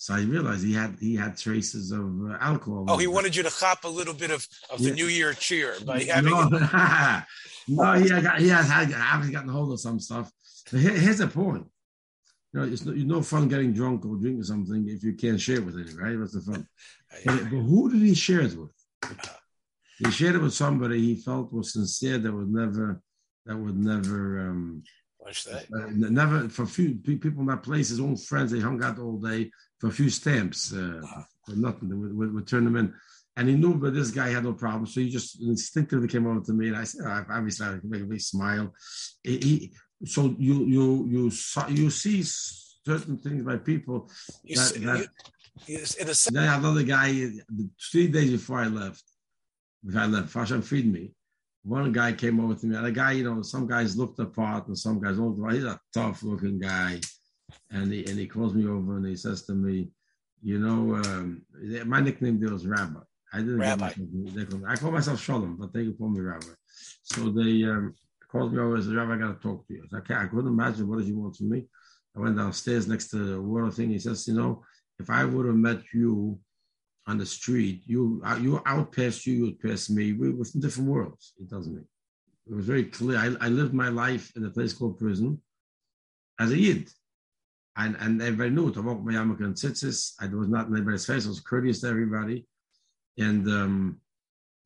So 0.01 0.15
I 0.15 0.23
realized 0.23 0.65
he 0.65 0.73
had 0.73 0.97
he 0.99 1.15
had 1.15 1.37
traces 1.37 1.93
of 1.93 2.07
uh, 2.27 2.39
alcohol. 2.41 2.87
Oh, 2.89 2.97
he 2.97 3.07
wanted 3.07 3.37
you 3.37 3.43
to 3.43 3.51
hop 3.51 3.85
a 3.85 3.89
little 3.89 4.15
bit 4.15 4.31
of, 4.31 4.49
of 4.71 4.83
the. 4.83 4.93
New 4.93 5.05
Year 5.05 5.35
cheer 5.35 5.75
by 5.85 6.05
having. 6.05 6.31
No, 6.31 6.49
no 7.69 7.93
he, 8.01 8.09
had, 8.09 8.41
he 8.41 8.49
has 8.49 8.67
had, 8.67 8.95
obviously 8.95 9.35
gotten 9.35 9.51
hold 9.51 9.75
of 9.75 9.79
some 9.79 10.01
stuff. 10.01 10.33
But 10.71 10.81
here, 10.81 10.93
here's 10.93 11.19
the 11.19 11.27
point. 11.27 11.67
You 12.55 12.61
know, 12.61 12.67
it's 12.67 12.83
no, 12.83 12.93
no 12.93 13.21
fun 13.21 13.47
getting 13.49 13.75
drunk 13.75 14.07
or 14.07 14.17
drinking 14.17 14.45
something 14.45 14.89
if 14.89 15.05
you 15.05 15.13
can't 15.13 15.39
share 15.39 15.57
it 15.57 15.67
with 15.67 15.75
anyone, 15.75 15.97
right? 15.97 16.19
What's 16.19 16.33
the 16.33 16.51
fun? 16.51 16.67
but, 17.27 17.51
but 17.51 17.59
who 17.59 17.93
did 17.93 18.01
he 18.01 18.15
share 18.15 18.41
it 18.41 18.57
with? 18.57 18.73
He 19.99 20.11
shared 20.11 20.37
it 20.37 20.41
with 20.41 20.55
somebody 20.55 20.99
he 20.99 21.15
felt 21.15 21.53
was 21.53 21.75
sincere 21.75 22.17
that 22.17 22.33
would 22.33 22.51
never, 22.51 23.03
that 23.45 23.55
would 23.59 23.77
never. 23.77 24.49
Um, 24.49 24.83
What's 25.19 25.45
that? 25.45 25.67
Uh, 25.71 25.91
never 25.91 26.49
for 26.49 26.65
few 26.65 26.95
people 26.95 27.43
in 27.43 27.49
that 27.49 27.63
place, 27.63 27.91
his 27.91 28.01
own 28.01 28.17
friends, 28.17 28.51
they 28.51 28.61
hung 28.61 28.83
out 28.83 28.99
all 28.99 29.19
day 29.19 29.51
for 29.81 29.89
a 29.89 29.93
few 29.93 30.11
stamps, 30.11 30.73
uh, 30.73 31.01
for 31.47 31.57
nothing. 31.57 31.89
Would, 32.01 32.17
would, 32.17 32.35
would, 32.35 32.47
turn 32.47 32.65
them 32.65 32.77
in. 32.77 32.95
And 33.37 33.49
he 33.49 33.55
knew, 33.55 33.75
but 33.75 33.95
this 33.95 34.11
guy 34.11 34.29
had 34.29 34.45
no 34.45 34.53
problem. 34.53 34.87
So 34.87 35.01
he 35.01 35.09
just 35.09 35.41
instinctively 35.41 36.09
came 36.09 36.27
over 36.27 36.41
to 36.41 36.53
me, 36.53 36.69
and 36.69 36.77
I 36.77 36.85
said, 36.85 37.07
oh, 37.07 37.25
obviously, 37.31 37.67
I 37.67 37.79
make 37.85 38.03
a 38.03 38.05
big 38.05 38.21
smile. 38.21 38.73
He, 39.23 39.39
he, 39.39 39.73
so 40.05 40.35
you 40.39 40.65
you 40.65 41.07
you 41.09 41.31
saw, 41.31 41.67
you 41.69 41.91
see 41.91 42.23
certain 42.23 43.19
things 43.19 43.43
by 43.43 43.57
people 43.57 44.11
you 44.43 44.57
that, 44.57 44.63
see, 44.63 44.85
that 44.85 45.07
you, 45.67 45.79
in 45.79 46.09
a 46.09 46.15
then 46.33 46.59
another 46.59 46.83
guy 46.83 47.31
three 47.91 48.09
days 48.09 48.31
before 48.31 48.59
I 48.59 48.67
left, 48.67 49.05
before 49.85 50.03
I 50.03 50.07
left, 50.07 50.33
Fashan 50.33 50.65
feed 50.65 50.91
me. 50.91 51.13
one 51.63 51.93
guy 51.93 52.13
came 52.13 52.41
over 52.41 52.55
to 52.55 52.67
me, 52.67 52.77
and 52.77 52.87
a 52.87 52.93
guy, 52.93 53.13
you 53.13 53.25
know, 53.25 53.43
some 53.43 53.67
guys 53.67 53.97
looked 53.97 54.19
apart 54.19 54.67
and 54.69 54.79
some 54.79 55.01
guys 55.01 55.19
looked 55.19 55.39
apart. 55.39 55.55
He's 55.55 55.65
a 55.65 55.81
tough 55.95 56.23
looking 56.23 56.59
guy. 56.59 57.01
And 57.71 57.93
he, 57.93 58.05
and 58.07 58.19
he 58.19 58.27
calls 58.27 58.55
me 58.55 58.67
over 58.67 58.97
and 58.97 59.07
he 59.07 59.17
says 59.17 59.43
to 59.47 59.53
me, 59.53 59.91
you 60.43 60.59
know, 60.59 60.97
um, 60.97 61.43
my 61.87 62.01
nickname 62.01 62.41
there 62.41 62.53
was 62.53 62.67
Rabbi. 62.67 63.01
I 63.33 63.39
didn't 63.39 63.59
Rabbi. 63.59 63.93
Myself, 63.97 64.63
I 64.67 64.77
call 64.77 64.91
myself 64.91 65.21
Shalom, 65.21 65.57
but 65.57 65.73
they 65.73 65.87
call 65.93 66.09
me 66.09 66.21
Rabbi. 66.21 66.47
So 67.03 67.31
they 67.31 67.63
um, 67.65 67.95
called 68.31 68.53
me 68.53 68.59
over 68.61 68.77
and 68.77 68.85
said, 68.85 68.95
Rabbi, 68.95 69.15
I 69.15 69.19
got 69.19 69.41
to 69.41 69.49
talk 69.49 69.67
to 69.67 69.75
you. 69.75 69.85
I 69.85 69.89
said, 69.89 69.99
okay, 69.99 70.15
I 70.15 70.27
couldn't 70.27 70.49
imagine 70.49 70.89
what 70.89 70.99
did 70.99 71.09
you 71.09 71.19
want 71.19 71.37
from 71.37 71.51
me. 71.51 71.67
I 72.17 72.21
went 72.21 72.37
downstairs 72.37 72.89
next 72.89 73.11
to 73.11 73.19
the 73.19 73.41
water 73.41 73.71
thing. 73.71 73.91
He 73.91 73.99
says, 73.99 74.27
you 74.27 74.35
know, 74.35 74.65
if 74.99 75.11
I 75.11 75.25
would 75.25 75.47
have 75.47 75.55
met 75.55 75.83
you 75.95 76.39
on 77.07 77.19
the 77.19 77.27
street, 77.27 77.83
you 77.87 78.21
uh, 78.25 78.39
you 78.41 78.61
out 78.67 78.93
past 78.93 79.27
you, 79.27 79.35
you 79.35 79.45
would 79.45 79.61
pass 79.61 79.89
me. 79.89 80.13
We 80.13 80.31
were 80.33 80.45
from 80.45 80.61
different 80.61 80.91
worlds. 80.91 81.35
It 81.39 81.49
doesn't 81.49 81.75
mean. 81.75 81.87
It 82.49 82.55
was 82.55 82.67
very 82.67 82.85
clear. 82.85 83.17
I, 83.17 83.47
I 83.47 83.49
lived 83.49 83.75
my 83.75 83.89
life 83.89 84.33
in 84.37 84.45
a 84.45 84.51
place 84.51 84.73
called 84.73 84.99
prison 84.99 85.41
as 86.39 86.51
a 86.51 86.59
yid. 86.59 86.91
And, 87.81 87.97
and 87.99 88.21
everybody 88.21 88.51
knew 88.51 88.71
by 88.71 88.81
Yarmulke 88.83 89.45
and 89.45 89.55
Tzitzis. 89.55 90.13
I 90.21 90.27
was 90.27 90.49
not 90.49 90.69
in 90.69 90.77
anybody's 90.77 91.07
face. 91.07 91.25
I 91.25 91.31
was 91.31 91.41
courteous 91.41 91.81
to 91.81 91.89
everybody. 91.89 92.47
And 93.19 93.47
um, 93.49 94.01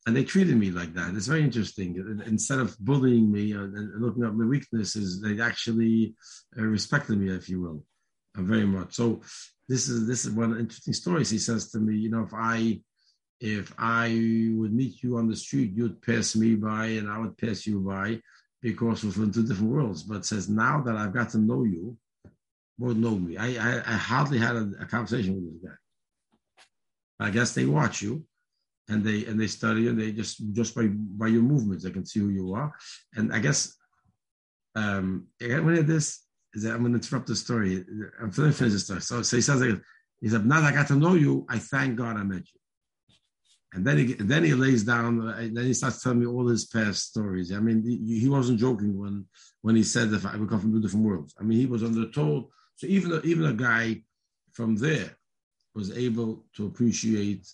and 0.05 0.15
they 0.15 0.23
treated 0.23 0.55
me 0.57 0.69
like 0.69 0.93
that. 0.93 1.15
It's 1.15 1.27
very 1.27 1.41
interesting. 1.41 2.21
Instead 2.25 2.59
of 2.59 2.77
bullying 2.79 3.31
me 3.31 3.53
and 3.53 4.01
looking 4.01 4.23
at 4.23 4.35
my 4.35 4.45
weaknesses, 4.45 5.21
they 5.21 5.41
actually 5.41 6.15
uh, 6.57 6.61
respected 6.61 7.17
me, 7.17 7.33
if 7.33 7.49
you 7.49 7.61
will, 7.61 7.83
uh, 8.37 8.43
very 8.43 8.65
much. 8.65 8.93
So 8.93 9.21
this 9.67 9.89
is 9.89 10.07
this 10.07 10.25
is 10.25 10.31
one 10.31 10.59
interesting 10.59 10.93
stories. 10.93 11.31
He 11.31 11.39
says 11.39 11.71
to 11.71 11.79
me, 11.79 11.95
you 11.95 12.11
know, 12.11 12.23
if 12.23 12.33
I 12.33 12.81
if 13.39 13.73
I 13.79 14.09
would 14.55 14.73
meet 14.73 15.01
you 15.01 15.17
on 15.17 15.27
the 15.27 15.35
street, 15.35 15.73
you'd 15.73 16.01
pass 16.01 16.35
me 16.35 16.55
by 16.55 16.85
and 16.85 17.09
I 17.09 17.17
would 17.17 17.37
pass 17.37 17.65
you 17.65 17.79
by 17.79 18.21
because 18.61 19.03
we're 19.03 19.11
from 19.11 19.31
two 19.31 19.45
different 19.45 19.71
worlds. 19.71 20.03
But 20.03 20.25
says 20.25 20.47
now 20.49 20.81
that 20.81 20.97
I've 20.97 21.13
got 21.13 21.31
to 21.31 21.39
know 21.39 21.63
you, 21.63 21.97
won't 22.77 22.97
know 22.97 23.15
me. 23.15 23.37
I, 23.37 23.47
I, 23.47 23.77
I 23.85 23.97
hardly 23.97 24.37
had 24.37 24.55
a, 24.55 24.71
a, 24.81 24.85
conversation 24.85 25.35
with 25.35 25.45
this 25.45 25.69
guy. 25.69 27.25
I 27.27 27.29
guess 27.29 27.53
they 27.53 27.65
watch 27.65 28.01
you 28.01 28.25
and 28.89 29.03
they 29.03 29.25
and 29.25 29.39
they 29.39 29.47
study 29.47 29.87
and 29.87 29.99
they 29.99 30.11
just 30.11 30.41
just 30.51 30.75
by 30.75 30.87
by 30.91 31.27
your 31.27 31.41
movements 31.41 31.83
they 31.83 31.91
can 31.91 32.05
see 32.05 32.19
who 32.19 32.29
you 32.29 32.53
are. 32.53 32.73
And 33.15 33.33
I 33.33 33.39
guess 33.39 33.73
um 34.75 35.27
when 35.39 35.77
it 35.77 35.87
this 35.87 36.25
is 36.55 36.63
that 36.63 36.73
I'm 36.73 36.85
to 36.85 36.93
interrupt 36.93 37.27
the 37.27 37.35
story. 37.35 37.83
I'm 38.21 38.31
to 38.31 38.51
finish 38.51 38.73
the 38.73 38.79
story. 38.79 39.01
So, 39.01 39.21
so 39.21 39.35
he 39.35 39.41
says, 39.41 39.61
he 40.21 40.29
said, 40.29 40.45
now 40.45 40.61
that 40.61 40.73
I 40.73 40.75
got 40.75 40.87
to 40.87 40.95
know 40.95 41.13
you, 41.13 41.45
I 41.49 41.59
thank 41.59 41.97
God 41.97 42.17
I 42.17 42.23
met 42.23 42.43
you. 42.53 42.59
And 43.73 43.85
then 43.85 43.97
he 43.97 44.13
then 44.13 44.45
he 44.45 44.53
lays 44.53 44.85
down. 44.85 45.27
Uh, 45.27 45.35
then 45.51 45.65
he 45.65 45.73
starts 45.73 46.01
telling 46.01 46.19
me 46.21 46.25
all 46.25 46.47
his 46.47 46.65
past 46.65 47.09
stories. 47.09 47.51
I 47.51 47.59
mean, 47.59 47.83
he, 47.83 48.21
he 48.21 48.29
wasn't 48.29 48.59
joking 48.59 48.97
when 48.97 49.25
when 49.63 49.75
he 49.75 49.83
said 49.83 50.11
that 50.11 50.25
I 50.25 50.37
would 50.37 50.47
come 50.49 50.61
from 50.61 50.71
two 50.71 50.81
different 50.81 51.05
worlds. 51.05 51.35
I 51.37 51.43
mean, 51.43 51.59
he 51.59 51.65
was 51.65 51.83
undertold. 51.83 52.51
So 52.75 52.87
even 52.87 53.21
even 53.23 53.45
a 53.45 53.53
guy 53.53 54.01
from 54.51 54.75
there 54.75 55.11
was 55.73 55.95
able 55.95 56.45
to 56.55 56.65
appreciate 56.65 57.47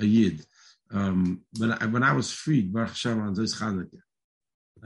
a 0.00 0.04
yid. 0.04 0.44
Um, 0.92 1.42
when 1.58 1.72
I, 1.72 1.86
when 1.86 2.02
I 2.02 2.12
was 2.12 2.32
freed, 2.32 2.72
Baruch 2.72 2.90
Hashem 2.90 3.20
on 3.20 3.34
this 3.34 3.60
Chanukah, 3.60 4.00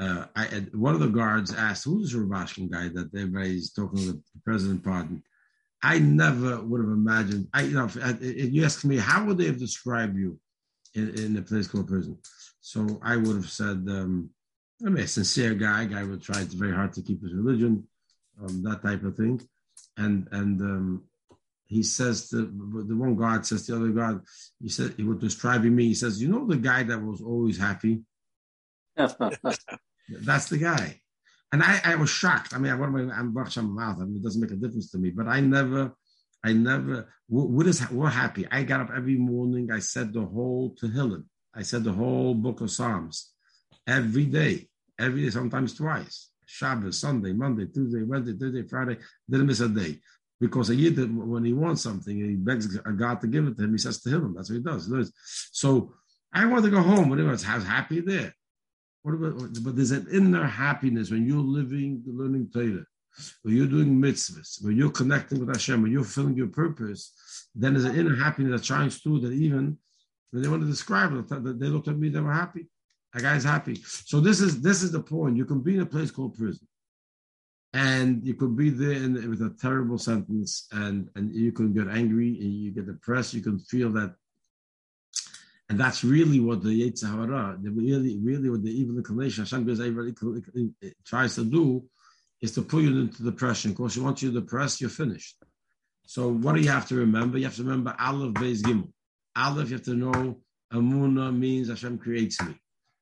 uh, 0.01 0.27
I, 0.35 0.45
one 0.73 0.95
of 0.95 1.01
the 1.01 1.09
guards 1.09 1.55
asked, 1.55 1.85
"Who's 1.85 2.13
the 2.13 2.19
Rubashkin 2.19 2.71
guy 2.71 2.89
that 2.89 3.11
everybody's 3.15 3.73
talking 3.73 3.99
to 3.99 4.13
the 4.13 4.23
president 4.45 4.85
pardon?" 4.85 5.23
I 5.83 5.99
never 5.99 6.61
would 6.61 6.81
have 6.81 6.91
imagined. 6.91 7.49
I, 7.53 7.63
you 7.63 7.75
know, 7.75 7.85
if, 7.85 7.97
if 7.97 8.53
you 8.53 8.65
ask 8.65 8.85
me, 8.85 8.97
how 8.97 9.25
would 9.25 9.39
they 9.39 9.47
have 9.47 9.59
described 9.59 10.17
you 10.17 10.39
in, 10.95 11.17
in 11.19 11.37
a 11.37 11.43
place 11.43 11.69
called 11.69 11.89
prison? 11.89 12.19
So 12.61 13.01
I 13.03 13.17
would 13.17 13.37
have 13.37 13.51
said, 13.51 13.87
um, 13.89 14.31
I 14.85 14.89
mean, 14.89 15.05
a 15.05 15.09
sincere 15.09 15.55
guy, 15.55 15.85
guy 15.85 16.03
would 16.03 16.23
try 16.23 16.43
very 16.45 16.75
hard 16.75 16.93
to 16.95 17.03
keep 17.03 17.23
his 17.23 17.33
religion, 17.33 17.87
um, 18.43 18.63
that 18.65 18.83
type 18.83 19.05
of 19.05 19.17
thing, 19.17 19.41
and 19.99 20.29
and 20.33 20.61
um, 20.61 21.03
he 21.67 21.83
says 21.83 22.31
the 22.31 22.43
the 22.43 22.97
one 22.97 23.17
guard 23.17 23.45
says 23.45 23.67
the 23.67 23.77
other 23.77 23.89
guard, 23.89 24.23
he 24.61 24.69
said 24.69 24.95
he 24.97 25.05
was 25.05 25.19
describing 25.19 25.75
me. 25.77 25.85
He 25.89 25.95
says, 25.95 26.23
you 26.23 26.29
know, 26.29 26.47
the 26.47 26.57
guy 26.57 26.83
that 26.85 27.03
was 27.03 27.21
always 27.21 27.59
happy. 27.59 28.01
That's 28.97 30.49
the 30.49 30.59
guy. 30.59 31.01
And 31.53 31.63
I, 31.63 31.81
I 31.85 31.95
was 31.95 32.11
shocked. 32.11 32.55
I 32.55 32.59
mean, 32.59 32.73
I, 32.73 32.75
I'm 32.75 33.33
mouth. 33.33 33.97
I 34.01 34.05
mean, 34.05 34.17
it 34.17 34.23
doesn't 34.23 34.41
make 34.41 34.51
a 34.51 34.55
difference 34.55 34.91
to 34.93 34.99
me. 34.99 35.11
But 35.11 35.29
I 35.29 35.41
never, 35.41 35.93
I 36.45 36.53
never. 36.53 37.09
What 37.29 37.67
is 37.67 37.89
we're 37.91 38.09
happy? 38.09 38.47
I 38.51 38.63
got 38.63 38.81
up 38.81 38.91
every 38.95 39.17
morning. 39.17 39.71
I 39.71 39.81
said 39.81 40.13
the 40.13 40.25
whole 40.25 40.75
Tehillim. 40.75 41.25
I 41.55 41.63
said 41.63 41.85
the 41.85 41.93
whole 41.93 42.35
book 42.35 42.61
of 42.61 42.71
Psalms 42.71 43.33
every 43.87 44.27
day, 44.27 44.69
every 44.99 45.25
day, 45.25 45.31
sometimes 45.31 45.75
twice. 45.75 46.28
Shabbos, 46.51 46.99
Sunday, 46.99 47.33
Monday, 47.35 47.67
Tuesday, 47.67 48.03
Wednesday, 48.03 48.37
Thursday, 48.39 48.67
Friday. 48.67 48.97
Didn't 49.29 49.47
miss 49.47 49.61
a 49.61 49.69
day. 49.69 50.01
Because 50.41 50.71
a 50.71 50.75
yid, 50.75 50.97
when 51.15 51.45
he 51.45 51.53
wants 51.53 51.83
something, 51.83 52.17
he 52.17 52.35
begs 52.37 52.67
God 52.67 53.21
to 53.21 53.27
give 53.27 53.47
it 53.47 53.59
to 53.59 53.65
him. 53.65 53.73
He 53.73 53.79
says 53.79 54.01
to 54.03 54.11
him, 54.11 54.35
that's 54.35 54.49
what 54.49 54.57
he 54.57 54.63
does. 54.63 55.13
So 55.53 55.95
I 56.33 56.47
want 56.47 56.65
to 56.65 56.71
go 56.71 56.81
home. 56.81 57.11
Whatever, 57.11 57.29
I 57.29 57.33
was 57.33 57.43
happy 57.45 58.01
there. 58.01 58.35
What 59.03 59.15
about, 59.15 59.63
but 59.63 59.77
there's 59.77 59.91
an 59.91 60.07
inner 60.13 60.47
happiness 60.47 61.11
when 61.11 61.27
you're 61.27 61.43
living, 61.43 62.03
learning 62.07 62.51
Torah, 62.53 62.87
when 63.43 63.57
you're 63.57 63.67
doing 63.67 64.01
mitzvahs, 64.01 64.65
when 64.65 64.77
you're 64.77 64.91
connecting 64.91 65.41
with 65.41 65.49
Hashem, 65.49 65.83
when 65.83 65.93
you're 65.93 66.05
fulfilling 66.05 66.37
your 66.37 66.49
purpose, 66.49 67.13
then 67.55 67.75
there's 67.75 67.85
an 67.85 67.97
inner 67.97 68.17
happiness 68.17 68.61
that 68.61 68.67
shines 68.67 68.99
through 68.99 69.21
that 69.21 69.33
even 69.33 69.77
when 70.31 70.43
they 70.43 70.49
want 70.49 70.63
to 70.63 70.69
describe 70.69 71.13
it, 71.13 71.29
they 71.59 71.67
looked 71.67 71.89
at 71.89 71.99
me, 71.99 72.11
they 72.11 72.21
were 72.21 72.33
happy. 72.33 72.69
That 73.15 73.23
guy's 73.23 73.45
happy. 73.45 73.77
So 73.85 74.21
this 74.21 74.41
is 74.41 74.61
this 74.61 74.83
is 74.83 74.93
the 74.93 75.01
point. 75.01 75.37
You 75.37 75.45
can 75.45 75.61
be 75.61 75.75
in 75.75 75.81
a 75.81 75.87
place 75.87 76.11
called 76.11 76.37
prison. 76.37 76.67
And 77.75 78.27
you 78.27 78.35
could 78.35 78.57
be 78.57 78.71
there 78.71 78.93
in, 78.93 79.13
with 79.29 79.43
a 79.43 79.55
terrible 79.61 79.99
sentence, 79.99 80.69
and, 80.73 81.11
and 81.17 81.35
you 81.35 81.53
can 81.53 81.75
get 81.75 81.87
angry, 81.87 82.39
and 82.41 82.51
you 82.51 82.71
get 82.71 82.87
depressed. 82.87 83.35
You 83.35 83.43
can 83.43 83.59
feel 83.59 83.91
that 83.91 84.15
and 85.69 85.79
that's 85.79 86.03
really 86.03 86.41
what 86.41 86.63
the 86.63 86.71
Yetzer 86.71 87.11
Hara, 87.11 87.59
the 87.61 87.71
really, 87.71 88.19
really 88.23 88.49
what 88.49 88.63
the 88.63 88.71
evil 88.71 88.97
inclination 88.97 89.45
Hashem 89.45 89.67
gives 89.67 89.81
everybody 89.81 90.15
uh, 90.83 90.89
tries 91.05 91.35
to 91.35 91.45
do 91.45 91.85
is 92.41 92.53
to 92.53 92.63
pull 92.63 92.81
you 92.81 92.99
into 93.01 93.23
depression. 93.23 93.73
Of 93.73 93.77
course, 93.77 93.95
you 93.95 94.03
want 94.03 94.23
you 94.23 94.33
depressed, 94.33 94.81
you're 94.81 94.89
finished. 94.89 95.37
So 96.07 96.33
what 96.33 96.55
do 96.55 96.63
you 96.63 96.71
have 96.71 96.89
to 96.89 96.95
remember? 96.95 97.37
You 97.37 97.45
have 97.45 97.57
to 97.57 97.65
remember 97.65 97.95
Aleph, 97.99 98.33
Beis, 98.35 98.63
Gimel. 98.63 98.91
Aleph, 99.37 99.69
you 99.69 99.77
have 99.77 99.85
to 99.85 99.95
know 99.95 100.41
Amuna 100.73 101.37
means 101.37 101.69
Hashem 101.69 101.99
creates 101.99 102.41
me. 102.41 102.55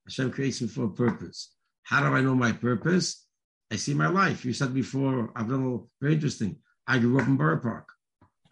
Hashem 0.06 0.30
creates 0.30 0.62
me 0.62 0.68
for 0.68 0.84
a 0.84 0.90
purpose. 0.90 1.52
How 1.82 2.00
do 2.00 2.14
I 2.14 2.20
know 2.20 2.34
my 2.34 2.52
purpose? 2.52 3.26
I 3.72 3.76
see 3.76 3.94
my 3.94 4.08
life. 4.08 4.44
You 4.44 4.52
said 4.52 4.72
before, 4.72 5.32
I've 5.34 5.48
done 5.48 5.66
a 5.66 6.02
very 6.02 6.14
interesting. 6.14 6.56
I 6.86 6.98
grew 6.98 7.20
up 7.20 7.26
in 7.26 7.36
Borough 7.36 7.60
Park. 7.60 7.88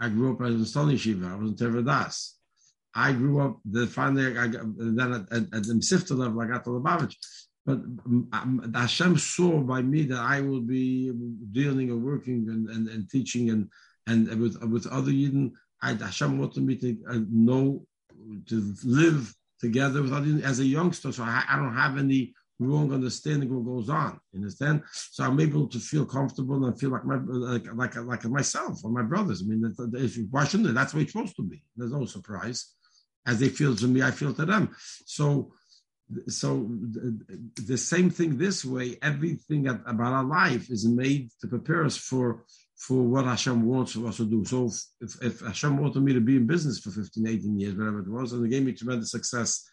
I 0.00 0.08
grew 0.08 0.32
up, 0.32 0.42
as 0.42 0.54
a 0.54 0.58
in 0.58 0.64
Stony 0.64 0.96
Shiva. 0.96 1.28
I 1.28 1.36
was 1.36 1.50
in 1.50 1.56
Tevadas. 1.56 2.32
I 2.94 3.12
grew 3.12 3.40
up 3.40 3.60
the 3.64 3.86
finally 3.86 4.38
I 4.38 4.46
got, 4.48 4.62
then 4.76 5.12
at, 5.12 5.32
at, 5.32 5.42
at 5.54 5.62
the 5.64 5.74
Sifta 5.74 6.16
level 6.16 6.40
I 6.40 6.46
got 6.46 6.64
to 6.64 6.70
Lubavitch. 6.70 7.16
But 7.66 7.78
um, 8.32 8.72
Hashem 8.74 9.18
saw 9.18 9.60
by 9.60 9.82
me 9.82 10.02
that 10.04 10.20
I 10.20 10.40
will 10.40 10.60
be 10.60 11.10
dealing 11.52 11.90
and 11.90 12.04
working 12.04 12.46
and, 12.48 12.68
and, 12.68 12.88
and 12.88 13.10
teaching 13.10 13.50
and 13.50 13.68
and 14.06 14.28
with 14.40 14.62
with 14.64 14.86
other 14.88 15.10
Yidden. 15.10 15.52
I, 15.82 15.94
Hashem 15.94 16.38
wanted 16.38 16.62
me 16.62 16.76
to 16.76 16.98
uh, 17.08 17.20
know 17.30 17.86
to 18.48 18.74
live 18.84 19.34
together 19.60 20.02
with 20.02 20.12
other 20.12 20.40
as 20.44 20.60
a 20.60 20.64
youngster, 20.64 21.12
so 21.12 21.22
I, 21.22 21.44
I 21.48 21.56
don't 21.56 21.74
have 21.74 21.98
any 21.98 22.34
wrong 22.58 22.92
understanding 22.92 23.52
what 23.52 23.64
goes 23.64 23.88
on. 23.88 24.20
Understand? 24.34 24.82
So 24.92 25.24
I'm 25.24 25.40
able 25.40 25.66
to 25.68 25.78
feel 25.78 26.06
comfortable 26.06 26.64
and 26.64 26.78
feel 26.78 26.90
like 26.90 27.04
my 27.04 27.16
like 27.16 27.66
like, 27.74 27.96
like 27.96 28.24
myself 28.24 28.84
or 28.84 28.90
my 28.90 29.02
brothers. 29.02 29.42
I 29.42 29.46
mean, 29.46 29.74
if, 29.94 30.16
why 30.30 30.44
shouldn't 30.44 30.70
it? 30.70 30.74
That's 30.74 30.94
way 30.94 31.02
it's 31.02 31.12
supposed 31.12 31.36
to 31.36 31.42
be. 31.42 31.62
There's 31.76 31.92
no 31.92 32.04
surprise 32.04 32.74
as 33.26 33.40
they 33.40 33.48
feel 33.48 33.74
to 33.76 33.86
me, 33.86 34.02
I 34.02 34.10
feel 34.10 34.34
to 34.34 34.44
them. 34.44 34.74
So, 35.06 35.52
so 36.28 36.68
the 37.54 37.78
same 37.78 38.10
thing 38.10 38.36
this 38.36 38.64
way. 38.64 38.98
Everything 39.02 39.66
about 39.66 40.12
our 40.12 40.24
life 40.24 40.70
is 40.70 40.86
made 40.86 41.30
to 41.40 41.48
prepare 41.48 41.84
us 41.84 41.96
for 41.96 42.44
for 42.86 43.02
what 43.02 43.24
Hashem 43.24 43.64
wants 43.64 43.92
for 43.92 44.06
us 44.08 44.18
to 44.18 44.26
do. 44.26 44.44
So, 44.44 44.70
if, 45.00 45.22
if 45.22 45.40
Hashem 45.40 45.78
wanted 45.78 46.02
me 46.02 46.12
to 46.12 46.20
be 46.20 46.36
in 46.36 46.46
business 46.46 46.80
for 46.80 46.90
15, 46.90 47.26
18 47.26 47.58
years, 47.58 47.74
whatever 47.74 48.00
it 48.00 48.08
was, 48.08 48.32
and 48.32 48.44
it 48.44 48.50
gave 48.50 48.64
me 48.64 48.72
tremendous 48.72 49.10
success, 49.10 49.66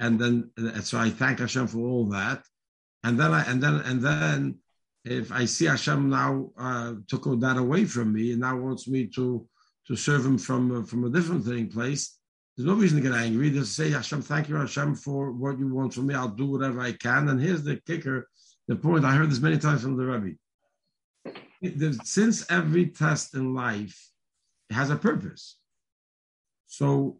and 0.00 0.20
then 0.20 0.50
so 0.82 0.98
I 0.98 1.10
thank 1.10 1.38
Hashem 1.38 1.66
for 1.66 1.80
all 1.80 2.06
that, 2.10 2.42
and 3.04 3.18
then 3.18 3.32
I 3.32 3.42
and 3.50 3.62
then 3.62 3.76
and 3.76 4.00
then 4.02 4.58
if 5.04 5.32
I 5.32 5.46
see 5.46 5.64
Hashem 5.64 6.10
now 6.10 6.50
uh, 6.58 6.94
took 7.08 7.24
that 7.40 7.56
away 7.56 7.84
from 7.84 8.12
me 8.12 8.32
and 8.32 8.40
now 8.40 8.56
wants 8.56 8.86
me 8.86 9.06
to 9.16 9.46
to 9.86 9.96
serve 9.96 10.26
Him 10.26 10.38
from 10.38 10.84
from 10.84 11.04
a 11.04 11.10
different 11.10 11.44
thing 11.44 11.68
place, 11.68 12.18
there's 12.56 12.66
no 12.66 12.74
reason 12.74 13.00
to 13.00 13.08
get 13.08 13.16
angry. 13.16 13.50
Just 13.50 13.76
say, 13.76 13.90
Hashem, 13.90 14.22
thank 14.22 14.48
you, 14.48 14.56
Hashem, 14.56 14.96
for 14.96 15.32
what 15.32 15.58
you 15.58 15.72
want 15.72 15.94
from 15.94 16.06
me. 16.06 16.14
I'll 16.14 16.28
do 16.28 16.46
whatever 16.46 16.80
I 16.80 16.92
can. 16.92 17.28
And 17.28 17.40
here's 17.40 17.62
the 17.62 17.80
kicker, 17.86 18.28
the 18.66 18.76
point. 18.76 19.04
I 19.04 19.14
heard 19.14 19.30
this 19.30 19.40
many 19.40 19.58
times 19.58 19.82
from 19.82 19.96
the 19.96 20.04
Rebbe. 20.04 20.36
Since 22.04 22.50
every 22.50 22.86
test 22.86 23.34
in 23.34 23.54
life 23.54 24.10
has 24.70 24.90
a 24.90 24.96
purpose. 24.96 25.58
So 26.66 27.18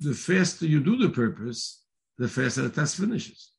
the 0.00 0.14
faster 0.14 0.66
you 0.66 0.80
do 0.80 0.96
the 0.96 1.10
purpose, 1.10 1.84
the 2.18 2.28
faster 2.28 2.62
the 2.62 2.70
test 2.70 2.96
finishes. 2.96 3.52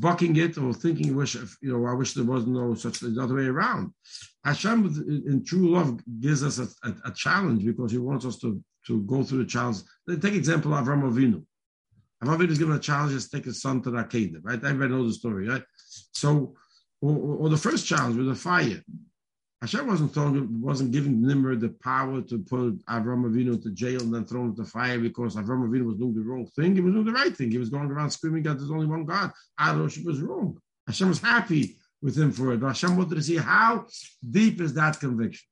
bucking 0.00 0.36
it 0.36 0.58
or 0.58 0.74
thinking, 0.74 1.16
wish 1.16 1.34
you 1.34 1.72
know, 1.72 1.86
I 1.86 1.94
wish 1.94 2.12
there 2.12 2.24
was 2.24 2.46
no 2.46 2.74
such 2.74 3.00
the 3.00 3.20
other 3.20 3.36
way 3.36 3.46
around. 3.46 3.92
Hashem, 4.44 4.86
in 5.26 5.44
true 5.44 5.70
love, 5.70 6.00
gives 6.20 6.42
us 6.42 6.58
a, 6.58 6.68
a, 6.86 6.94
a, 7.06 7.12
challenge 7.12 7.64
because 7.64 7.90
He 7.90 7.98
wants 7.98 8.24
us 8.26 8.38
to 8.40 8.62
to 8.86 9.02
go 9.02 9.22
through 9.22 9.38
the 9.38 9.44
challenge. 9.44 9.78
Take 10.08 10.34
example 10.34 10.74
of 10.74 10.84
Avram 10.84 11.02
Avinu. 11.02 11.44
Avram 12.22 12.38
Avinu 12.38 12.50
is 12.50 12.58
given 12.58 12.74
a 12.74 12.80
challenge 12.80 13.22
to 13.22 13.30
take 13.30 13.44
his 13.44 13.60
son 13.60 13.82
to 13.82 13.90
the 13.90 13.98
Akedah, 13.98 14.40
right? 14.42 14.62
Everybody 14.64 14.92
knows 14.92 15.12
the 15.12 15.18
story, 15.18 15.48
right? 15.48 15.62
So, 16.12 16.54
or, 17.00 17.14
or 17.14 17.48
the 17.48 17.56
first 17.56 17.86
challenge 17.86 18.16
with 18.16 18.26
the 18.26 18.34
fire. 18.34 18.82
Hashem 19.60 19.88
wasn't 19.88 20.14
throwing, 20.14 20.60
wasn't 20.60 20.92
giving 20.92 21.20
Nimrod 21.20 21.60
the 21.60 21.70
power 21.82 22.22
to 22.22 22.38
put 22.38 22.84
Avram 22.86 23.24
Avinu 23.24 23.54
into 23.54 23.70
jail 23.70 24.00
and 24.00 24.14
then 24.14 24.24
throw 24.24 24.42
him 24.42 24.50
into 24.50 24.64
fire 24.64 25.00
because 25.00 25.34
Avram 25.34 25.68
Avinu 25.68 25.84
was 25.84 25.96
doing 25.96 26.14
the 26.14 26.22
wrong 26.22 26.46
thing. 26.46 26.76
He 26.76 26.80
was 26.80 26.94
doing 26.94 27.06
the 27.06 27.12
right 27.12 27.36
thing. 27.36 27.50
He 27.50 27.58
was 27.58 27.68
going 27.68 27.90
around 27.90 28.10
screaming 28.10 28.44
that 28.44 28.58
there's 28.58 28.70
only 28.70 28.86
one 28.86 29.04
God. 29.04 29.32
Adoration 29.58 30.04
was 30.04 30.20
wrong. 30.20 30.60
Hashem 30.86 31.08
was 31.08 31.20
happy 31.20 31.76
with 32.00 32.16
him 32.16 32.30
for 32.30 32.52
it. 32.52 32.62
Hashem 32.62 32.96
wanted 32.96 33.16
to 33.16 33.22
see 33.22 33.36
how 33.36 33.86
deep 34.30 34.60
is 34.60 34.74
that 34.74 35.00
conviction. 35.00 35.48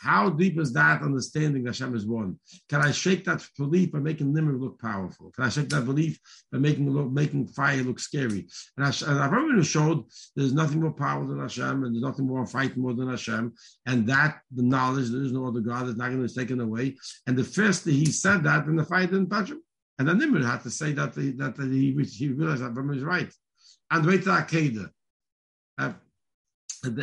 How 0.00 0.30
deep 0.30 0.58
is 0.58 0.72
that 0.72 1.02
understanding 1.02 1.62
that 1.64 1.76
Hashem 1.76 1.94
is 1.94 2.06
one? 2.06 2.40
Can 2.70 2.80
I 2.80 2.90
shake 2.90 3.26
that 3.26 3.46
belief 3.58 3.92
by 3.92 3.98
making 3.98 4.32
Nimrod 4.32 4.58
look 4.58 4.80
powerful? 4.80 5.30
Can 5.30 5.44
I 5.44 5.50
shake 5.50 5.68
that 5.68 5.84
belief 5.84 6.18
by 6.50 6.56
making 6.56 7.12
making 7.12 7.48
fire 7.48 7.82
look 7.82 8.00
scary? 8.00 8.48
And, 8.78 8.86
Hashem, 8.86 9.10
and 9.10 9.18
Avraham 9.18 9.62
showed 9.62 10.04
there's 10.34 10.54
nothing 10.54 10.80
more 10.80 10.94
powerful 10.94 11.28
than 11.28 11.40
Hashem, 11.40 11.84
and 11.84 11.94
there's 11.94 12.02
nothing 12.02 12.26
more 12.26 12.46
fighting 12.46 12.80
more 12.80 12.94
than 12.94 13.10
Hashem, 13.10 13.52
and 13.84 14.06
that 14.06 14.40
the 14.50 14.62
knowledge 14.62 15.10
there 15.10 15.22
is 15.22 15.32
no 15.32 15.46
other 15.46 15.60
God 15.60 15.88
is 15.88 15.96
not 15.96 16.08
going 16.08 16.26
to 16.26 16.34
be 16.34 16.40
taken 16.40 16.60
away. 16.60 16.96
And 17.26 17.36
the 17.36 17.44
first 17.44 17.84
he 17.84 18.06
said 18.06 18.42
that, 18.44 18.64
and 18.64 18.78
the 18.78 18.86
fire 18.86 19.04
didn't 19.04 19.28
touch 19.28 19.50
him. 19.50 19.62
And 19.98 20.08
then 20.08 20.16
Nimrod 20.16 20.44
had 20.44 20.62
to 20.62 20.70
say 20.70 20.92
that 20.92 21.12
the, 21.12 21.32
that 21.32 21.56
the, 21.56 21.66
he, 21.66 21.92
he 22.04 22.28
realized 22.28 22.62
that 22.62 22.72
Avraham 22.72 22.96
is 22.96 23.02
right. 23.02 23.30
And 23.90 24.06
wait 24.06 24.22
to 24.24 24.30
Akedah. 24.30 24.88
Uh, 25.76 25.92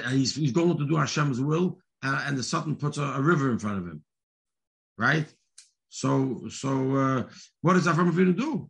he's, 0.10 0.34
he's 0.34 0.52
going 0.52 0.76
to 0.80 0.88
do 0.88 0.96
Hashem's 0.96 1.40
will, 1.40 1.78
uh, 2.08 2.22
and 2.26 2.38
the 2.38 2.44
Sultan 2.44 2.76
puts 2.76 2.98
a, 2.98 3.04
a, 3.04 3.22
river 3.22 3.52
in 3.52 3.60
front 3.60 3.80
of 3.80 3.86
him, 3.86 4.02
right? 4.98 5.28
So, 5.90 6.48
so 6.50 6.96
uh, 6.96 7.24
what 7.62 7.74
does 7.74 7.88
Avram 7.88 8.12
Avinu 8.12 8.38
do? 8.38 8.70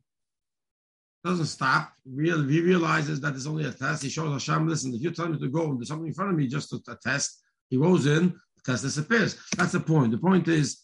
Doesn't 1.24 1.46
stop. 1.46 1.94
Real, 2.06 2.44
he 2.48 2.62
realizes 2.62 3.20
that 3.22 3.36
it's 3.36 3.48
only 3.48 3.66
a 3.66 3.72
test. 3.72 4.04
He 4.04 4.10
shows 4.10 4.32
Hashem, 4.32 4.68
listen, 4.68 4.94
if 4.94 5.02
you 5.02 5.12
tell 5.12 5.28
me 5.28 5.38
to 5.40 5.50
go 5.50 5.70
and 5.70 5.80
do 5.80 5.86
something 5.86 6.08
in 6.08 6.14
front 6.14 6.32
of 6.32 6.38
me, 6.38 6.48
just 6.48 6.74
a, 6.74 6.80
a 6.90 6.96
test. 6.96 7.44
He 7.70 7.78
goes 7.78 8.06
in, 8.06 8.30
the 8.30 8.72
test 8.72 8.84
disappears. 8.84 9.38
That's 9.58 9.74
the 9.74 9.80
point. 9.80 10.12
The 10.12 10.18
point 10.18 10.48
is, 10.48 10.82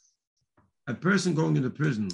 a 0.88 0.94
person 0.94 1.34
going 1.34 1.56
into 1.56 1.70
prison 1.70 2.10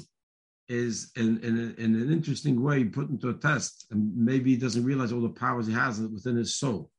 is 0.68 1.12
in, 1.16 1.40
in, 1.40 1.76
in 1.80 1.96
an 1.96 2.14
interesting 2.14 2.62
way 2.62 2.84
put 2.84 3.10
into 3.10 3.30
a 3.30 3.34
test, 3.34 3.88
and 3.90 4.16
maybe 4.16 4.52
he 4.52 4.58
doesn't 4.58 4.84
realize 4.84 5.12
all 5.12 5.22
the 5.22 5.30
powers 5.30 5.66
he 5.66 5.74
has 5.74 6.00
within 6.00 6.36
his 6.36 6.56
soul 6.56 6.92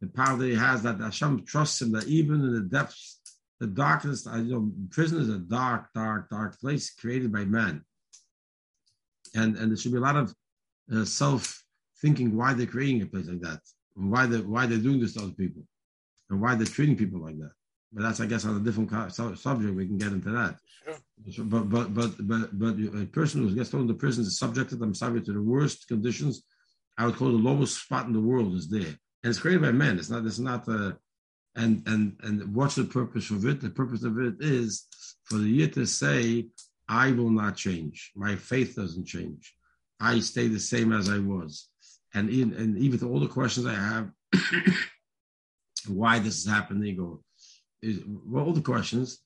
the 0.00 0.06
power 0.08 0.36
that 0.36 0.46
he 0.46 0.54
has, 0.54 0.82
that 0.82 1.00
Hashem 1.00 1.44
trusts 1.44 1.82
him, 1.82 1.92
that 1.92 2.06
even 2.06 2.36
in 2.36 2.54
the 2.54 2.60
depths, 2.60 3.20
the 3.60 3.66
darkness, 3.66 4.26
you 4.26 4.42
know, 4.42 4.70
prison 4.90 5.20
is 5.20 5.28
a 5.28 5.38
dark, 5.38 5.86
dark, 5.94 6.30
dark 6.30 6.60
place 6.60 6.90
created 6.90 7.32
by 7.32 7.44
man. 7.44 7.84
And, 9.34 9.56
and 9.56 9.70
there 9.70 9.76
should 9.76 9.92
be 9.92 9.98
a 9.98 10.02
lot 10.02 10.16
of 10.16 10.34
uh, 10.94 11.04
self 11.04 11.62
thinking 12.00 12.36
why 12.36 12.54
they're 12.54 12.66
creating 12.66 13.02
a 13.02 13.06
place 13.06 13.26
like 13.26 13.40
that, 13.40 13.60
and 13.96 14.10
why 14.10 14.26
they 14.26 14.38
why 14.38 14.66
they're 14.66 14.78
doing 14.78 15.00
this 15.00 15.14
to 15.14 15.22
other 15.22 15.32
people, 15.32 15.62
and 16.30 16.40
why 16.40 16.54
they're 16.54 16.66
treating 16.66 16.96
people 16.96 17.20
like 17.20 17.36
that. 17.38 17.50
But 17.92 18.04
that's, 18.04 18.20
I 18.20 18.26
guess, 18.26 18.44
on 18.44 18.56
a 18.56 18.60
different 18.60 18.90
subject. 19.12 19.74
We 19.74 19.86
can 19.86 19.98
get 19.98 20.12
into 20.12 20.30
that. 20.30 20.56
Sure. 20.84 21.44
But 21.44 21.68
but 21.68 21.92
but 21.92 22.26
but 22.26 22.58
but 22.58 22.74
a 23.02 23.06
person 23.06 23.42
who 23.42 23.54
gets 23.54 23.70
thrown 23.70 23.82
into 23.82 23.94
prison 23.94 24.24
is 24.24 24.38
subjected, 24.38 24.80
I'm 24.80 24.94
sorry, 24.94 25.20
to 25.20 25.32
the 25.32 25.42
worst 25.42 25.88
conditions. 25.88 26.42
I 26.96 27.04
would 27.06 27.16
call 27.16 27.28
the 27.28 27.34
lowest 27.34 27.82
spot 27.82 28.06
in 28.06 28.12
the 28.12 28.20
world 28.20 28.54
is 28.54 28.68
there 28.68 28.94
and 29.22 29.30
it's 29.30 29.40
created 29.40 29.62
by 29.62 29.72
men. 29.72 29.98
It's 29.98 30.10
not. 30.10 30.24
It's 30.24 30.38
not. 30.38 30.68
Uh, 30.68 30.92
and 31.56 31.82
and 31.86 32.16
and 32.22 32.54
what's 32.54 32.76
the 32.76 32.84
purpose 32.84 33.30
of 33.30 33.44
it? 33.46 33.60
The 33.60 33.70
purpose 33.70 34.04
of 34.04 34.18
it 34.18 34.36
is 34.40 34.86
for 35.24 35.38
the 35.38 35.48
year 35.48 35.68
to 35.68 35.86
say, 35.86 36.48
"I 36.88 37.10
will 37.12 37.30
not 37.30 37.56
change. 37.56 38.12
My 38.14 38.36
faith 38.36 38.76
doesn't 38.76 39.06
change. 39.06 39.54
I 40.00 40.20
stay 40.20 40.46
the 40.46 40.60
same 40.60 40.92
as 40.92 41.08
I 41.08 41.18
was." 41.18 41.68
And 42.14 42.30
in, 42.30 42.54
and 42.54 42.78
even 42.78 43.06
all 43.06 43.20
the 43.20 43.26
questions 43.28 43.66
I 43.66 43.74
have, 43.74 44.10
why 45.88 46.20
this 46.20 46.38
is 46.38 46.46
happening, 46.46 47.00
or 47.00 47.18
is 47.82 48.00
well, 48.06 48.44
all 48.44 48.52
the 48.52 48.60
questions. 48.60 49.18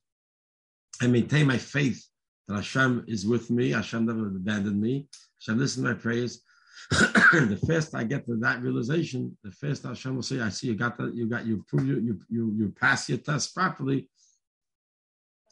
I 1.01 1.07
maintain 1.09 1.47
my 1.47 1.59
faith 1.59 2.07
that 2.49 2.55
Hashem 2.55 3.05
is 3.09 3.27
with 3.27 3.51
me. 3.51 3.71
Hashem 3.71 4.07
never 4.07 4.27
abandoned 4.29 4.81
me. 4.81 5.09
Hashem 5.41 5.59
listen 5.59 5.83
to 5.83 5.91
my 5.91 5.99
prayers. 5.99 6.43
the 6.91 7.61
first 7.67 7.95
I 7.95 8.05
get 8.05 8.27
to 8.27 8.37
that 8.37 8.63
realization, 8.63 9.37
the 9.43 9.51
first 9.51 9.85
Hashem 9.85 10.15
will 10.15 10.23
say, 10.23 10.41
"I 10.41 10.49
see 10.49 10.69
you 10.69 10.75
got 10.75 10.97
that. 10.99 11.15
You 11.15 11.27
got 11.29 11.47
you 11.47 11.65
prove 11.69 11.87
you 11.87 12.01
you 12.01 12.21
you 12.29 12.55
you 12.57 12.75
pass 12.79 13.09
your 13.09 13.19
test 13.19 13.55
properly." 13.55 14.09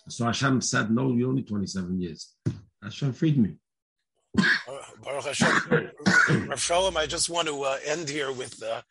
So 0.08 0.24
Hashem 0.26 0.60
said, 0.60 0.90
"No, 0.90 1.12
you 1.12 1.28
only 1.28 1.42
twenty 1.42 1.66
seven 1.66 2.00
years." 2.00 2.34
Hashem 2.82 3.12
freed 3.12 3.38
me. 3.38 3.56
Baruch 5.02 5.24
Hashem, 5.24 5.90
Rav 6.48 6.60
Shalom, 6.60 6.96
I 6.96 7.06
just 7.06 7.28
want 7.28 7.48
to 7.48 7.62
uh, 7.62 7.78
end 7.84 8.08
here 8.08 8.32
with 8.32 8.62
uh, 8.62 8.82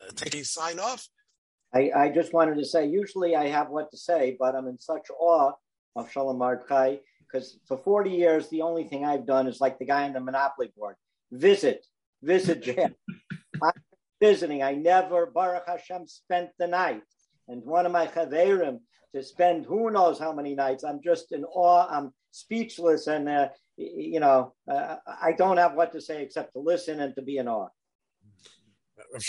uh, 0.00 0.10
take 0.14 0.34
a 0.34 0.44
sign 0.44 0.78
off. 0.78 1.06
I, 1.74 1.90
I 1.94 2.08
just 2.08 2.32
wanted 2.32 2.56
to 2.56 2.64
say, 2.64 2.86
usually 2.86 3.34
I 3.34 3.48
have 3.48 3.68
what 3.68 3.90
to 3.90 3.96
say, 3.96 4.36
but 4.38 4.54
I'm 4.54 4.68
in 4.68 4.78
such 4.78 5.08
awe 5.18 5.52
of 5.96 6.10
Shalom 6.10 6.38
Mordechai 6.38 6.96
because 7.20 7.58
for 7.66 7.76
40 7.76 8.10
years, 8.10 8.48
the 8.48 8.62
only 8.62 8.84
thing 8.84 9.04
I've 9.04 9.26
done 9.26 9.48
is 9.48 9.60
like 9.60 9.78
the 9.78 9.84
guy 9.84 10.04
on 10.04 10.12
the 10.12 10.20
Monopoly 10.20 10.72
board 10.76 10.94
visit, 11.30 11.84
visit 12.22 12.62
jail. 12.62 12.90
I'm 13.62 13.72
visiting. 14.20 14.62
I 14.62 14.74
never, 14.74 15.26
Baruch 15.26 15.64
Hashem, 15.66 16.06
spent 16.06 16.50
the 16.58 16.66
night. 16.66 17.02
And 17.48 17.62
one 17.64 17.86
of 17.86 17.92
my 17.92 18.06
chaverim 18.06 18.78
to 19.14 19.22
spend 19.22 19.64
who 19.64 19.90
knows 19.90 20.18
how 20.18 20.32
many 20.32 20.54
nights. 20.54 20.84
I'm 20.84 21.00
just 21.02 21.32
in 21.32 21.44
awe. 21.44 21.86
I'm 21.88 22.12
speechless, 22.30 23.06
and 23.06 23.28
uh, 23.28 23.48
you 23.76 24.20
know, 24.20 24.54
uh, 24.70 24.96
I 25.06 25.32
don't 25.32 25.56
have 25.56 25.74
what 25.74 25.92
to 25.92 26.00
say 26.00 26.22
except 26.22 26.52
to 26.54 26.58
listen 26.58 27.00
and 27.00 27.14
to 27.14 27.22
be 27.22 27.38
in 27.38 27.48
awe. 27.48 27.68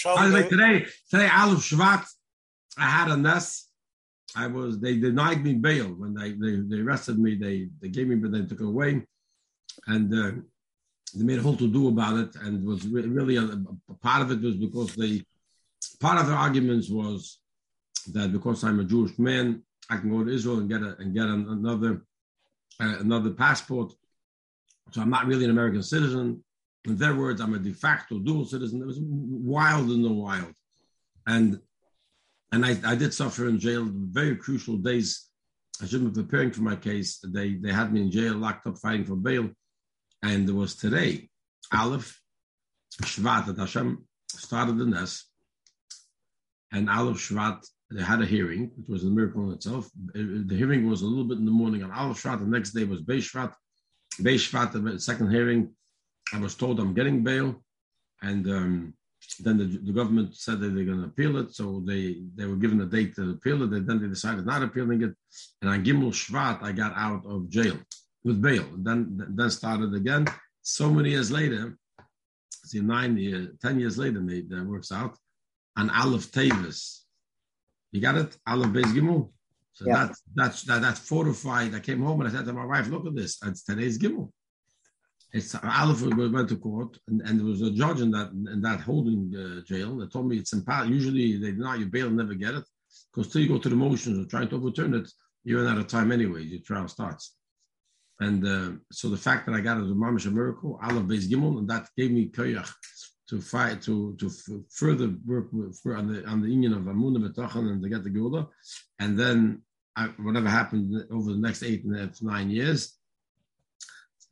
I 0.05 0.27
like 0.27 0.49
today, 0.49 0.85
today 1.09 1.29
Aleph 1.31 1.59
Shvat, 1.59 2.05
I 2.77 2.89
had 2.89 3.09
a 3.09 3.17
nest. 3.17 3.69
I 4.35 4.47
was 4.47 4.79
they 4.79 4.97
denied 4.97 5.43
me 5.43 5.53
bail 5.53 5.87
when 5.87 6.13
they 6.13 6.31
they, 6.31 6.61
they 6.67 6.81
arrested 6.81 7.19
me. 7.19 7.35
They 7.35 7.69
they 7.79 7.89
gave 7.89 8.07
me, 8.07 8.15
but 8.15 8.31
they 8.31 8.43
took 8.45 8.61
it 8.61 8.65
away, 8.65 9.03
and 9.87 10.13
uh, 10.13 10.31
they 11.15 11.25
made 11.25 11.39
a 11.39 11.41
whole 11.41 11.55
to 11.55 11.71
do 11.71 11.87
about 11.87 12.17
it, 12.17 12.35
and 12.35 12.65
was 12.65 12.85
really 12.87 13.37
a, 13.37 13.43
a, 13.43 13.93
part 14.01 14.21
of 14.21 14.31
it 14.31 14.41
was 14.41 14.55
because 14.55 14.95
they 14.95 15.23
part 15.99 16.19
of 16.19 16.27
the 16.27 16.33
arguments 16.33 16.89
was 16.89 17.39
that 18.13 18.31
because 18.31 18.63
I'm 18.63 18.79
a 18.79 18.83
Jewish 18.83 19.17
man, 19.17 19.63
I 19.89 19.97
can 19.97 20.11
go 20.11 20.23
to 20.23 20.31
Israel 20.31 20.59
and 20.59 20.69
get 20.69 20.81
a, 20.81 20.95
and 20.97 21.13
get 21.13 21.25
an, 21.25 21.47
another 21.49 22.03
uh, 22.81 22.97
another 22.99 23.31
passport. 23.31 23.93
So 24.91 25.01
I'm 25.01 25.09
not 25.09 25.25
really 25.25 25.45
an 25.45 25.51
American 25.51 25.83
citizen. 25.83 26.43
In 26.85 26.97
their 26.97 27.15
words, 27.15 27.41
I'm 27.41 27.55
a 27.55 27.59
de 27.59 27.73
facto 27.73 28.19
dual 28.19 28.45
citizen. 28.45 28.81
It 28.81 28.85
was 28.85 28.99
wild 29.01 29.89
in 29.91 30.01
the 30.01 30.11
wild, 30.11 30.53
and 31.25 31.59
and 32.51 32.65
I, 32.65 32.77
I 32.85 32.95
did 32.95 33.13
suffer 33.13 33.47
in 33.47 33.59
jail 33.59 33.87
very 33.89 34.35
crucial 34.35 34.77
days. 34.77 35.29
I 35.81 35.85
should 35.85 36.01
have 36.01 36.13
been 36.13 36.25
preparing 36.25 36.51
for 36.51 36.61
my 36.61 36.75
case. 36.75 37.19
They 37.23 37.55
they 37.55 37.71
had 37.71 37.91
me 37.93 38.01
in 38.01 38.11
jail, 38.11 38.35
locked 38.35 38.67
up, 38.67 38.77
fighting 38.77 39.05
for 39.05 39.15
bail. 39.15 39.49
And 40.25 40.47
there 40.47 40.55
was 40.55 40.75
today, 40.75 41.29
Aleph 41.71 42.19
Shvat, 43.03 43.45
that 43.45 43.59
Hashem 43.59 44.07
started 44.27 44.79
the 44.79 44.85
nest, 44.87 45.29
and 46.71 46.89
Aleph 46.89 47.17
Shvat, 47.17 47.63
they 47.91 48.01
had 48.01 48.23
a 48.23 48.25
hearing, 48.25 48.71
which 48.75 48.89
was 48.89 49.03
a 49.03 49.07
miracle 49.17 49.43
in 49.43 49.53
itself. 49.53 49.87
The 50.15 50.55
hearing 50.57 50.89
was 50.89 51.03
a 51.03 51.05
little 51.05 51.25
bit 51.25 51.37
in 51.37 51.45
the 51.45 51.51
morning 51.51 51.83
on 51.83 51.91
Aleph 51.91 52.23
Shvat, 52.23 52.39
the 52.39 52.47
next 52.47 52.71
day 52.71 52.85
was 52.85 53.03
Beis 53.03 53.29
Shvat. 53.31 53.53
Beis 54.19 54.49
Shvat, 54.49 54.71
the 54.73 54.99
second 54.99 55.29
hearing, 55.29 55.69
I 56.33 56.39
was 56.39 56.55
told 56.55 56.79
I'm 56.79 56.95
getting 56.95 57.23
bail, 57.23 57.63
and 58.23 58.49
um, 58.49 58.93
then 59.41 59.59
the, 59.59 59.65
the, 59.65 59.93
government 59.93 60.35
said 60.35 60.59
that 60.59 60.69
they're 60.69 60.85
going 60.85 61.01
to 61.01 61.07
appeal 61.07 61.37
it, 61.37 61.53
so 61.53 61.83
they, 61.85 62.23
they 62.35 62.45
were 62.45 62.55
given 62.55 62.81
a 62.81 62.85
date 62.87 63.15
to 63.17 63.29
appeal 63.29 63.61
it, 63.61 63.73
and 63.73 63.87
then 63.87 64.01
they 64.01 64.07
decided 64.07 64.47
not 64.47 64.63
appealing 64.63 65.03
it, 65.03 65.13
and 65.61 65.69
on 65.69 65.85
Gimel 65.85 66.09
Shvat, 66.09 66.63
I 66.63 66.71
got 66.71 66.93
out 66.95 67.23
of 67.27 67.47
jail 67.47 67.77
with 68.25 68.41
bail. 68.41 68.65
Then 68.77 68.97
then 69.37 69.49
started 69.49 69.93
again. 69.93 70.25
So 70.61 70.85
many 70.89 71.11
years 71.11 71.31
later, 71.31 71.77
see 72.69 72.81
nine 72.81 73.15
years, 73.17 73.47
ten 73.61 73.79
years 73.79 73.97
later, 73.97 74.19
maybe 74.19 74.47
that 74.49 74.65
works 74.65 74.91
out. 74.91 75.13
And 75.77 75.91
Aleph 75.91 76.31
Teves, 76.31 77.01
you 77.91 78.01
got 78.01 78.15
it, 78.23 78.35
Aleph 78.47 78.73
Beis 78.75 78.91
Gimel. 78.95 79.29
So 79.73 79.85
yeah. 79.85 79.93
that's 79.93 80.21
that's 80.39 80.61
that, 80.63 80.81
that's 80.81 80.99
fortified. 80.99 81.75
I 81.75 81.79
came 81.79 82.01
home 82.01 82.19
and 82.19 82.29
I 82.29 82.31
said 82.33 82.45
to 82.45 82.53
my 82.53 82.65
wife, 82.65 82.87
"Look 82.89 83.05
at 83.05 83.15
this. 83.15 83.37
It's 83.45 83.63
today's 83.63 83.97
Gimel." 83.99 84.31
It's 85.33 85.53
Aleph 85.53 86.01
went 86.01 86.49
to 86.49 86.55
court, 86.55 86.97
and, 87.07 87.21
and 87.25 87.39
there 87.39 87.45
was 87.45 87.61
a 87.61 87.71
judge 87.71 87.99
in 88.05 88.09
that 88.11 88.29
in 88.53 88.61
that 88.61 88.79
holding 88.79 89.21
uh, 89.35 89.61
jail 89.71 89.97
that 89.97 90.11
told 90.11 90.27
me 90.29 90.37
it's 90.37 90.53
impossible. 90.53 90.93
Usually 90.93 91.37
they 91.37 91.51
deny 91.51 91.75
you 91.75 91.87
bail, 91.87 92.07
and 92.07 92.17
never 92.17 92.33
get 92.33 92.55
it, 92.55 92.63
because 93.13 93.31
till 93.31 93.41
you 93.41 93.49
go 93.49 93.59
to 93.59 93.69
the 93.69 93.75
motions 93.75 94.17
of 94.17 94.29
trying 94.29 94.49
to 94.49 94.55
overturn 94.55 94.93
it, 94.93 95.11
you 95.43 95.57
run 95.57 95.67
out 95.71 95.77
of 95.77 95.87
time 95.87 96.11
anyway. 96.11 96.41
Your 96.43 96.61
trial 96.61 96.87
starts. 96.87 97.35
And 98.21 98.47
uh, 98.47 98.71
so 98.91 99.09
the 99.09 99.17
fact 99.17 99.45
that 99.45 99.55
I 99.55 99.61
got 99.61 99.77
it 99.77 99.81
was 99.81 99.91
mamish 99.91 100.25
a 100.25 100.31
miracle, 100.31 100.79
Aleph 100.81 101.03
Beis 101.03 101.27
Gimel, 101.29 101.57
and 101.59 101.69
that 101.69 101.89
gave 101.97 102.11
me 102.11 102.29
koyach 102.29 102.71
to 103.27 103.41
fight 103.41 103.81
to 103.81 104.15
to 104.19 104.29
further 104.69 105.13
work 105.25 105.47
with, 105.51 105.77
for, 105.81 105.97
on 105.97 106.13
the 106.13 106.25
on 106.25 106.41
the 106.41 106.47
union 106.49 106.73
of 106.73 106.83
Amunah 106.83 107.27
Betachan 107.27 107.71
and 107.71 107.83
to 107.83 107.89
get 107.89 108.03
the 108.03 108.09
Gula, 108.09 108.47
and 108.99 109.19
then 109.19 109.63
I, 109.97 110.05
whatever 110.25 110.47
happened 110.47 110.93
over 111.11 111.33
the 111.33 111.39
next 111.39 111.63
eight 111.63 111.83
and 111.83 112.21
nine 112.21 112.49
years, 112.49 112.97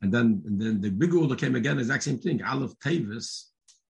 and 0.00 0.12
then 0.14 0.42
and 0.46 0.60
then 0.60 0.80
the 0.80 0.90
big 0.90 1.10
Gula 1.10 1.36
came 1.36 1.56
again, 1.56 1.78
exact 1.78 2.04
same 2.04 2.18
thing. 2.18 2.42
Aleph 2.42 2.78
Teves, 2.82 3.48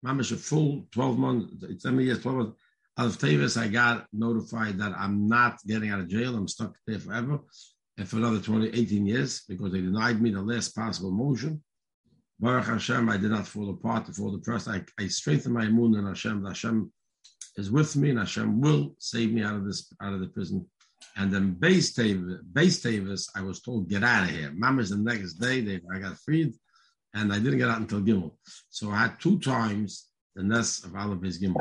Mamish 0.04 0.32
a 0.32 0.38
full 0.38 0.88
twelve 0.92 1.20
months, 1.20 1.54
ten 1.84 2.00
years, 2.00 2.22
twelve 2.22 2.38
months. 2.38 2.60
Aleph 2.98 3.20
Teves, 3.20 3.62
I 3.62 3.68
got 3.68 4.08
notified 4.14 4.80
that 4.80 4.94
I'm 4.98 5.28
not 5.28 5.60
getting 5.68 5.90
out 5.90 6.00
of 6.00 6.08
jail. 6.08 6.36
I'm 6.36 6.48
stuck 6.48 6.76
there 6.88 7.00
forever, 7.00 7.40
and 7.98 8.08
for 8.08 8.18
another 8.18 8.40
20, 8.40 8.68
18 8.68 9.06
years 9.06 9.42
because 9.48 9.72
they 9.72 9.82
denied 9.82 10.22
me 10.22 10.32
the 10.32 10.42
last 10.42 10.76
possible 10.76 11.12
motion. 11.12 11.64
Baruch 12.40 12.66
Hashem, 12.66 13.10
I 13.10 13.18
did 13.18 13.32
not 13.32 13.48
fall 13.48 13.70
apart, 13.70 14.14
fall 14.14 14.36
depressed. 14.36 14.68
I, 14.68 14.84
I 15.00 15.08
strengthened 15.08 15.54
my 15.54 15.66
imun 15.66 15.98
in 15.98 16.06
Hashem. 16.06 16.46
Hashem 16.46 16.92
is 17.56 17.72
with 17.72 17.96
me, 17.96 18.10
and 18.10 18.20
Hashem 18.20 18.60
will 18.60 18.96
save 19.00 19.32
me 19.32 19.42
out 19.42 19.56
of 19.56 19.66
this, 19.66 19.94
out 20.02 20.14
of 20.14 20.20
the 20.20 20.28
prison. 20.28 20.66
And 21.16 21.32
then 21.32 21.56
Beis 21.56 21.98
Teves, 21.98 22.40
Beis 22.52 22.84
Teves, 22.84 23.30
I 23.36 23.42
was 23.42 23.62
told 23.62 23.90
get 23.90 24.04
out 24.04 24.26
of 24.26 24.32
here. 24.32 24.52
Mama's 24.54 24.90
the 24.90 24.98
next 24.98 25.36
day, 25.36 25.62
they, 25.62 25.80
I 25.94 26.00
got 26.00 26.18
freed, 26.20 26.54
and 27.14 27.32
I 27.32 27.40
didn't 27.40 27.60
get 27.60 27.70
out 27.70 27.80
until 27.80 28.02
Gimel. 28.02 28.34
So 28.70 28.90
I 28.90 28.98
had 29.04 29.22
two 29.22 29.40
times 29.40 30.10
the 30.36 30.44
nest 30.44 30.84
of 30.84 30.94
Aleph 30.94 31.20
Beis 31.20 31.42
Gimel. 31.42 31.56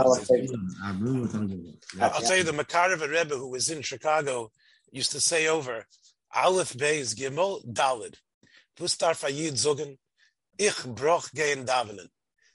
I'll 2.01 2.20
tell 2.20 2.37
you, 2.37 2.43
the 2.43 2.53
Makarev 2.53 3.09
Rebbe 3.09 3.37
who 3.37 3.51
was 3.51 3.70
in 3.70 3.82
Chicago 3.82 4.51
used 4.91 5.12
to 5.12 5.20
say 5.20 5.47
over 5.47 5.87
Aleph 6.35 6.74
Beis 6.74 7.14
Gimel 7.14 7.64
Dalid. 7.64 8.16
Pustar 8.76 9.14
Fayid 9.14 9.53
Zogen 9.53 9.97
Ich 10.59 10.85
broch 10.85 11.30
gein 11.35 11.64
davenen. 11.64 12.09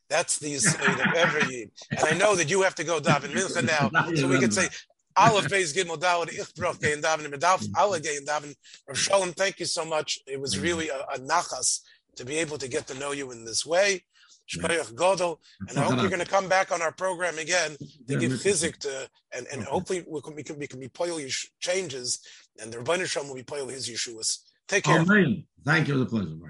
That's 0.09 0.39
the 0.39 0.55
Yisrael 0.55 0.93
of 0.93 1.15
every 1.15 1.53
Yid. 1.53 1.71
And 1.91 2.03
I 2.03 2.11
know 2.17 2.35
that 2.35 2.49
you 2.49 2.61
have 2.63 2.75
to 2.75 2.83
go 2.83 2.99
daven 2.99 3.31
mincha 3.31 3.63
now, 3.63 3.89
so 4.15 4.27
we 4.27 4.39
can 4.39 4.51
say 4.51 4.67
Aleph 5.15 5.45
Beis 5.45 5.75
Gimel 5.75 5.97
Dalid 5.97 6.29
Ich 6.33 6.53
broch 6.55 6.77
gein 6.79 7.01
davenen. 7.01 7.33
Medaf 7.33 7.65
Ale 7.77 7.99
gein 7.99 8.25
davenen. 8.25 8.55
Rav 8.87 8.97
Shalom, 8.97 9.33
thank 9.33 9.59
you 9.59 9.65
so 9.65 9.85
much. 9.85 10.19
It 10.27 10.39
was 10.39 10.59
really 10.59 10.89
a, 10.89 10.99
a 11.13 11.19
nachas 11.19 11.81
to 12.17 12.25
be 12.25 12.37
able 12.37 12.57
to 12.57 12.67
get 12.67 12.87
to 12.87 12.99
know 12.99 13.11
you 13.11 13.31
in 13.31 13.45
this 13.45 13.65
way. 13.65 14.03
Shkoyach 14.49 14.93
Godel, 14.93 15.37
and 15.67 15.77
I 15.77 15.83
hope 15.83 15.99
you're 15.99 16.09
going 16.09 16.23
to 16.23 16.29
come 16.29 16.49
back 16.49 16.71
on 16.71 16.81
our 16.81 16.91
program 16.91 17.37
again 17.37 17.77
to 18.07 18.17
give 18.17 18.41
physic 18.41 18.79
to, 18.79 19.07
and, 19.33 19.47
and 19.51 19.63
hopefully 19.63 20.03
we 20.07 20.21
can, 20.21 20.35
we 20.35 20.43
can, 20.43 20.57
we 20.57 20.67
can 20.67 20.79
be 20.79 20.87
poil 20.87 21.19
changes, 21.59 22.19
and 22.61 22.71
the 22.73 22.77
Rebbeinu 22.77 23.05
Shalom 23.05 23.27
will 23.27 23.35
be 23.35 23.43
poil 23.43 23.67
his 23.67 23.89
Yeshuas. 23.89 24.39
Take 24.67 24.85
care. 24.85 24.99
Amen. 24.99 25.45
Thank 25.65 25.87
you. 25.87 25.95
It 25.95 25.97
was 25.97 26.07
a 26.07 26.09
pleasure. 26.09 26.35
Bye. 26.35 26.49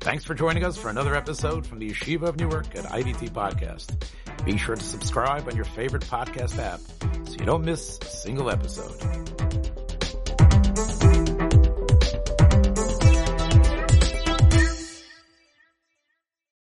Thanks 0.00 0.24
for 0.24 0.34
joining 0.34 0.64
us 0.64 0.76
for 0.76 0.88
another 0.88 1.14
episode 1.14 1.64
from 1.64 1.78
the 1.78 1.90
Yeshiva 1.90 2.22
of 2.22 2.36
Newark 2.36 2.74
at 2.74 2.84
IDT 2.86 3.30
Podcast. 3.30 4.04
Be 4.44 4.56
sure 4.56 4.74
to 4.74 4.82
subscribe 4.82 5.46
on 5.46 5.54
your 5.54 5.64
favorite 5.64 6.02
podcast 6.02 6.58
app 6.58 6.80
so 7.28 7.36
you 7.38 7.46
don't 7.46 7.64
miss 7.64 7.98
a 8.02 8.06
single 8.06 8.50
episode. 8.50 9.81